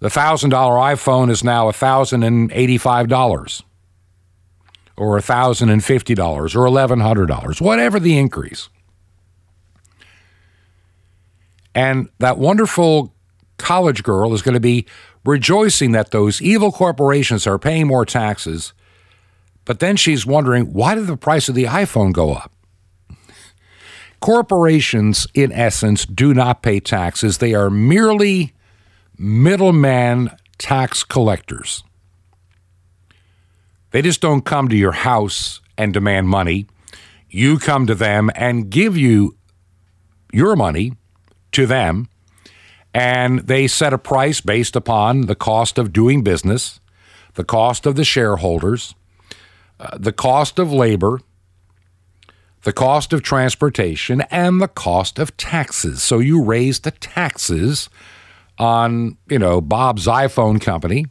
the 0.00 0.08
$1,000 0.08 0.50
iPhone 0.50 1.30
is 1.30 1.42
now 1.42 1.70
$1,085 1.70 3.62
or 4.96 5.18
$1,050 5.18 6.56
or 6.56 6.68
$1,100, 6.68 7.60
whatever 7.60 7.98
the 7.98 8.18
increase. 8.18 8.68
And 11.74 12.08
that 12.18 12.38
wonderful 12.38 13.14
college 13.58 14.02
girl 14.02 14.32
is 14.32 14.42
going 14.42 14.54
to 14.54 14.60
be 14.60 14.86
rejoicing 15.26 15.92
that 15.92 16.10
those 16.10 16.40
evil 16.40 16.72
corporations 16.72 17.46
are 17.46 17.58
paying 17.58 17.86
more 17.86 18.06
taxes. 18.06 18.72
But 19.64 19.80
then 19.80 19.96
she's 19.96 20.24
wondering 20.24 20.72
why 20.72 20.94
did 20.94 21.06
the 21.06 21.16
price 21.16 21.48
of 21.48 21.54
the 21.54 21.64
iPhone 21.64 22.12
go 22.12 22.32
up? 22.32 22.52
Corporations, 24.20 25.26
in 25.34 25.52
essence, 25.52 26.06
do 26.06 26.32
not 26.32 26.62
pay 26.62 26.80
taxes. 26.80 27.38
They 27.38 27.54
are 27.54 27.68
merely 27.68 28.54
middleman 29.18 30.30
tax 30.58 31.04
collectors. 31.04 31.84
They 33.90 34.02
just 34.02 34.20
don't 34.20 34.44
come 34.44 34.68
to 34.68 34.76
your 34.76 34.92
house 34.92 35.60
and 35.76 35.92
demand 35.92 36.28
money. 36.28 36.66
You 37.28 37.58
come 37.58 37.86
to 37.86 37.94
them 37.94 38.30
and 38.34 38.70
give 38.70 38.96
you 38.96 39.36
your 40.32 40.56
money 40.56 40.92
to 41.52 41.66
them 41.66 42.08
and 42.96 43.40
they 43.40 43.66
set 43.66 43.92
a 43.92 43.98
price 43.98 44.40
based 44.40 44.74
upon 44.74 45.26
the 45.26 45.34
cost 45.34 45.76
of 45.76 45.92
doing 45.92 46.22
business, 46.22 46.80
the 47.34 47.44
cost 47.44 47.84
of 47.84 47.94
the 47.94 48.04
shareholders, 48.04 48.94
uh, 49.78 49.98
the 49.98 50.14
cost 50.14 50.58
of 50.58 50.72
labor, 50.72 51.20
the 52.62 52.72
cost 52.72 53.12
of 53.12 53.22
transportation, 53.22 54.22
and 54.30 54.62
the 54.62 54.68
cost 54.68 55.18
of 55.18 55.36
taxes. 55.36 56.02
So 56.02 56.20
you 56.20 56.42
raise 56.42 56.80
the 56.80 56.90
taxes 56.90 57.90
on, 58.58 59.18
you 59.28 59.38
know, 59.38 59.60
Bob's 59.60 60.06
iPhone 60.06 60.58
company, 60.58 61.04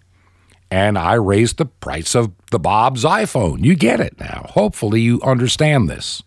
and 0.72 0.98
I 0.98 1.14
raise 1.14 1.54
the 1.54 1.68
price 1.68 2.16
of 2.16 2.32
the 2.50 2.58
Bob's 2.58 3.04
iPhone. 3.04 3.64
You 3.64 3.76
get 3.76 4.00
it 4.00 4.20
now. 4.20 4.48
Hopefully 4.50 5.02
you 5.02 5.22
understand 5.22 5.88
this 5.88 6.24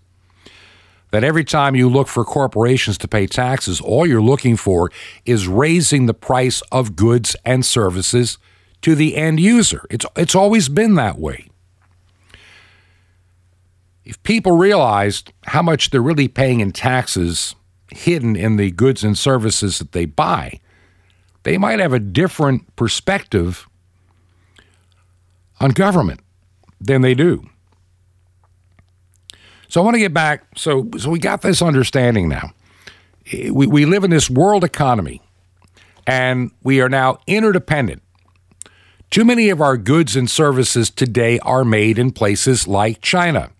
that 1.11 1.25
every 1.25 1.45
time 1.45 1.75
you 1.75 1.89
look 1.89 2.09
for 2.09 2.25
corporations 2.25 2.99
to 2.99 3.09
pay 3.09 3.27
taxes, 3.27 3.81
all 3.81 4.07
you're 4.07 4.23
looking 4.23 4.57
for 4.57 4.91
is 5.25 5.49
raising 5.49 6.07
the 6.07 6.15
price 6.15 6.61
of 6.71 6.97
goods 6.97 7.35
and 7.45 7.65
services 7.65 8.39
to 8.83 8.95
the 8.95 9.17
end 9.17 9.41
user. 9.41 9.87
It's, 9.91 10.07
it's 10.17 10.35
always 10.35 10.69
been 10.69 10.95
that 10.95 11.19
way. 11.19 11.49
If 14.05 14.23
people 14.23 14.53
realized 14.53 15.33
how 15.47 15.63
much 15.63 15.91
they're 15.91 16.01
really 16.01 16.29
paying 16.29 16.61
in 16.61 16.73
taxes 16.73 17.55
hidden 17.91 18.37
in 18.37 18.57
the 18.57 18.71
goods 18.71 19.05
and 19.05 19.17
services 19.17 19.79
that 19.79 19.93
they 19.93 20.05
buy, 20.05 20.61
they 21.43 21.59
might 21.59 21.79
have 21.79 21.93
a 21.93 21.99
different 21.99 22.75
perspective 22.77 23.67
on 25.61 25.71
government 25.71 26.21
than 26.81 27.03
they 27.03 27.15
do. 27.15 27.49
So 29.69 29.81
I 29.81 29.85
want 29.85 29.95
to 29.95 30.01
get 30.01 30.15
back. 30.15 30.45
So, 30.57 30.89
so 30.99 31.11
we 31.11 31.19
got 31.19 31.43
this 31.43 31.63
understanding 31.63 32.29
now. 32.29 32.53
We, 33.33 33.67
we 33.67 33.85
live 33.85 34.05
in 34.05 34.11
this 34.11 34.31
world 34.31 34.65
economy 34.65 35.21
and 36.07 36.51
we 36.63 36.81
are 36.81 36.89
now 36.89 37.19
interdependent. 37.27 38.03
Too 39.11 39.25
many 39.25 39.51
of 39.51 39.61
our 39.61 39.77
goods 39.77 40.17
and 40.17 40.29
services 40.29 40.91
today 40.91 41.39
are 41.41 41.65
made 41.65 41.99
in 41.99 42.13
places 42.13 42.67
like 42.67 43.01
China. 43.03 43.51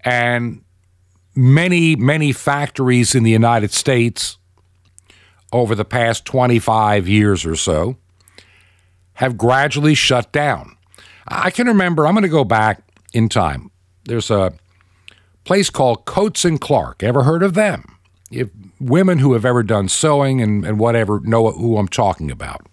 And 0.00 0.62
many, 1.34 1.96
many 1.96 2.32
factories 2.32 3.14
in 3.14 3.24
the 3.24 3.30
United 3.30 3.72
States 3.72 4.38
over 5.52 5.74
the 5.74 5.84
past 5.84 6.24
25 6.24 7.08
years 7.08 7.44
or 7.44 7.56
so 7.56 7.96
have 9.14 9.36
gradually 9.36 9.94
shut 9.94 10.32
down. 10.32 10.76
I 11.26 11.50
can 11.50 11.66
remember, 11.66 12.06
I'm 12.06 12.14
going 12.14 12.22
to 12.22 12.28
go 12.28 12.44
back 12.44 12.82
in 13.12 13.28
time. 13.28 13.70
There's 14.04 14.30
a 14.30 14.52
place 15.44 15.70
called 15.70 16.04
Coats 16.04 16.44
and 16.44 16.60
Clark. 16.60 17.02
Ever 17.02 17.22
heard 17.22 17.42
of 17.42 17.54
them? 17.54 17.96
If 18.30 18.48
women 18.80 19.18
who 19.18 19.34
have 19.34 19.44
ever 19.44 19.62
done 19.62 19.88
sewing 19.88 20.40
and, 20.40 20.64
and 20.64 20.78
whatever 20.78 21.20
know 21.20 21.50
who 21.50 21.76
I'm 21.76 21.88
talking 21.88 22.30
about. 22.30 22.66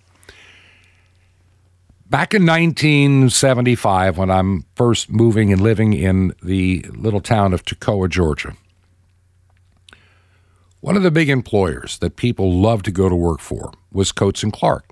Back 2.09 2.34
in 2.34 2.45
1975, 2.45 4.17
when 4.17 4.30
I'm 4.30 4.65
first 4.76 5.09
moving 5.09 5.53
and 5.53 5.61
living 5.61 5.93
in 5.93 6.34
the 6.43 6.86
little 6.89 7.22
town 7.22 7.53
of 7.53 7.63
Toccoa, 7.63 8.09
Georgia, 8.09 8.53
one 10.82 10.97
of 10.97 11.03
the 11.03 11.11
big 11.11 11.30
employers 11.30 11.99
that 11.99 12.17
people 12.17 12.59
loved 12.59 12.86
to 12.86 12.91
go 12.91 13.07
to 13.07 13.15
work 13.15 13.39
for 13.39 13.72
was 13.93 14.11
Coats 14.11 14.43
and 14.43 14.51
Clark. 14.51 14.89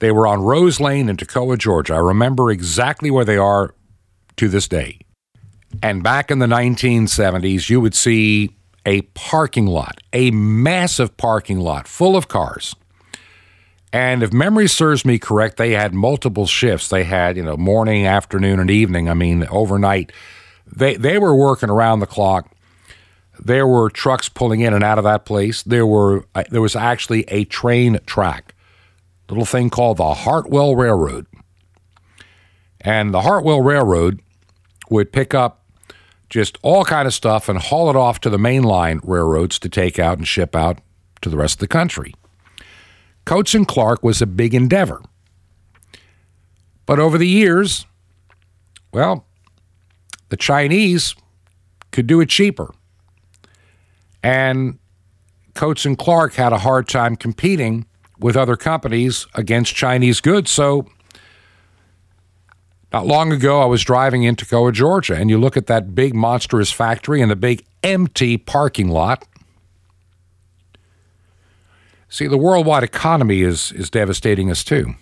They 0.00 0.10
were 0.10 0.26
on 0.26 0.42
Rose 0.42 0.80
Lane 0.80 1.08
in 1.08 1.16
Toccoa, 1.16 1.56
Georgia. 1.56 1.94
I 1.94 1.98
remember 1.98 2.50
exactly 2.50 3.10
where 3.10 3.24
they 3.24 3.38
are 3.38 3.74
to 4.36 4.48
this 4.48 4.68
day. 4.68 4.98
And 5.82 6.02
back 6.02 6.30
in 6.30 6.38
the 6.38 6.46
1970s, 6.46 7.68
you 7.68 7.80
would 7.80 7.94
see 7.94 8.50
a 8.86 9.02
parking 9.02 9.66
lot, 9.66 9.98
a 10.12 10.30
massive 10.30 11.16
parking 11.16 11.58
lot 11.58 11.88
full 11.88 12.16
of 12.16 12.28
cars. 12.28 12.74
And 13.92 14.22
if 14.22 14.32
memory 14.32 14.66
serves 14.66 15.04
me 15.04 15.18
correct, 15.18 15.56
they 15.56 15.70
had 15.70 15.94
multiple 15.94 16.46
shifts. 16.46 16.88
They 16.88 17.04
had, 17.04 17.36
you 17.36 17.44
know, 17.44 17.56
morning, 17.56 18.06
afternoon, 18.06 18.58
and 18.58 18.70
evening. 18.70 19.08
I 19.08 19.14
mean, 19.14 19.46
overnight. 19.50 20.10
They 20.66 20.96
they 20.96 21.18
were 21.18 21.34
working 21.34 21.70
around 21.70 22.00
the 22.00 22.06
clock. 22.06 22.50
There 23.38 23.66
were 23.66 23.90
trucks 23.90 24.28
pulling 24.28 24.60
in 24.60 24.74
and 24.74 24.82
out 24.82 24.98
of 24.98 25.04
that 25.04 25.24
place. 25.24 25.62
There 25.62 25.86
were 25.86 26.26
uh, 26.34 26.42
there 26.50 26.60
was 26.60 26.74
actually 26.74 27.22
a 27.28 27.44
train 27.44 28.00
track, 28.06 28.54
little 29.28 29.44
thing 29.44 29.70
called 29.70 29.98
the 29.98 30.12
Hartwell 30.12 30.74
Railroad. 30.74 31.26
And 32.80 33.14
the 33.14 33.22
Hartwell 33.22 33.62
Railroad 33.62 34.20
would 34.90 35.12
pick 35.12 35.34
up 35.34 35.63
just 36.34 36.58
all 36.62 36.84
kind 36.84 37.06
of 37.06 37.14
stuff 37.14 37.48
and 37.48 37.60
haul 37.60 37.88
it 37.88 37.94
off 37.94 38.18
to 38.18 38.28
the 38.28 38.38
mainline 38.38 38.98
railroads 39.04 39.56
to 39.56 39.68
take 39.68 40.00
out 40.00 40.18
and 40.18 40.26
ship 40.26 40.56
out 40.56 40.80
to 41.22 41.28
the 41.28 41.36
rest 41.36 41.54
of 41.54 41.60
the 41.60 41.68
country. 41.68 42.12
Coats 43.24 43.54
and 43.54 43.68
Clark 43.68 44.02
was 44.02 44.20
a 44.20 44.26
big 44.26 44.52
endeavor. 44.52 45.00
But 46.86 46.98
over 46.98 47.18
the 47.18 47.28
years, 47.28 47.86
well, 48.92 49.26
the 50.30 50.36
Chinese 50.36 51.14
could 51.92 52.08
do 52.08 52.20
it 52.20 52.30
cheaper. 52.30 52.74
And 54.20 54.80
Coats 55.54 55.86
and 55.86 55.96
Clark 55.96 56.34
had 56.34 56.52
a 56.52 56.58
hard 56.58 56.88
time 56.88 57.14
competing 57.14 57.86
with 58.18 58.36
other 58.36 58.56
companies 58.56 59.28
against 59.34 59.76
Chinese 59.76 60.20
goods. 60.20 60.50
So, 60.50 60.88
not 62.94 63.06
long 63.06 63.32
ago, 63.32 63.60
I 63.60 63.64
was 63.64 63.82
driving 63.82 64.22
in 64.22 64.36
Toccoa, 64.36 64.72
Georgia, 64.72 65.16
and 65.16 65.28
you 65.28 65.36
look 65.36 65.56
at 65.56 65.66
that 65.66 65.96
big 65.96 66.14
monstrous 66.14 66.70
factory 66.70 67.20
and 67.20 67.28
the 67.28 67.34
big 67.34 67.66
empty 67.82 68.36
parking 68.36 68.86
lot. 68.86 69.26
See, 72.08 72.28
the 72.28 72.38
worldwide 72.38 72.84
economy 72.84 73.42
is, 73.42 73.72
is 73.72 73.90
devastating 73.90 74.48
us 74.48 74.62
too. 74.62 74.94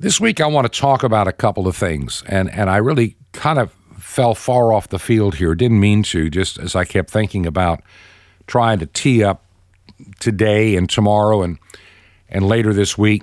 This 0.00 0.20
week, 0.20 0.40
I 0.40 0.48
want 0.48 0.72
to 0.72 0.80
talk 0.80 1.04
about 1.04 1.28
a 1.28 1.32
couple 1.32 1.68
of 1.68 1.76
things, 1.76 2.24
and, 2.26 2.50
and 2.50 2.68
I 2.68 2.78
really 2.78 3.14
kind 3.30 3.60
of 3.60 3.70
fell 3.96 4.34
far 4.34 4.72
off 4.72 4.88
the 4.88 4.98
field 4.98 5.36
here. 5.36 5.54
Didn't 5.54 5.78
mean 5.78 6.02
to, 6.02 6.28
just 6.28 6.58
as 6.58 6.74
I 6.74 6.84
kept 6.84 7.10
thinking 7.10 7.46
about 7.46 7.80
trying 8.48 8.80
to 8.80 8.86
tee 8.86 9.22
up 9.22 9.44
today 10.18 10.74
and 10.74 10.90
tomorrow 10.90 11.42
and 11.42 11.60
and 12.28 12.44
later 12.44 12.74
this 12.74 12.98
week. 12.98 13.22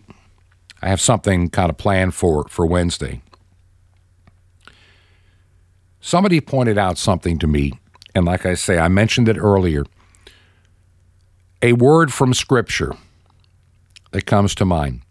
I 0.81 0.89
have 0.89 1.01
something 1.01 1.49
kind 1.49 1.69
of 1.69 1.77
planned 1.77 2.13
for 2.13 2.47
for 2.49 2.65
Wednesday. 2.65 3.21
Somebody 5.99 6.39
pointed 6.39 6.77
out 6.77 6.97
something 6.97 7.39
to 7.39 7.47
me, 7.47 7.73
and 8.13 8.25
like 8.25 8.45
I 8.45 8.53
say, 8.53 8.77
I 8.77 8.87
mentioned 8.87 9.27
it 9.27 9.37
earlier. 9.37 9.85
A 11.61 11.73
word 11.73 12.13
from 12.13 12.33
Scripture 12.33 12.95
that 14.11 14.25
comes 14.25 14.53
to 14.55 14.65
mind. 14.65 15.01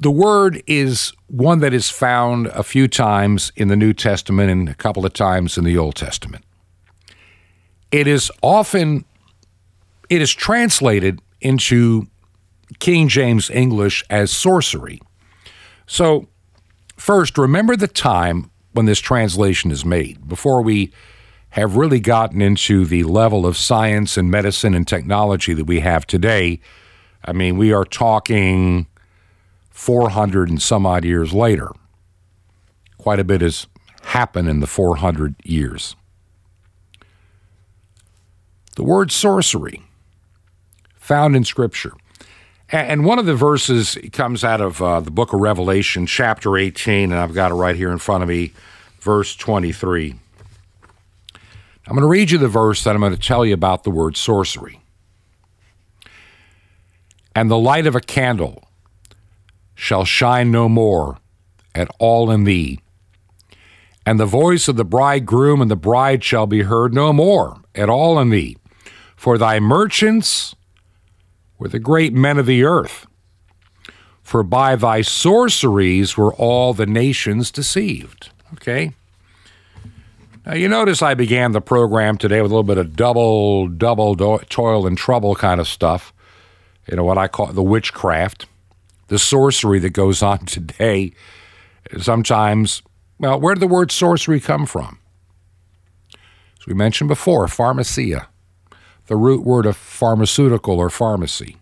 The 0.00 0.10
word 0.10 0.62
is 0.66 1.12
one 1.28 1.60
that 1.60 1.72
is 1.72 1.90
found 1.90 2.48
a 2.48 2.62
few 2.62 2.88
times 2.88 3.52
in 3.54 3.68
the 3.68 3.76
New 3.76 3.92
Testament 3.92 4.50
and 4.50 4.68
a 4.68 4.74
couple 4.74 5.06
of 5.06 5.12
times 5.12 5.56
in 5.56 5.64
the 5.64 5.78
Old 5.78 5.94
Testament. 5.94 6.44
It 7.92 8.06
is 8.06 8.32
often 8.42 9.04
it 10.08 10.20
is 10.20 10.32
translated 10.34 11.20
into 11.40 12.08
King 12.78 13.08
James 13.08 13.50
English 13.50 14.04
as 14.08 14.30
sorcery. 14.30 15.00
So, 15.86 16.28
first, 16.96 17.36
remember 17.36 17.76
the 17.76 17.88
time 17.88 18.50
when 18.72 18.86
this 18.86 19.00
translation 19.00 19.70
is 19.70 19.84
made 19.84 20.28
before 20.28 20.62
we 20.62 20.92
have 21.50 21.76
really 21.76 21.98
gotten 21.98 22.40
into 22.40 22.84
the 22.84 23.02
level 23.02 23.44
of 23.44 23.56
science 23.56 24.16
and 24.16 24.30
medicine 24.30 24.74
and 24.74 24.86
technology 24.86 25.52
that 25.52 25.64
we 25.64 25.80
have 25.80 26.06
today. 26.06 26.60
I 27.24 27.32
mean, 27.32 27.58
we 27.58 27.72
are 27.72 27.84
talking 27.84 28.86
400 29.70 30.48
and 30.48 30.62
some 30.62 30.86
odd 30.86 31.04
years 31.04 31.32
later. 31.32 31.70
Quite 32.98 33.18
a 33.18 33.24
bit 33.24 33.40
has 33.40 33.66
happened 34.02 34.48
in 34.48 34.60
the 34.60 34.66
400 34.66 35.34
years. 35.42 35.96
The 38.76 38.84
word 38.84 39.10
sorcery, 39.10 39.82
found 40.94 41.34
in 41.34 41.44
Scripture. 41.44 41.92
And 42.72 43.04
one 43.04 43.18
of 43.18 43.26
the 43.26 43.34
verses 43.34 43.98
comes 44.12 44.44
out 44.44 44.60
of 44.60 44.80
uh, 44.80 45.00
the 45.00 45.10
book 45.10 45.32
of 45.32 45.40
Revelation, 45.40 46.06
chapter 46.06 46.56
18, 46.56 47.10
and 47.10 47.20
I've 47.20 47.34
got 47.34 47.50
it 47.50 47.54
right 47.54 47.74
here 47.74 47.90
in 47.90 47.98
front 47.98 48.22
of 48.22 48.28
me, 48.28 48.52
verse 49.00 49.34
23. 49.34 50.14
I'm 51.86 51.96
going 51.96 52.02
to 52.02 52.06
read 52.06 52.30
you 52.30 52.38
the 52.38 52.46
verse 52.46 52.84
that 52.84 52.94
I'm 52.94 53.00
going 53.00 53.12
to 53.12 53.18
tell 53.18 53.44
you 53.44 53.54
about 53.54 53.82
the 53.82 53.90
word 53.90 54.16
sorcery. 54.16 54.78
And 57.34 57.50
the 57.50 57.58
light 57.58 57.88
of 57.88 57.96
a 57.96 58.00
candle 58.00 58.68
shall 59.74 60.04
shine 60.04 60.52
no 60.52 60.68
more 60.68 61.18
at 61.74 61.88
all 61.98 62.30
in 62.30 62.44
thee. 62.44 62.78
And 64.06 64.20
the 64.20 64.26
voice 64.26 64.68
of 64.68 64.76
the 64.76 64.84
bridegroom 64.84 65.60
and 65.60 65.70
the 65.70 65.76
bride 65.76 66.22
shall 66.22 66.46
be 66.46 66.62
heard 66.62 66.94
no 66.94 67.12
more 67.12 67.62
at 67.74 67.88
all 67.88 68.20
in 68.20 68.30
thee. 68.30 68.56
For 69.16 69.38
thy 69.38 69.58
merchants 69.58 70.54
were 71.60 71.68
the 71.68 71.78
great 71.78 72.12
men 72.12 72.38
of 72.38 72.46
the 72.46 72.64
earth. 72.64 73.06
For 74.22 74.42
by 74.42 74.74
thy 74.76 75.02
sorceries 75.02 76.16
were 76.16 76.34
all 76.34 76.72
the 76.72 76.86
nations 76.86 77.50
deceived. 77.50 78.30
Okay? 78.54 78.92
Now, 80.46 80.54
you 80.54 80.68
notice 80.68 81.02
I 81.02 81.14
began 81.14 81.52
the 81.52 81.60
program 81.60 82.16
today 82.16 82.40
with 82.40 82.50
a 82.50 82.54
little 82.54 82.64
bit 82.64 82.78
of 82.78 82.96
double, 82.96 83.68
double 83.68 84.14
do- 84.14 84.40
toil 84.48 84.86
and 84.86 84.96
trouble 84.96 85.34
kind 85.34 85.60
of 85.60 85.68
stuff. 85.68 86.14
You 86.88 86.96
know, 86.96 87.04
what 87.04 87.18
I 87.18 87.28
call 87.28 87.48
the 87.48 87.62
witchcraft, 87.62 88.46
the 89.08 89.18
sorcery 89.18 89.78
that 89.80 89.90
goes 89.90 90.22
on 90.22 90.38
today. 90.46 91.12
Sometimes, 91.98 92.82
well, 93.18 93.38
where 93.38 93.54
did 93.54 93.60
the 93.60 93.66
word 93.66 93.92
sorcery 93.92 94.40
come 94.40 94.64
from? 94.64 94.98
As 96.14 96.66
we 96.66 96.72
mentioned 96.72 97.08
before, 97.08 97.46
pharmakeia, 97.46 98.26
the 99.10 99.16
root 99.16 99.44
word 99.44 99.66
of 99.66 99.76
pharmaceutical 99.76 100.78
or 100.78 100.88
pharmacy. 100.88 101.56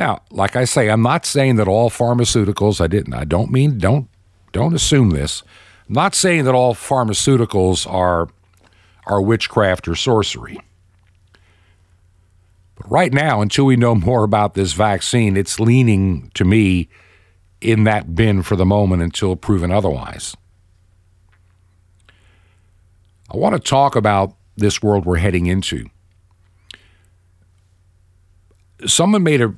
Now, 0.00 0.22
like 0.32 0.56
I 0.56 0.64
say, 0.64 0.90
I'm 0.90 1.00
not 1.00 1.24
saying 1.24 1.54
that 1.56 1.68
all 1.68 1.90
pharmaceuticals, 1.90 2.80
I 2.80 2.88
didn't, 2.88 3.14
I 3.14 3.24
don't 3.24 3.52
mean, 3.52 3.78
don't, 3.78 4.08
don't 4.50 4.74
assume 4.74 5.10
this. 5.10 5.44
I'm 5.88 5.94
not 5.94 6.16
saying 6.16 6.42
that 6.44 6.56
all 6.56 6.74
pharmaceuticals 6.74 7.88
are, 7.88 8.28
are 9.06 9.22
witchcraft 9.22 9.86
or 9.86 9.94
sorcery. 9.94 10.58
But 12.74 12.90
right 12.90 13.12
now, 13.12 13.42
until 13.42 13.64
we 13.64 13.76
know 13.76 13.94
more 13.94 14.24
about 14.24 14.54
this 14.54 14.72
vaccine, 14.72 15.36
it's 15.36 15.60
leaning 15.60 16.32
to 16.34 16.44
me 16.44 16.88
in 17.60 17.84
that 17.84 18.16
bin 18.16 18.42
for 18.42 18.56
the 18.56 18.66
moment 18.66 19.02
until 19.02 19.36
proven 19.36 19.70
otherwise. 19.70 20.36
I 23.32 23.36
want 23.36 23.54
to 23.54 23.60
talk 23.60 23.94
about 23.94 24.34
this 24.56 24.82
world 24.82 25.04
we're 25.06 25.18
heading 25.18 25.46
into. 25.46 25.90
Someone 28.84 29.22
made 29.22 29.40
a 29.40 29.54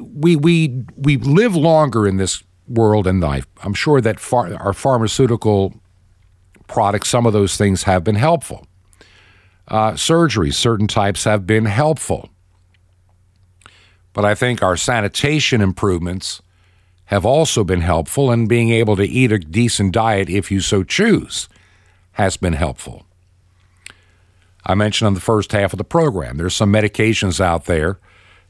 we 0.00 0.36
we 0.36 0.84
we 0.96 1.16
live 1.16 1.56
longer 1.56 2.06
in 2.06 2.18
this 2.18 2.42
world 2.68 3.06
and 3.06 3.20
life. 3.20 3.46
I'm 3.64 3.74
sure 3.74 4.00
that 4.00 4.20
far, 4.20 4.54
our 4.54 4.72
pharmaceutical 4.72 5.74
products, 6.68 7.08
some 7.08 7.26
of 7.26 7.32
those 7.32 7.56
things 7.56 7.82
have 7.82 8.04
been 8.04 8.14
helpful. 8.14 8.66
Uh, 9.66 9.92
surgeries, 9.92 10.54
certain 10.54 10.86
types 10.86 11.24
have 11.24 11.46
been 11.46 11.64
helpful. 11.64 12.28
But 14.12 14.24
I 14.24 14.34
think 14.34 14.62
our 14.62 14.76
sanitation 14.76 15.60
improvements 15.60 16.42
have 17.06 17.26
also 17.26 17.64
been 17.64 17.80
helpful, 17.80 18.30
and 18.30 18.48
being 18.48 18.70
able 18.70 18.94
to 18.94 19.02
eat 19.02 19.32
a 19.32 19.38
decent 19.38 19.92
diet 19.92 20.30
if 20.30 20.50
you 20.50 20.60
so 20.60 20.84
choose 20.84 21.48
has 22.12 22.36
been 22.36 22.52
helpful. 22.52 23.04
I 24.64 24.74
mentioned 24.74 25.06
on 25.06 25.14
the 25.14 25.20
first 25.20 25.50
half 25.50 25.72
of 25.72 25.78
the 25.78 25.84
program, 25.84 26.36
there's 26.36 26.54
some 26.54 26.72
medications 26.72 27.40
out 27.40 27.64
there 27.64 27.98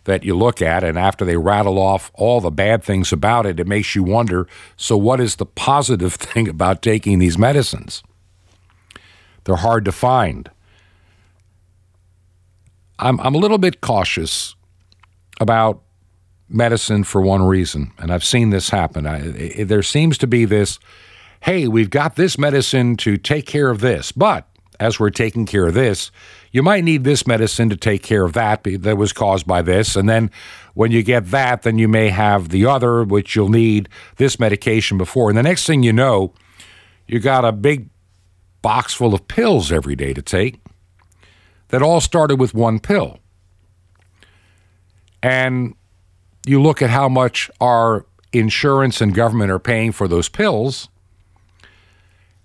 that 0.04 0.24
you 0.24 0.36
look 0.36 0.62
at, 0.62 0.82
and 0.82 0.98
after 0.98 1.24
they 1.24 1.36
rattle 1.36 1.78
off 1.78 2.10
all 2.14 2.40
the 2.40 2.50
bad 2.50 2.82
things 2.82 3.12
about 3.12 3.46
it, 3.46 3.60
it 3.60 3.66
makes 3.66 3.94
you 3.94 4.02
wonder 4.02 4.46
so, 4.76 4.96
what 4.96 5.20
is 5.20 5.36
the 5.36 5.46
positive 5.46 6.14
thing 6.14 6.48
about 6.48 6.82
taking 6.82 7.18
these 7.18 7.38
medicines? 7.38 8.02
They're 9.44 9.56
hard 9.56 9.84
to 9.86 9.92
find. 9.92 10.50
I'm, 12.98 13.18
I'm 13.20 13.34
a 13.34 13.38
little 13.38 13.58
bit 13.58 13.80
cautious 13.80 14.54
about 15.40 15.82
medicine 16.48 17.04
for 17.04 17.22
one 17.22 17.42
reason, 17.42 17.92
and 17.98 18.12
I've 18.12 18.24
seen 18.24 18.50
this 18.50 18.68
happen. 18.68 19.06
I, 19.06 19.20
it, 19.20 19.68
there 19.68 19.82
seems 19.82 20.18
to 20.18 20.26
be 20.26 20.44
this 20.44 20.78
hey, 21.42 21.66
we've 21.66 21.88
got 21.88 22.16
this 22.16 22.36
medicine 22.36 22.98
to 22.98 23.16
take 23.16 23.46
care 23.46 23.70
of 23.70 23.80
this, 23.80 24.12
but 24.12 24.46
as 24.78 25.00
we're 25.00 25.08
taking 25.08 25.46
care 25.46 25.66
of 25.66 25.72
this, 25.72 26.10
you 26.52 26.62
might 26.62 26.84
need 26.84 27.04
this 27.04 27.26
medicine 27.26 27.68
to 27.70 27.76
take 27.76 28.02
care 28.02 28.24
of 28.24 28.32
that 28.32 28.64
that 28.64 28.96
was 28.96 29.12
caused 29.12 29.46
by 29.46 29.62
this. 29.62 29.94
And 29.94 30.08
then 30.08 30.30
when 30.74 30.90
you 30.90 31.02
get 31.02 31.30
that, 31.30 31.62
then 31.62 31.78
you 31.78 31.88
may 31.88 32.08
have 32.08 32.48
the 32.48 32.66
other, 32.66 33.04
which 33.04 33.36
you'll 33.36 33.48
need 33.48 33.88
this 34.16 34.40
medication 34.40 34.98
before. 34.98 35.28
And 35.28 35.38
the 35.38 35.42
next 35.42 35.66
thing 35.66 35.82
you 35.82 35.92
know, 35.92 36.34
you 37.06 37.20
got 37.20 37.44
a 37.44 37.52
big 37.52 37.88
box 38.62 38.92
full 38.92 39.14
of 39.14 39.28
pills 39.28 39.72
every 39.72 39.96
day 39.96 40.12
to 40.12 40.22
take 40.22 40.60
that 41.68 41.82
all 41.82 42.00
started 42.00 42.40
with 42.40 42.52
one 42.52 42.80
pill. 42.80 43.18
And 45.22 45.74
you 46.46 46.60
look 46.60 46.82
at 46.82 46.90
how 46.90 47.08
much 47.08 47.50
our 47.60 48.06
insurance 48.32 49.00
and 49.00 49.14
government 49.14 49.50
are 49.50 49.58
paying 49.58 49.92
for 49.92 50.08
those 50.08 50.28
pills. 50.28 50.88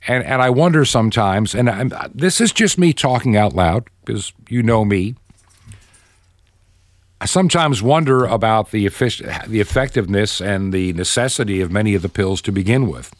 And, 0.07 0.23
and 0.23 0.41
I 0.41 0.49
wonder 0.49 0.85
sometimes, 0.85 1.55
and 1.55 1.69
I'm, 1.69 1.91
this 2.13 2.39
is 2.39 2.51
just 2.51 2.77
me 2.77 2.93
talking 2.93 3.35
out 3.35 3.53
loud 3.53 3.87
because 4.03 4.33
you 4.49 4.61
know 4.61 4.85
me. 4.85 5.15
I 7.19 7.25
sometimes 7.25 7.81
wonder 7.81 8.25
about 8.25 8.71
the, 8.71 8.85
effic- 8.85 9.47
the 9.47 9.59
effectiveness 9.59 10.41
and 10.41 10.71
the 10.71 10.93
necessity 10.93 11.61
of 11.61 11.71
many 11.71 11.95
of 11.95 12.01
the 12.01 12.09
pills 12.09 12.41
to 12.43 12.51
begin 12.51 12.87
with. 12.87 13.13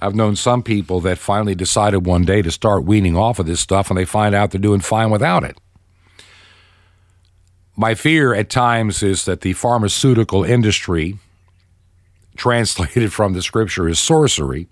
I've 0.00 0.14
known 0.14 0.36
some 0.36 0.62
people 0.62 1.00
that 1.00 1.18
finally 1.18 1.56
decided 1.56 2.06
one 2.06 2.24
day 2.24 2.40
to 2.40 2.50
start 2.50 2.84
weaning 2.84 3.16
off 3.16 3.38
of 3.38 3.46
this 3.46 3.60
stuff 3.60 3.90
and 3.90 3.98
they 3.98 4.04
find 4.04 4.34
out 4.34 4.52
they're 4.52 4.60
doing 4.60 4.80
fine 4.80 5.10
without 5.10 5.42
it. 5.42 5.58
My 7.76 7.94
fear 7.94 8.32
at 8.34 8.48
times 8.48 9.02
is 9.02 9.24
that 9.24 9.40
the 9.40 9.52
pharmaceutical 9.52 10.44
industry, 10.44 11.18
translated 12.36 13.12
from 13.12 13.32
the 13.34 13.42
scripture 13.42 13.88
is 13.88 13.98
sorcery, 13.98 14.68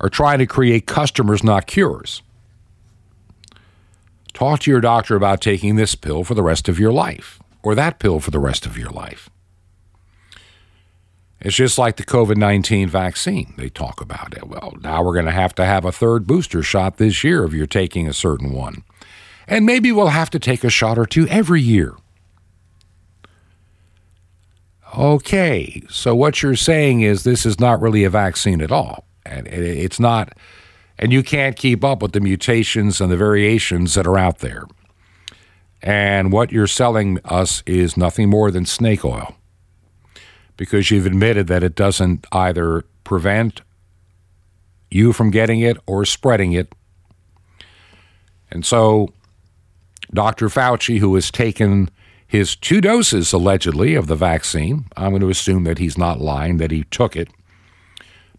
are 0.00 0.08
trying 0.08 0.38
to 0.38 0.46
create 0.46 0.86
customers, 0.86 1.44
not 1.44 1.66
cures. 1.66 2.22
Talk 4.32 4.60
to 4.60 4.70
your 4.70 4.80
doctor 4.80 5.16
about 5.16 5.40
taking 5.40 5.76
this 5.76 5.94
pill 5.94 6.24
for 6.24 6.34
the 6.34 6.42
rest 6.42 6.68
of 6.68 6.78
your 6.78 6.92
life 6.92 7.38
or 7.62 7.74
that 7.74 7.98
pill 7.98 8.20
for 8.20 8.30
the 8.30 8.38
rest 8.38 8.64
of 8.64 8.78
your 8.78 8.90
life. 8.90 9.28
It's 11.40 11.56
just 11.56 11.78
like 11.78 11.96
the 11.96 12.04
COVID 12.04 12.36
19 12.36 12.88
vaccine. 12.88 13.54
They 13.56 13.68
talk 13.68 14.00
about 14.00 14.36
it. 14.36 14.46
Well, 14.46 14.74
now 14.80 15.02
we're 15.02 15.14
going 15.14 15.26
to 15.26 15.32
have 15.32 15.54
to 15.56 15.64
have 15.64 15.84
a 15.84 15.92
third 15.92 16.26
booster 16.26 16.62
shot 16.62 16.98
this 16.98 17.24
year 17.24 17.44
if 17.44 17.52
you're 17.52 17.66
taking 17.66 18.06
a 18.08 18.12
certain 18.12 18.52
one. 18.52 18.84
And 19.46 19.66
maybe 19.66 19.90
we'll 19.90 20.08
have 20.08 20.30
to 20.30 20.38
take 20.38 20.64
a 20.64 20.70
shot 20.70 20.98
or 20.98 21.06
two 21.06 21.26
every 21.28 21.62
year. 21.62 21.94
Okay, 24.96 25.82
so 25.88 26.14
what 26.14 26.42
you're 26.42 26.56
saying 26.56 27.00
is 27.00 27.24
this 27.24 27.46
is 27.46 27.58
not 27.58 27.80
really 27.80 28.04
a 28.04 28.10
vaccine 28.10 28.60
at 28.60 28.72
all. 28.72 29.04
And 29.24 29.46
it's 29.46 30.00
not, 30.00 30.36
and 30.98 31.12
you 31.12 31.22
can't 31.22 31.56
keep 31.56 31.84
up 31.84 32.02
with 32.02 32.12
the 32.12 32.20
mutations 32.20 33.00
and 33.00 33.10
the 33.10 33.16
variations 33.16 33.94
that 33.94 34.06
are 34.06 34.18
out 34.18 34.38
there. 34.38 34.66
And 35.82 36.32
what 36.32 36.52
you're 36.52 36.66
selling 36.66 37.18
us 37.24 37.62
is 37.66 37.96
nothing 37.96 38.28
more 38.28 38.50
than 38.50 38.66
snake 38.66 39.04
oil 39.04 39.36
because 40.56 40.90
you've 40.90 41.06
admitted 41.06 41.46
that 41.46 41.62
it 41.62 41.74
doesn't 41.74 42.26
either 42.32 42.84
prevent 43.04 43.62
you 44.90 45.12
from 45.12 45.30
getting 45.30 45.60
it 45.60 45.78
or 45.86 46.04
spreading 46.04 46.52
it. 46.52 46.74
And 48.50 48.66
so, 48.66 49.14
Dr. 50.12 50.48
Fauci, 50.48 50.98
who 50.98 51.14
has 51.14 51.30
taken 51.30 51.88
his 52.26 52.56
two 52.56 52.80
doses 52.80 53.32
allegedly 53.32 53.94
of 53.94 54.06
the 54.06 54.16
vaccine, 54.16 54.86
I'm 54.96 55.10
going 55.10 55.20
to 55.20 55.30
assume 55.30 55.64
that 55.64 55.78
he's 55.78 55.96
not 55.96 56.20
lying, 56.20 56.58
that 56.58 56.70
he 56.70 56.84
took 56.84 57.16
it, 57.16 57.28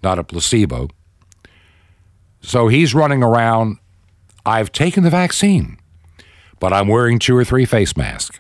not 0.03 0.19
a 0.19 0.23
placebo. 0.23 0.89
So 2.41 2.67
he's 2.67 2.95
running 2.95 3.23
around, 3.23 3.77
I've 4.45 4.71
taken 4.71 5.03
the 5.03 5.09
vaccine, 5.09 5.77
but 6.59 6.73
I'm 6.73 6.87
wearing 6.87 7.19
two 7.19 7.35
or 7.35 7.43
three 7.43 7.65
face 7.65 7.95
masks. 7.95 8.39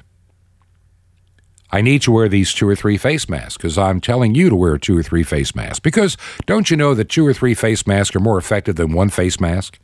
I 1.73 1.81
need 1.81 2.01
to 2.01 2.11
wear 2.11 2.27
these 2.27 2.53
two 2.53 2.67
or 2.67 2.75
three 2.75 2.97
face 2.97 3.29
masks 3.29 3.55
because 3.55 3.77
I'm 3.77 4.01
telling 4.01 4.35
you 4.35 4.49
to 4.49 4.55
wear 4.55 4.77
two 4.77 4.97
or 4.97 5.03
three 5.03 5.23
face 5.23 5.55
masks. 5.55 5.79
Because 5.79 6.17
don't 6.45 6.69
you 6.69 6.75
know 6.75 6.93
that 6.93 7.07
two 7.07 7.25
or 7.25 7.33
three 7.33 7.53
face 7.53 7.87
masks 7.87 8.15
are 8.15 8.19
more 8.19 8.37
effective 8.37 8.75
than 8.75 8.91
one 8.91 9.09
face 9.09 9.39
mask? 9.39 9.79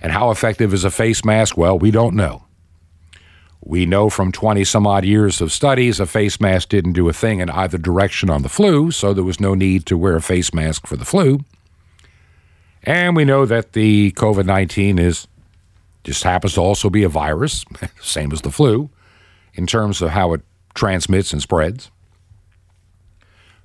And 0.00 0.10
how 0.10 0.30
effective 0.30 0.74
is 0.74 0.84
a 0.84 0.90
face 0.90 1.24
mask? 1.24 1.56
Well, 1.56 1.78
we 1.78 1.90
don't 1.92 2.16
know. 2.16 2.47
We 3.60 3.86
know 3.86 4.08
from 4.08 4.32
20 4.32 4.64
some 4.64 4.86
odd 4.86 5.04
years 5.04 5.40
of 5.40 5.52
studies 5.52 6.00
a 6.00 6.06
face 6.06 6.40
mask 6.40 6.68
didn't 6.68 6.92
do 6.92 7.08
a 7.08 7.12
thing 7.12 7.40
in 7.40 7.50
either 7.50 7.76
direction 7.76 8.30
on 8.30 8.42
the 8.42 8.48
flu, 8.48 8.90
so 8.90 9.12
there 9.12 9.24
was 9.24 9.40
no 9.40 9.54
need 9.54 9.84
to 9.86 9.98
wear 9.98 10.16
a 10.16 10.22
face 10.22 10.54
mask 10.54 10.86
for 10.86 10.96
the 10.96 11.04
flu. 11.04 11.40
And 12.84 13.16
we 13.16 13.24
know 13.24 13.44
that 13.46 13.72
the 13.72 14.12
COVID 14.12 14.46
19 14.46 14.98
is 14.98 15.26
just 16.04 16.22
happens 16.22 16.54
to 16.54 16.60
also 16.60 16.88
be 16.88 17.02
a 17.02 17.08
virus, 17.08 17.64
same 18.00 18.32
as 18.32 18.42
the 18.42 18.50
flu 18.50 18.90
in 19.54 19.66
terms 19.66 20.00
of 20.00 20.10
how 20.10 20.32
it 20.32 20.40
transmits 20.74 21.32
and 21.32 21.42
spreads. 21.42 21.90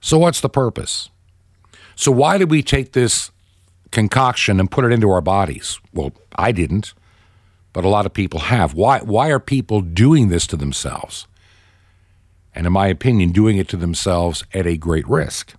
So, 0.01 0.17
what's 0.17 0.41
the 0.41 0.49
purpose? 0.49 1.09
So, 1.95 2.11
why 2.11 2.37
did 2.37 2.51
we 2.51 2.63
take 2.63 2.93
this 2.93 3.31
concoction 3.91 4.59
and 4.59 4.69
put 4.69 4.83
it 4.83 4.91
into 4.91 5.09
our 5.09 5.21
bodies? 5.21 5.79
Well, 5.93 6.11
I 6.35 6.51
didn't, 6.51 6.93
but 7.73 7.83
a 7.83 7.89
lot 7.89 8.05
of 8.05 8.13
people 8.13 8.39
have. 8.39 8.73
Why, 8.73 8.99
why 8.99 9.29
are 9.29 9.39
people 9.39 9.81
doing 9.81 10.29
this 10.29 10.47
to 10.47 10.55
themselves? 10.55 11.27
And, 12.55 12.67
in 12.67 12.73
my 12.73 12.87
opinion, 12.87 13.31
doing 13.31 13.57
it 13.57 13.67
to 13.69 13.77
themselves 13.77 14.43
at 14.53 14.67
a 14.67 14.77
great 14.77 15.07
risk. 15.09 15.55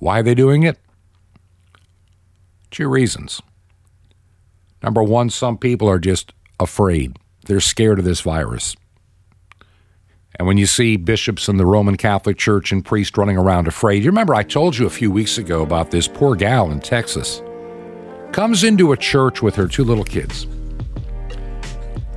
Why 0.00 0.18
are 0.18 0.22
they 0.24 0.34
doing 0.34 0.64
it? 0.64 0.78
Two 2.72 2.88
reasons. 2.88 3.40
Number 4.82 5.02
one, 5.02 5.30
some 5.30 5.56
people 5.56 5.88
are 5.88 6.00
just 6.00 6.32
afraid. 6.58 7.16
They're 7.46 7.60
scared 7.60 8.00
of 8.00 8.04
this 8.04 8.20
virus. 8.20 8.74
And 10.36 10.48
when 10.48 10.58
you 10.58 10.66
see 10.66 10.96
bishops 10.96 11.48
in 11.48 11.56
the 11.56 11.66
Roman 11.66 11.96
Catholic 11.96 12.36
Church 12.36 12.72
and 12.72 12.84
priests 12.84 13.16
running 13.16 13.38
around 13.38 13.68
afraid, 13.68 14.02
you 14.02 14.10
remember 14.10 14.34
I 14.34 14.42
told 14.42 14.76
you 14.76 14.86
a 14.86 14.90
few 14.90 15.10
weeks 15.10 15.38
ago 15.38 15.62
about 15.62 15.92
this 15.92 16.08
poor 16.08 16.34
gal 16.34 16.72
in 16.72 16.80
Texas. 16.80 17.40
Comes 18.34 18.64
into 18.64 18.90
a 18.90 18.96
church 18.96 19.42
with 19.42 19.54
her 19.54 19.68
two 19.68 19.84
little 19.84 20.02
kids. 20.02 20.48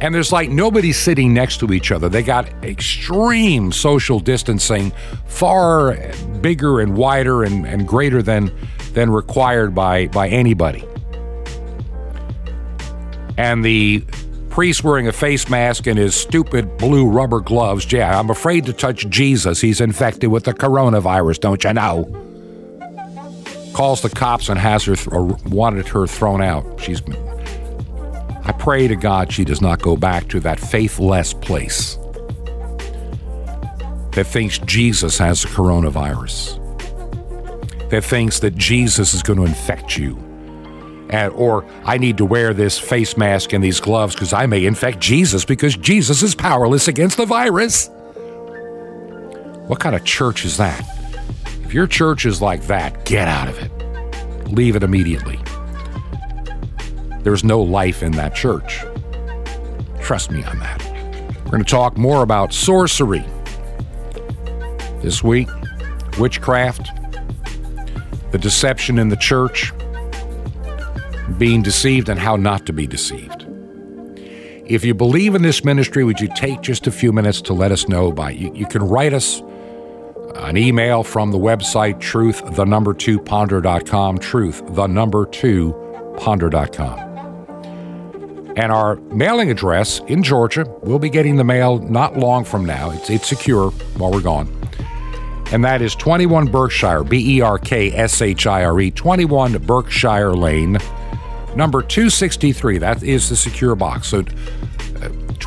And 0.02 0.16
there's 0.16 0.32
like 0.32 0.50
nobody 0.50 0.92
sitting 0.92 1.32
next 1.32 1.60
to 1.60 1.72
each 1.72 1.92
other. 1.92 2.10
They 2.10 2.24
got 2.24 2.48
extreme 2.64 3.72
social 3.72 4.20
distancing, 4.20 4.92
far 5.28 5.96
bigger 6.42 6.80
and 6.80 6.98
wider 6.98 7.44
and, 7.44 7.68
and 7.68 7.88
greater 7.88 8.24
than, 8.24 8.52
than 8.94 9.12
required 9.12 9.76
by, 9.76 10.08
by 10.08 10.28
anybody. 10.28 10.84
And 13.38 13.64
the 13.64 14.04
priest 14.50 14.84
wearing 14.84 15.08
a 15.08 15.14
face 15.14 15.48
mask 15.50 15.86
and 15.86 16.00
his 16.00 16.16
stupid 16.16 16.80
blue 16.80 17.08
rubber 17.08 17.42
gloves. 17.42 17.92
Yeah, 17.92 18.20
I'm 18.20 18.32
afraid 18.32 18.66
to 18.66 18.74
touch 18.74 19.08
Jesus. 19.08 19.62
He's 19.62 19.82
infected 19.82 20.32
with 20.32 20.46
the 20.46 20.56
coronavirus, 20.56 21.42
don't 21.42 21.64
you 21.64 21.74
know? 21.74 22.27
Calls 23.78 24.02
the 24.02 24.10
cops 24.10 24.50
and 24.50 24.60
has 24.60 24.86
her 24.86 24.96
th- 24.96 25.08
or 25.10 25.38
wanted 25.46 25.88
her 25.90 26.08
thrown 26.08 26.42
out. 26.42 26.82
She's. 26.82 27.02
I 28.44 28.52
pray 28.58 28.88
to 28.88 28.96
God 28.96 29.32
she 29.32 29.46
does 29.46 29.62
not 29.62 29.82
go 29.82 29.96
back 29.96 30.28
to 30.30 30.40
that 30.40 30.60
faithless 30.60 31.34
place 31.34 31.98
that 34.14 34.26
thinks 34.26 34.58
Jesus 34.60 35.20
has 35.20 35.44
the 35.44 35.50
coronavirus, 35.50 36.60
that 37.92 38.04
thinks 38.04 38.40
that 38.40 38.56
Jesus 38.56 39.14
is 39.14 39.22
going 39.22 39.38
to 39.38 39.46
infect 39.46 39.96
you 39.96 40.18
and, 41.10 41.32
or 41.34 41.66
I 41.86 41.98
need 41.98 42.18
to 42.18 42.26
wear 42.26 42.54
this 42.54 42.78
face 42.78 43.16
mask 43.16 43.54
and 43.54 43.64
these 43.64 43.80
gloves 43.80 44.14
because 44.14 44.34
I 44.34 44.46
may 44.46 44.66
infect 44.66 45.00
Jesus 45.00 45.46
because 45.46 45.78
Jesus 45.78 46.22
is 46.24 46.36
powerless 46.36 46.88
against 46.88 47.18
the 47.18 47.26
virus. 47.26 47.90
What 49.68 49.80
kind 49.80 49.96
of 49.96 50.04
church 50.04 50.46
is 50.46 50.58
that? 50.58 50.97
If 51.68 51.74
your 51.74 51.86
church 51.86 52.26
is 52.26 52.42
like 52.42 52.66
that, 52.68 53.04
get 53.04 53.28
out 53.28 53.50
of 53.50 53.60
it. 53.60 54.48
Leave 54.50 54.78
it 54.78 54.84
immediately. 54.84 55.38
There's 57.24 57.44
no 57.44 57.62
life 57.62 58.02
in 58.02 58.14
that 58.14 58.34
church. 58.34 58.86
Trust 60.02 60.32
me 60.32 60.46
on 60.46 60.60
that. 60.60 60.82
We're 61.44 61.52
going 61.52 61.66
to 61.66 61.70
talk 61.70 61.98
more 61.98 62.24
about 62.24 62.54
sorcery 62.54 63.26
this 65.02 65.22
week, 65.22 65.50
witchcraft, 66.18 66.88
the 68.32 68.38
deception 68.38 68.98
in 68.98 69.10
the 69.10 69.18
church 69.18 69.74
being 71.38 71.62
deceived 71.62 72.08
and 72.08 72.18
how 72.18 72.38
not 72.38 72.66
to 72.68 72.72
be 72.72 72.88
deceived. 72.88 73.46
If 74.66 74.86
you 74.86 74.94
believe 74.94 75.36
in 75.36 75.42
this 75.42 75.66
ministry, 75.66 76.06
would 76.06 76.22
you 76.22 76.30
take 76.34 76.62
just 76.62 76.88
a 76.88 76.92
few 76.92 77.12
minutes 77.12 77.42
to 77.42 77.54
let 77.54 77.74
us 77.74 77.90
know 77.90 78.14
by 78.14 78.32
you, 78.32 78.54
you 78.56 78.68
can 78.68 78.84
write 78.84 79.12
us 79.12 79.42
an 80.36 80.58
email 80.58 81.04
from 81.04 81.32
the 81.32 81.38
website 81.38 82.00
truth 82.00 82.42
the 82.56 82.66
number 82.66 82.94
2 82.94 83.20
ponder.com 83.20 84.18
truth 84.18 84.62
the 84.70 84.88
number 84.88 85.26
2 85.26 86.16
ponder.com 86.18 87.00
and 88.58 88.72
our 88.72 88.96
mailing 89.12 89.52
address 89.52 90.00
in 90.08 90.24
Georgia 90.24 90.66
we'll 90.82 91.00
be 91.00 91.10
getting 91.10 91.36
the 91.36 91.44
mail 91.44 91.80
not 91.80 92.18
long 92.18 92.44
from 92.44 92.66
now 92.66 92.92
it's 92.92 93.10
it's 93.10 93.28
secure 93.28 93.72
while 93.98 94.12
we're 94.12 94.22
gone 94.22 94.48
and 95.52 95.64
that 95.64 95.82
is 95.82 95.96
21 95.96 96.48
Berkshire 96.48 97.04
B 97.04 97.38
E 97.38 97.42
R 97.42 97.58
K 97.58 97.92
S 97.94 98.22
H 98.22 98.46
I 98.46 98.66
R 98.66 98.80
E 98.82 98.92
21 98.92 99.58
Berkshire 99.60 100.34
Lane 100.36 100.78
number 101.58 101.82
263. 101.82 102.78
That 102.78 103.04
is 103.04 103.30
the 103.30 103.36
secure 103.36 103.76
box. 103.76 104.08
So 104.08 104.24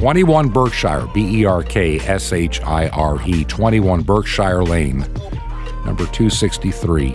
21 0.01 0.49
Berkshire, 0.49 1.07
B 1.13 1.43
E 1.43 1.45
R 1.45 1.63
K 1.63 1.99
S 2.01 2.33
H 2.33 2.63
I 2.63 2.89
R 2.89 3.21
E, 3.27 3.45
21 3.45 4.01
Berkshire 4.01 4.65
Lane, 4.65 5.01
number 5.85 6.07
263. 6.07 7.15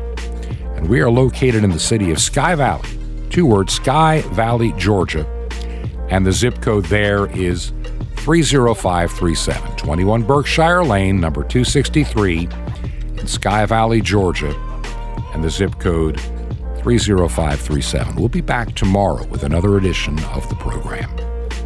And 0.75 0.87
we 0.87 1.01
are 1.01 1.09
located 1.09 1.63
in 1.63 1.71
the 1.71 1.79
city 1.79 2.11
of 2.11 2.19
Sky 2.19 2.53
Valley. 2.53 2.87
Two 3.31 3.47
words, 3.47 3.73
Sky 3.73 4.21
Valley, 4.33 4.71
Georgia. 4.73 5.25
And 6.11 6.27
the 6.27 6.31
zip 6.31 6.61
code 6.61 6.85
there 6.85 7.25
is 7.35 7.73
30537. 8.17 9.77
21 9.77 10.21
Berkshire 10.21 10.83
Lane, 10.83 11.19
number 11.19 11.41
263, 11.41 12.47
in 13.17 13.25
Sky 13.25 13.65
Valley, 13.65 13.99
Georgia. 13.99 14.55
And 15.33 15.43
the 15.43 15.49
zip 15.49 15.79
code 15.79 16.19
30537. 16.83 18.15
We'll 18.15 18.29
be 18.29 18.41
back 18.41 18.75
tomorrow 18.75 19.25
with 19.25 19.41
another 19.41 19.75
edition 19.77 20.23
of 20.25 20.47
the 20.49 20.55
program. 20.55 21.24